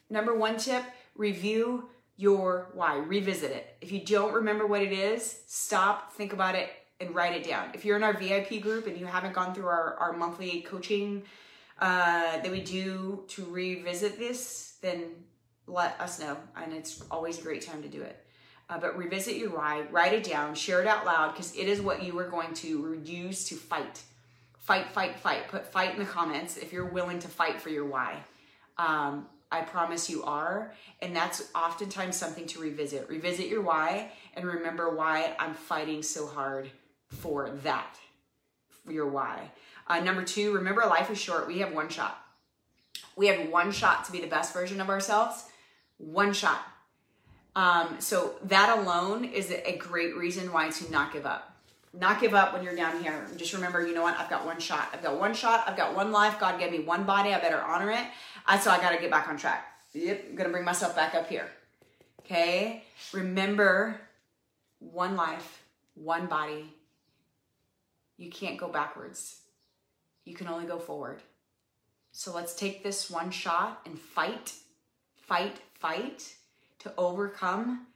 number 0.09 0.35
one 0.35 0.57
tip: 0.57 0.83
review 1.15 1.89
your 2.17 2.69
why. 2.73 2.97
Revisit 2.97 3.51
it. 3.51 3.77
If 3.81 3.91
you 3.91 4.01
don't 4.01 4.33
remember 4.33 4.67
what 4.67 4.81
it 4.81 4.91
is, 4.91 5.41
stop, 5.47 6.13
think 6.13 6.33
about 6.33 6.55
it, 6.55 6.69
and 6.99 7.15
write 7.15 7.33
it 7.33 7.47
down. 7.47 7.69
If 7.73 7.85
you're 7.85 7.97
in 7.97 8.03
our 8.03 8.13
VIP 8.13 8.61
group 8.61 8.85
and 8.85 8.97
you 8.97 9.05
haven't 9.05 9.33
gone 9.33 9.55
through 9.55 9.67
our 9.67 9.95
our 9.95 10.13
monthly 10.13 10.61
coaching 10.61 11.23
uh, 11.79 12.39
that 12.41 12.51
we 12.51 12.61
do 12.61 13.23
to 13.29 13.45
revisit 13.45 14.19
this, 14.19 14.75
then 14.81 15.05
let 15.67 15.99
us 15.99 16.19
know, 16.19 16.37
and 16.57 16.73
it's 16.73 17.03
always 17.09 17.39
a 17.39 17.41
great 17.41 17.61
time 17.61 17.81
to 17.81 17.87
do 17.87 18.01
it. 18.01 18.21
Uh, 18.67 18.79
but 18.79 18.97
revisit 18.97 19.35
your 19.35 19.51
why, 19.51 19.83
write 19.91 20.11
it 20.11 20.23
down, 20.23 20.55
share 20.55 20.81
it 20.81 20.87
out 20.87 21.05
loud 21.05 21.31
because 21.31 21.55
it 21.55 21.67
is 21.67 21.81
what 21.81 22.01
you 22.01 22.17
are 22.17 22.27
going 22.27 22.51
to 22.51 22.99
use 23.03 23.47
to 23.47 23.55
fight 23.55 24.01
fight, 24.65 24.91
fight, 24.91 25.19
fight. 25.19 25.47
Put 25.47 25.65
fight 25.65 25.93
in 25.93 25.99
the 25.99 26.05
comments 26.05 26.57
if 26.57 26.73
you're 26.73 26.85
willing 26.85 27.19
to 27.19 27.27
fight 27.27 27.61
for 27.61 27.69
your 27.69 27.85
why. 27.85 28.17
Um, 28.77 29.27
I 29.51 29.61
promise 29.61 30.09
you 30.09 30.23
are. 30.23 30.73
And 31.01 31.15
that's 31.15 31.49
oftentimes 31.53 32.17
something 32.17 32.47
to 32.47 32.59
revisit. 32.59 33.07
Revisit 33.07 33.47
your 33.47 33.61
why 33.61 34.11
and 34.33 34.45
remember 34.45 34.89
why 34.89 35.35
I'm 35.39 35.53
fighting 35.53 36.01
so 36.01 36.25
hard 36.25 36.69
for 37.09 37.51
that, 37.63 37.95
for 38.83 38.91
your 38.91 39.07
why. 39.07 39.51
Uh, 39.87 39.99
number 39.99 40.23
two, 40.23 40.51
remember 40.53 40.81
life 40.87 41.11
is 41.11 41.19
short. 41.19 41.47
We 41.47 41.59
have 41.59 41.71
one 41.71 41.89
shot. 41.89 42.19
We 43.15 43.27
have 43.27 43.49
one 43.49 43.71
shot 43.71 44.05
to 44.05 44.11
be 44.11 44.19
the 44.19 44.27
best 44.27 44.51
version 44.51 44.81
of 44.81 44.89
ourselves. 44.89 45.45
One 45.97 46.33
shot. 46.33 46.59
Um, 47.55 47.97
so 47.99 48.35
that 48.45 48.79
alone 48.79 49.23
is 49.23 49.51
a 49.51 49.77
great 49.77 50.17
reason 50.17 50.51
why 50.51 50.69
to 50.69 50.91
not 50.91 51.13
give 51.13 51.25
up 51.25 51.54
not 51.99 52.19
give 52.19 52.33
up 52.33 52.53
when 52.53 52.63
you're 52.63 52.75
down 52.75 53.01
here. 53.01 53.27
Just 53.37 53.53
remember, 53.53 53.85
you 53.85 53.93
know 53.93 54.03
what? 54.03 54.17
I've 54.17 54.29
got 54.29 54.45
one 54.45 54.59
shot. 54.59 54.89
I've 54.93 55.03
got 55.03 55.19
one 55.19 55.33
shot. 55.33 55.63
I've 55.67 55.77
got 55.77 55.95
one 55.95 56.11
life. 56.11 56.39
God 56.39 56.59
gave 56.59 56.71
me 56.71 56.79
one 56.79 57.03
body. 57.03 57.33
I 57.33 57.39
better 57.39 57.61
honor 57.61 57.91
it. 57.91 58.05
I, 58.45 58.59
so 58.59 58.71
I 58.71 58.77
got 58.77 58.91
to 58.91 58.97
get 58.97 59.09
back 59.09 59.27
on 59.27 59.37
track. 59.37 59.65
Yep, 59.93 60.25
I'm 60.29 60.35
going 60.35 60.47
to 60.47 60.51
bring 60.51 60.65
myself 60.65 60.95
back 60.95 61.15
up 61.15 61.29
here. 61.29 61.49
Okay? 62.21 62.83
Remember, 63.13 63.99
one 64.79 65.15
life, 65.15 65.63
one 65.95 66.27
body. 66.27 66.73
You 68.17 68.29
can't 68.29 68.57
go 68.57 68.67
backwards. 68.67 69.41
You 70.25 70.33
can 70.33 70.47
only 70.47 70.65
go 70.65 70.79
forward. 70.79 71.21
So 72.11 72.33
let's 72.33 72.55
take 72.55 72.83
this 72.83 73.09
one 73.09 73.31
shot 73.31 73.81
and 73.85 73.99
fight, 73.99 74.53
fight, 75.15 75.57
fight 75.79 76.35
to 76.79 76.93
overcome 76.97 77.87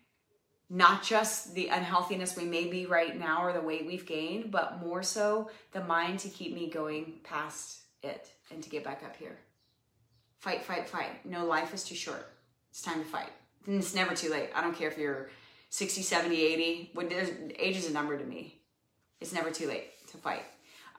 not 0.69 1.03
just 1.03 1.55
the 1.55 1.67
unhealthiness 1.67 2.37
we 2.37 2.45
may 2.45 2.67
be 2.67 2.85
right 2.85 3.17
now 3.17 3.43
or 3.43 3.53
the 3.53 3.61
weight 3.61 3.85
we've 3.85 4.05
gained, 4.05 4.51
but 4.51 4.79
more 4.79 5.01
so 5.01 5.49
the 5.71 5.83
mind 5.83 6.19
to 6.19 6.29
keep 6.29 6.53
me 6.53 6.69
going 6.69 7.13
past 7.23 7.81
it 8.03 8.29
and 8.51 8.61
to 8.61 8.69
get 8.69 8.83
back 8.83 9.01
up 9.03 9.15
here. 9.15 9.37
Fight, 10.39 10.63
fight, 10.63 10.87
fight. 10.87 11.25
No, 11.25 11.45
life 11.45 11.73
is 11.73 11.83
too 11.83 11.95
short. 11.95 12.25
It's 12.69 12.81
time 12.81 12.99
to 12.99 13.09
fight. 13.09 13.31
And 13.65 13.79
it's 13.79 13.95
never 13.95 14.15
too 14.15 14.29
late. 14.29 14.49
I 14.55 14.61
don't 14.61 14.75
care 14.75 14.89
if 14.89 14.97
you're 14.97 15.29
60, 15.69 16.01
70, 16.01 16.41
80. 16.41 16.91
When 16.93 17.11
age 17.11 17.75
is 17.75 17.89
a 17.89 17.93
number 17.93 18.17
to 18.17 18.23
me. 18.23 18.61
It's 19.19 19.33
never 19.33 19.51
too 19.51 19.67
late 19.67 20.07
to 20.11 20.17
fight. 20.17 20.43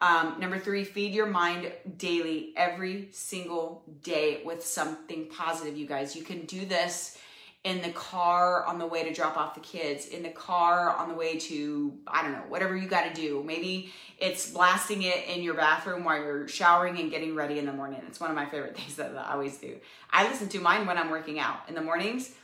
Um, 0.03 0.37
number 0.39 0.59
three, 0.59 0.85
feed 0.85 1.13
your 1.13 1.27
mind 1.27 1.73
daily, 1.99 2.55
every 2.57 3.09
single 3.13 3.83
day 4.03 4.43
with 4.45 4.65
something 4.65 5.27
positive, 5.27 5.77
you 5.77 5.87
guys. 5.87 6.17
You 6.17 6.23
can 6.23 6.47
do 6.47 6.65
this 6.65 7.19
in 7.63 7.83
the 7.83 7.91
car 7.91 8.65
on 8.65 8.79
the 8.79 8.87
way 8.87 9.05
to 9.05 9.13
drop 9.13 9.37
off 9.37 9.55
the 9.55 9.61
kids, 9.61 10.07
in 10.07 10.23
the 10.23 10.31
car 10.31 10.97
on 10.97 11.09
the 11.09 11.15
way 11.15 11.39
to, 11.39 11.93
I 12.07 12.23
don't 12.23 12.33
know, 12.33 12.45
whatever 12.49 12.75
you 12.75 12.89
got 12.89 13.15
to 13.15 13.21
do. 13.21 13.43
Maybe 13.45 13.93
it's 14.19 14.51
blasting 14.51 15.03
it 15.03 15.27
in 15.29 15.43
your 15.43 15.55
bathroom 15.55 16.05
while 16.05 16.19
you're 16.19 16.49
showering 16.49 16.99
and 16.99 17.11
getting 17.11 17.35
ready 17.35 17.59
in 17.59 17.67
the 17.67 17.73
morning. 17.73 18.01
It's 18.09 18.19
one 18.19 18.31
of 18.31 18.37
my 18.37 18.47
favorite 18.47 18.77
things 18.79 18.97
that 18.97 19.15
I 19.15 19.35
always 19.35 19.59
do. 19.59 19.77
I 20.11 20.27
listen 20.27 20.49
to 20.49 20.61
mine 20.61 20.87
when 20.87 20.97
I'm 20.97 21.11
working 21.11 21.39
out. 21.39 21.69
In 21.69 21.75
the 21.75 21.83
mornings 21.83 22.35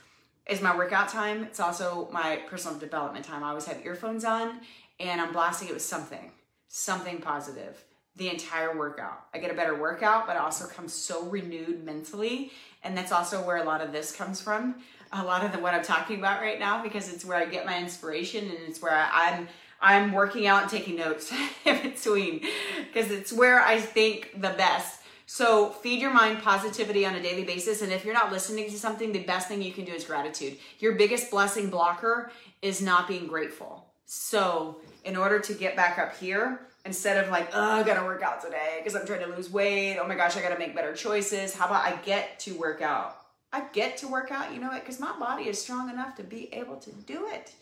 is 0.45 0.61
my 0.61 0.75
workout 0.75 1.09
time. 1.09 1.43
It's 1.45 1.59
also 1.59 2.09
my 2.11 2.41
personal 2.47 2.77
development 2.77 3.25
time. 3.25 3.43
I 3.43 3.49
always 3.49 3.65
have 3.65 3.83
earphones 3.83 4.23
on 4.23 4.61
and 4.99 5.19
I'm 5.19 5.33
blasting 5.33 5.69
it 5.69 5.73
with 5.73 5.83
something, 5.83 6.31
something 6.67 7.21
positive 7.21 7.83
the 8.17 8.29
entire 8.29 8.77
workout. 8.77 9.27
I 9.33 9.37
get 9.37 9.51
a 9.51 9.53
better 9.53 9.75
workout, 9.75 10.27
but 10.27 10.35
I 10.35 10.39
also 10.39 10.67
come 10.67 10.87
so 10.87 11.23
renewed 11.23 11.85
mentally. 11.85 12.51
And 12.83 12.97
that's 12.97 13.11
also 13.11 13.45
where 13.45 13.57
a 13.57 13.63
lot 13.63 13.81
of 13.81 13.91
this 13.91 14.11
comes 14.11 14.41
from 14.41 14.75
a 15.13 15.23
lot 15.23 15.43
of 15.43 15.51
the, 15.51 15.59
what 15.59 15.73
I'm 15.73 15.83
talking 15.83 16.19
about 16.19 16.41
right 16.41 16.59
now 16.59 16.83
because 16.83 17.11
it's 17.11 17.23
where 17.23 17.37
I 17.37 17.45
get 17.45 17.65
my 17.65 17.79
inspiration 17.79 18.45
and 18.45 18.59
it's 18.67 18.81
where 18.81 18.93
I, 18.93 19.09
I'm 19.13 19.47
I'm 19.79 20.11
working 20.11 20.47
out 20.47 20.63
and 20.63 20.71
taking 20.71 20.95
notes 20.95 21.31
in 21.65 21.81
between 21.81 22.41
because 22.87 23.11
it's 23.11 23.31
where 23.31 23.61
I 23.61 23.79
think 23.79 24.31
the 24.33 24.49
best 24.49 25.01
So 25.29 25.69
feed 25.69 26.01
your 26.01 26.13
mind 26.13 26.41
positivity 26.41 27.05
on 27.05 27.13
a 27.13 27.21
daily 27.21 27.43
basis. 27.43 27.81
And 27.81 27.91
if 27.91 28.05
you're 28.05 28.13
not 28.13 28.31
listening 28.31 28.69
to 28.71 28.79
something, 28.79 29.11
the 29.11 29.23
best 29.23 29.49
thing 29.49 29.61
you 29.61 29.73
can 29.73 29.83
do 29.83 29.91
is 29.91 30.05
gratitude. 30.05 30.57
Your 30.79 30.93
biggest 30.93 31.29
blessing 31.29 31.69
blocker 31.69 32.31
is 32.61 32.81
not 32.81 33.09
being 33.09 33.27
grateful. 33.27 33.85
So 34.05 34.77
in 35.03 35.17
order 35.17 35.37
to 35.39 35.53
get 35.53 35.75
back 35.75 35.99
up 35.99 36.15
here, 36.17 36.61
instead 36.87 37.23
of 37.23 37.29
like, 37.29 37.49
oh, 37.53 37.71
I 37.73 37.83
gotta 37.83 38.03
work 38.03 38.23
out 38.23 38.41
today 38.41 38.79
because 38.79 38.95
I'm 38.95 39.05
trying 39.05 39.19
to 39.19 39.35
lose 39.35 39.51
weight. 39.51 39.97
Oh 39.99 40.07
my 40.07 40.15
gosh, 40.15 40.35
I 40.37 40.41
gotta 40.41 40.57
make 40.57 40.73
better 40.73 40.93
choices. 40.93 41.53
How 41.53 41.67
about 41.67 41.85
I 41.85 41.97
get 41.97 42.39
to 42.39 42.53
work 42.57 42.81
out? 42.81 43.21
I 43.53 43.61
get 43.73 43.97
to 43.97 44.07
work 44.07 44.31
out, 44.31 44.53
you 44.53 44.59
know 44.59 44.69
what? 44.69 44.81
Because 44.81 44.99
my 44.99 45.17
body 45.19 45.43
is 45.43 45.61
strong 45.61 45.89
enough 45.89 46.15
to 46.15 46.23
be 46.23 46.53
able 46.53 46.77
to 46.77 46.91
do 46.91 47.27
it. 47.27 47.53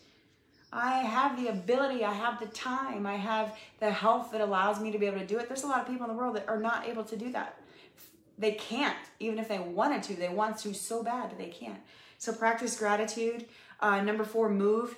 I 0.72 1.00
have 1.00 1.42
the 1.42 1.50
ability, 1.50 2.04
I 2.04 2.14
have 2.14 2.40
the 2.40 2.48
time, 2.48 3.06
I 3.06 3.16
have 3.16 3.58
the 3.80 3.92
health 3.92 4.32
that 4.32 4.42
allows 4.42 4.80
me 4.80 4.92
to 4.92 4.98
be 4.98 5.06
able 5.06 5.20
to 5.20 5.26
do 5.26 5.38
it. 5.38 5.48
There's 5.48 5.64
a 5.64 5.68
lot 5.68 5.82
of 5.82 5.88
people 5.88 6.06
in 6.06 6.12
the 6.12 6.18
world 6.18 6.36
that 6.36 6.48
are 6.48 6.60
not 6.60 6.88
able 6.88 7.04
to 7.06 7.16
do 7.16 7.32
that. 7.32 7.58
They 8.38 8.52
can't, 8.54 8.98
even 9.20 9.40
if 9.40 9.48
they 9.48 9.60
wanted 9.60 10.04
to. 10.04 10.16
They 10.16 10.30
want 10.30 10.58
to 10.60 10.74
so 10.74 11.02
bad, 11.02 11.38
they 11.38 11.48
can't. 11.48 11.80
So 12.18 12.34
practice 12.34 12.78
gratitude. 12.78 13.46
Uh, 13.80 14.02
number 14.02 14.24
four, 14.24 14.50
move. 14.50 14.96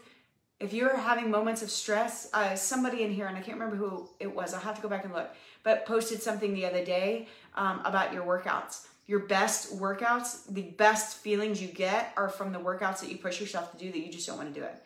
If 0.59 0.73
you're 0.73 0.97
having 0.97 1.29
moments 1.29 1.61
of 1.61 1.69
stress, 1.69 2.29
uh, 2.33 2.55
somebody 2.55 3.03
in 3.03 3.11
here, 3.11 3.27
and 3.27 3.37
I 3.37 3.41
can't 3.41 3.59
remember 3.59 3.75
who 3.75 4.09
it 4.19 4.33
was, 4.33 4.53
I'll 4.53 4.59
have 4.61 4.75
to 4.75 4.81
go 4.81 4.89
back 4.89 5.05
and 5.05 5.13
look, 5.13 5.29
but 5.63 5.85
posted 5.85 6.21
something 6.21 6.53
the 6.53 6.65
other 6.65 6.83
day 6.83 7.27
um, 7.55 7.81
about 7.85 8.11
your 8.11 8.23
workouts. 8.23 8.87
Your 9.05 9.19
best 9.19 9.77
workouts, 9.77 10.51
the 10.51 10.63
best 10.63 11.17
feelings 11.17 11.61
you 11.61 11.67
get 11.67 12.11
are 12.17 12.27
from 12.27 12.51
the 12.51 12.59
workouts 12.59 12.99
that 13.01 13.09
you 13.09 13.17
push 13.17 13.39
yourself 13.39 13.71
to 13.71 13.77
do 13.77 13.91
that 13.91 13.99
you 13.99 14.11
just 14.11 14.25
don't 14.25 14.37
want 14.37 14.53
to 14.53 14.59
do 14.59 14.65
it. 14.65 14.81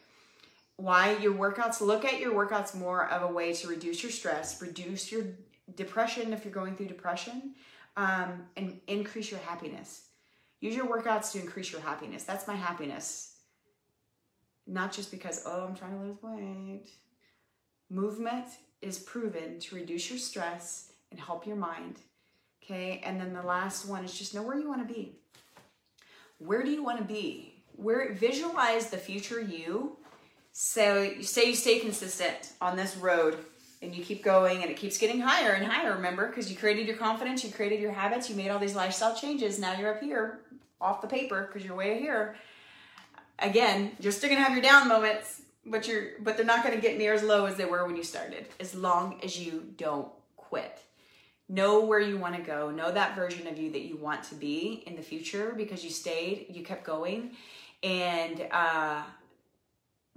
Why 0.76 1.16
your 1.18 1.34
workouts 1.34 1.80
look 1.80 2.04
at 2.06 2.20
your 2.20 2.34
workouts 2.34 2.76
more 2.76 3.08
of 3.10 3.30
a 3.30 3.34
way 3.34 3.54
to 3.54 3.68
reduce 3.68 4.04
your 4.04 4.12
stress 4.12 4.62
reduce 4.62 5.12
your 5.12 5.24
depression 5.76 6.34
if 6.34 6.44
you're 6.44 6.54
going 6.54 6.76
through 6.76 6.88
depression 6.88 7.54
um, 7.98 8.44
and 8.58 8.80
increase 8.88 9.32
your 9.32 9.40
happiness. 9.42 10.08
Use 10.60 10.76
your 10.76 10.86
workouts 10.86 11.32
to 11.32 11.40
increase 11.40 11.72
your 11.72 11.82
happiness. 11.82 12.24
That's 12.24 12.48
my 12.48 12.56
happiness 12.56 13.31
not 14.72 14.92
just 14.92 15.12
because 15.12 15.44
oh 15.46 15.66
i'm 15.68 15.76
trying 15.76 15.98
to 15.98 16.06
lose 16.06 16.18
weight 16.22 16.90
movement 17.90 18.46
is 18.82 18.98
proven 18.98 19.60
to 19.60 19.76
reduce 19.76 20.10
your 20.10 20.20
stress 20.20 20.94
and 21.12 21.20
help 21.20 21.46
your 21.46 21.56
mind 21.56 21.98
okay 22.64 23.02
and 23.04 23.20
then 23.20 23.34
the 23.34 23.44
last 23.44 23.86
one 23.86 24.04
is 24.04 24.18
just 24.18 24.34
know 24.34 24.42
where 24.42 24.58
you 24.58 24.68
want 24.68 24.88
to 24.88 24.94
be 24.94 25.16
where 26.40 26.64
do 26.64 26.72
you 26.72 26.84
want 26.84 26.98
to 26.98 27.04
be 27.04 27.54
where 27.76 28.14
visualize 28.14 28.90
the 28.90 28.98
future 28.98 29.42
you 29.42 29.98
so 30.52 31.02
you 31.02 31.24
say 31.24 31.46
you 31.46 31.56
stay 31.56 31.80
consistent 31.80 32.52
on 32.60 32.76
this 32.76 32.98
road 32.98 33.38
and 33.82 33.96
you 33.96 34.04
keep 34.04 34.24
going 34.24 34.62
and 34.62 34.70
it 34.70 34.78
keeps 34.78 34.98
getting 34.98 35.20
higher 35.20 35.54
and 35.54 35.66
higher, 35.66 35.96
remember? 35.96 36.28
Because 36.28 36.52
you 36.52 36.58
created 36.58 36.88
your 36.88 36.98
confidence, 36.98 37.44
you 37.44 37.52
created 37.52 37.80
your 37.80 37.92
habits, 37.92 38.30
you 38.30 38.36
made 38.36 38.50
all 38.50 38.60
these 38.60 38.76
lifestyle 38.76 39.16
changes. 39.16 39.60
Now 39.60 39.78
you're 39.78 39.96
up 39.96 40.02
here 40.02 40.42
off 40.80 41.02
the 41.02 41.08
paper 41.08 41.48
because 41.48 41.66
you're 41.66 41.76
way 41.76 42.00
here. 42.00 42.36
Again, 43.42 43.92
you're 44.00 44.12
still 44.12 44.30
gonna 44.30 44.42
have 44.42 44.54
your 44.54 44.62
down 44.62 44.88
moments, 44.88 45.42
but 45.66 45.88
you're 45.88 46.12
but 46.20 46.38
they're 46.38 46.46
not 46.46 46.64
gonna 46.64 46.78
get 46.78 46.98
near 46.98 47.14
as 47.14 47.24
low 47.24 47.46
as 47.46 47.56
they 47.58 47.66
were 47.66 47.86
when 47.86 47.96
you 47.96 48.04
started, 48.04 48.46
as 48.60 48.76
long 48.76 49.20
as 49.24 49.40
you 49.40 49.74
don't 49.78 50.10
quit. 50.38 50.80
Know 51.50 51.84
where 51.84 52.00
you 52.00 52.18
want 52.18 52.36
to 52.36 52.42
go. 52.42 52.72
Know 52.72 52.92
that 52.92 53.16
version 53.16 53.46
of 53.48 53.58
you 53.58 53.72
that 53.72 53.82
you 53.82 53.98
want 53.98 54.24
to 54.26 54.36
be 54.36 54.84
in 54.86 54.96
the 54.96 55.02
future 55.02 55.54
because 55.58 55.84
you 55.84 55.90
stayed, 55.90 56.46
you 56.50 56.64
kept 56.64 56.86
going, 56.86 57.32
and 57.84 58.48
uh, 58.52 59.04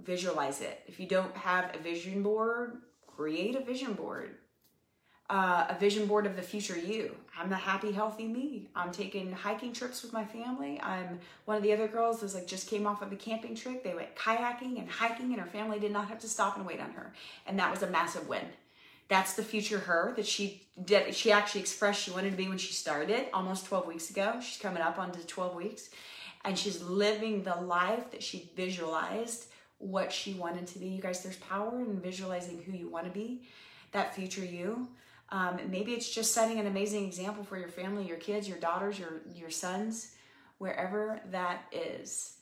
visualize 0.01 0.61
it. 0.61 0.81
If 0.87 0.99
you 0.99 1.07
don't 1.07 1.35
have 1.35 1.75
a 1.75 1.79
vision 1.79 2.23
board, 2.23 2.77
create 3.07 3.55
a 3.55 3.59
vision 3.59 3.93
board. 3.93 4.35
Uh, 5.27 5.65
a 5.69 5.75
vision 5.79 6.05
board 6.05 6.27
of 6.27 6.35
the 6.35 6.41
future 6.41 6.77
you. 6.77 7.15
I'm 7.35 7.49
the 7.49 7.55
happy, 7.55 7.91
healthy 7.91 8.27
me. 8.27 8.69
I'm 8.75 8.91
taking 8.91 9.31
hiking 9.31 9.73
trips 9.73 10.03
with 10.03 10.13
my 10.13 10.23
family. 10.23 10.79
I'm 10.83 11.19
one 11.45 11.57
of 11.57 11.63
the 11.63 11.73
other 11.73 11.87
girls 11.87 12.21
that's 12.21 12.35
like 12.35 12.45
just 12.45 12.69
came 12.69 12.85
off 12.85 13.01
of 13.01 13.11
a 13.11 13.15
camping 13.15 13.55
trip. 13.55 13.83
They 13.83 13.95
went 13.95 14.15
kayaking 14.15 14.77
and 14.77 14.87
hiking, 14.87 15.33
and 15.33 15.41
her 15.41 15.47
family 15.47 15.79
did 15.79 15.91
not 15.91 16.09
have 16.09 16.19
to 16.19 16.27
stop 16.27 16.57
and 16.57 16.65
wait 16.65 16.79
on 16.79 16.91
her, 16.91 17.11
and 17.47 17.57
that 17.57 17.71
was 17.71 17.81
a 17.81 17.89
massive 17.89 18.29
win. 18.29 18.45
That's 19.07 19.33
the 19.33 19.43
future 19.43 19.79
her 19.79 20.13
that 20.15 20.27
she 20.27 20.67
did. 20.83 21.15
She 21.15 21.31
actually 21.31 21.61
expressed 21.61 22.03
she 22.03 22.11
wanted 22.11 22.31
to 22.31 22.37
be 22.37 22.47
when 22.47 22.57
she 22.59 22.73
started 22.73 23.25
almost 23.33 23.65
12 23.65 23.87
weeks 23.87 24.09
ago. 24.11 24.39
She's 24.41 24.61
coming 24.61 24.81
up 24.81 24.99
onto 24.99 25.21
12 25.21 25.55
weeks, 25.55 25.89
and 26.43 26.57
she's 26.57 26.81
living 26.83 27.43
the 27.43 27.55
life 27.55 28.11
that 28.11 28.21
she 28.21 28.51
visualized 28.55 29.47
what 29.79 30.11
she 30.11 30.33
wanted 30.33 30.67
to 30.67 30.79
be. 30.79 30.87
You 30.87 31.01
guys, 31.01 31.21
there's 31.23 31.37
power 31.37 31.79
in 31.79 31.99
visualizing 31.99 32.61
who 32.63 32.71
you 32.71 32.87
want 32.87 33.05
to 33.05 33.11
be, 33.11 33.41
that 33.91 34.15
future 34.15 34.45
you. 34.45 34.87
Um, 35.35 35.59
maybe 35.69 35.91
it's 35.91 36.09
just 36.09 36.33
setting 36.33 36.59
an 36.59 36.65
amazing 36.65 37.05
example 37.05 37.43
for 37.43 37.57
your 37.57 37.67
family, 37.67 38.07
your 38.07 38.15
kids, 38.15 38.47
your 38.47 38.57
daughters, 38.57 38.97
your 38.97 39.21
your 39.33 39.49
sons, 39.49 40.15
wherever 40.59 41.19
that 41.29 41.63
is. 41.73 42.37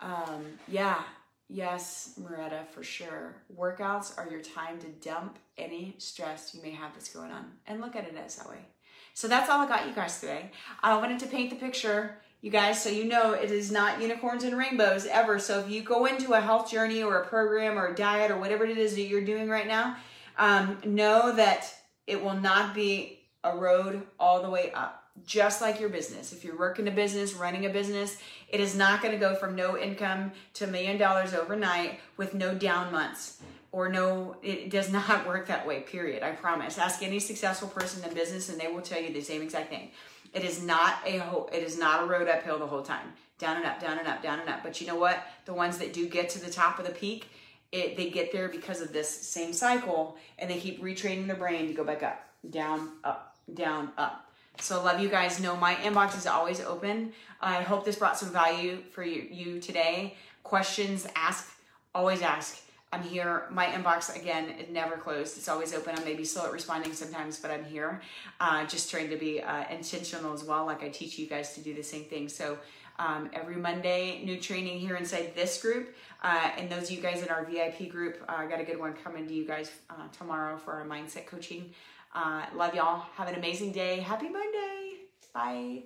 Um, 0.00 0.44
yeah, 0.66 1.04
yes, 1.48 2.18
Moretta, 2.20 2.66
for 2.66 2.82
sure. 2.82 3.36
Workouts 3.56 4.18
are 4.18 4.28
your 4.28 4.40
time 4.40 4.80
to 4.80 4.88
dump 5.08 5.38
any 5.56 5.94
stress 5.98 6.52
you 6.52 6.60
may 6.60 6.72
have 6.72 6.92
that's 6.92 7.08
going 7.08 7.30
on, 7.30 7.52
and 7.68 7.80
look 7.80 7.94
at 7.94 8.02
it 8.02 8.16
as 8.16 8.34
that 8.34 8.48
way. 8.48 8.66
So 9.14 9.28
that's 9.28 9.48
all 9.48 9.60
I 9.60 9.68
got 9.68 9.86
you 9.86 9.94
guys 9.94 10.18
today. 10.18 10.50
I 10.82 10.96
wanted 10.96 11.20
to 11.20 11.28
paint 11.28 11.50
the 11.50 11.56
picture 11.56 12.16
you 12.40 12.50
guys, 12.50 12.82
so 12.82 12.90
you 12.90 13.04
know 13.04 13.34
it 13.34 13.52
is 13.52 13.70
not 13.70 14.02
unicorns 14.02 14.42
and 14.42 14.58
rainbows 14.58 15.06
ever. 15.06 15.38
So 15.38 15.60
if 15.60 15.70
you 15.70 15.82
go 15.82 16.06
into 16.06 16.32
a 16.32 16.40
health 16.40 16.68
journey 16.68 17.00
or 17.00 17.18
a 17.18 17.26
program 17.28 17.78
or 17.78 17.86
a 17.86 17.94
diet 17.94 18.32
or 18.32 18.38
whatever 18.38 18.64
it 18.64 18.76
is 18.76 18.96
that 18.96 19.02
you're 19.02 19.24
doing 19.24 19.48
right 19.48 19.68
now, 19.68 19.98
um, 20.36 20.78
know 20.84 21.30
that 21.30 21.72
it 22.06 22.22
will 22.22 22.34
not 22.34 22.74
be 22.74 23.20
a 23.42 23.56
road 23.56 24.02
all 24.18 24.42
the 24.42 24.50
way 24.50 24.72
up. 24.72 25.02
Just 25.24 25.60
like 25.60 25.78
your 25.78 25.90
business. 25.90 26.32
If 26.32 26.44
you're 26.44 26.58
working 26.58 26.88
a 26.88 26.90
business, 26.90 27.34
running 27.34 27.66
a 27.66 27.70
business, 27.70 28.16
it 28.48 28.58
is 28.58 28.74
not 28.74 29.00
going 29.00 29.12
to 29.12 29.18
go 29.18 29.34
from 29.36 29.54
no 29.54 29.78
income 29.78 30.32
to 30.54 30.64
a 30.64 30.66
million 30.66 30.98
dollars 30.98 31.34
overnight 31.34 32.00
with 32.16 32.34
no 32.34 32.54
down 32.54 32.90
months 32.90 33.40
or 33.74 33.88
no, 33.88 34.36
it 34.40 34.70
does 34.70 34.92
not 34.92 35.26
work 35.26 35.48
that 35.48 35.66
way, 35.66 35.80
period. 35.80 36.22
I 36.22 36.30
promise. 36.30 36.78
Ask 36.78 37.02
any 37.02 37.18
successful 37.18 37.68
person 37.68 38.08
in 38.08 38.14
business 38.14 38.48
and 38.48 38.60
they 38.60 38.68
will 38.68 38.80
tell 38.80 39.00
you 39.00 39.12
the 39.12 39.20
same 39.20 39.42
exact 39.42 39.68
thing. 39.68 39.90
It 40.32 40.44
is 40.44 40.62
not 40.62 40.98
a 41.04 41.18
whole, 41.18 41.50
it 41.52 41.62
is 41.62 41.76
not 41.76 42.04
a 42.04 42.06
road 42.06 42.28
uphill 42.28 42.58
the 42.58 42.66
whole 42.66 42.82
time. 42.82 43.12
Down 43.38 43.56
and 43.56 43.66
up, 43.66 43.80
down 43.80 43.98
and 43.98 44.06
up, 44.06 44.22
down 44.22 44.38
and 44.38 44.48
up. 44.48 44.62
But 44.62 44.80
you 44.80 44.86
know 44.86 44.94
what? 44.94 45.18
The 45.44 45.54
ones 45.54 45.78
that 45.78 45.92
do 45.92 46.08
get 46.08 46.28
to 46.30 46.38
the 46.40 46.50
top 46.50 46.78
of 46.78 46.86
the 46.86 46.92
peak, 46.92 47.26
it, 47.74 47.96
they 47.96 48.08
get 48.08 48.30
there 48.30 48.48
because 48.48 48.80
of 48.80 48.92
this 48.92 49.08
same 49.08 49.52
cycle 49.52 50.16
and 50.38 50.48
they 50.48 50.58
keep 50.58 50.80
retraining 50.80 51.26
their 51.26 51.36
brain 51.36 51.66
to 51.66 51.74
go 51.74 51.82
back 51.82 52.04
up, 52.04 52.24
down, 52.48 52.92
up, 53.02 53.36
down, 53.52 53.90
up. 53.98 54.30
So 54.60 54.82
love 54.82 55.00
you 55.00 55.08
guys. 55.08 55.40
Know 55.40 55.56
my 55.56 55.74
inbox 55.74 56.16
is 56.16 56.26
always 56.26 56.60
open. 56.60 57.12
I 57.40 57.62
hope 57.62 57.84
this 57.84 57.96
brought 57.96 58.16
some 58.16 58.30
value 58.30 58.78
for 58.92 59.02
you, 59.02 59.26
you 59.28 59.60
today. 59.60 60.14
Questions, 60.44 61.08
ask, 61.16 61.52
always 61.94 62.22
ask. 62.22 62.60
I'm 62.92 63.02
here. 63.02 63.46
My 63.50 63.66
inbox, 63.66 64.14
again, 64.14 64.50
is 64.50 64.70
never 64.70 64.96
closed. 64.96 65.36
It's 65.36 65.48
always 65.48 65.74
open. 65.74 65.96
I 65.98 66.04
may 66.04 66.14
be 66.14 66.24
slow 66.24 66.46
at 66.46 66.52
responding 66.52 66.92
sometimes, 66.92 67.40
but 67.40 67.50
I'm 67.50 67.64
here. 67.64 68.00
Uh, 68.38 68.64
just 68.66 68.88
trying 68.88 69.10
to 69.10 69.16
be 69.16 69.42
uh, 69.42 69.64
intentional 69.68 70.32
as 70.32 70.44
well, 70.44 70.64
like 70.64 70.84
I 70.84 70.90
teach 70.90 71.18
you 71.18 71.26
guys 71.26 71.54
to 71.54 71.60
do 71.60 71.74
the 71.74 71.82
same 71.82 72.04
thing. 72.04 72.28
So 72.28 72.56
um, 72.98 73.30
every 73.32 73.56
Monday, 73.56 74.22
new 74.24 74.38
training 74.38 74.78
here 74.78 74.96
inside 74.96 75.34
this 75.34 75.60
group. 75.60 75.94
Uh, 76.22 76.50
and 76.56 76.70
those 76.70 76.84
of 76.84 76.90
you 76.92 77.02
guys 77.02 77.22
in 77.22 77.28
our 77.28 77.44
VIP 77.44 77.90
group, 77.90 78.22
uh, 78.28 78.36
I 78.38 78.46
got 78.46 78.60
a 78.60 78.64
good 78.64 78.78
one 78.78 78.94
coming 78.94 79.26
to 79.26 79.34
you 79.34 79.46
guys 79.46 79.70
uh, 79.90 80.08
tomorrow 80.16 80.56
for 80.56 80.72
our 80.72 80.86
mindset 80.86 81.26
coaching. 81.26 81.70
Uh, 82.14 82.46
love 82.54 82.74
y'all. 82.74 83.00
Have 83.16 83.28
an 83.28 83.34
amazing 83.34 83.72
day. 83.72 84.00
Happy 84.00 84.28
Monday. 84.28 84.92
Bye. 85.34 85.82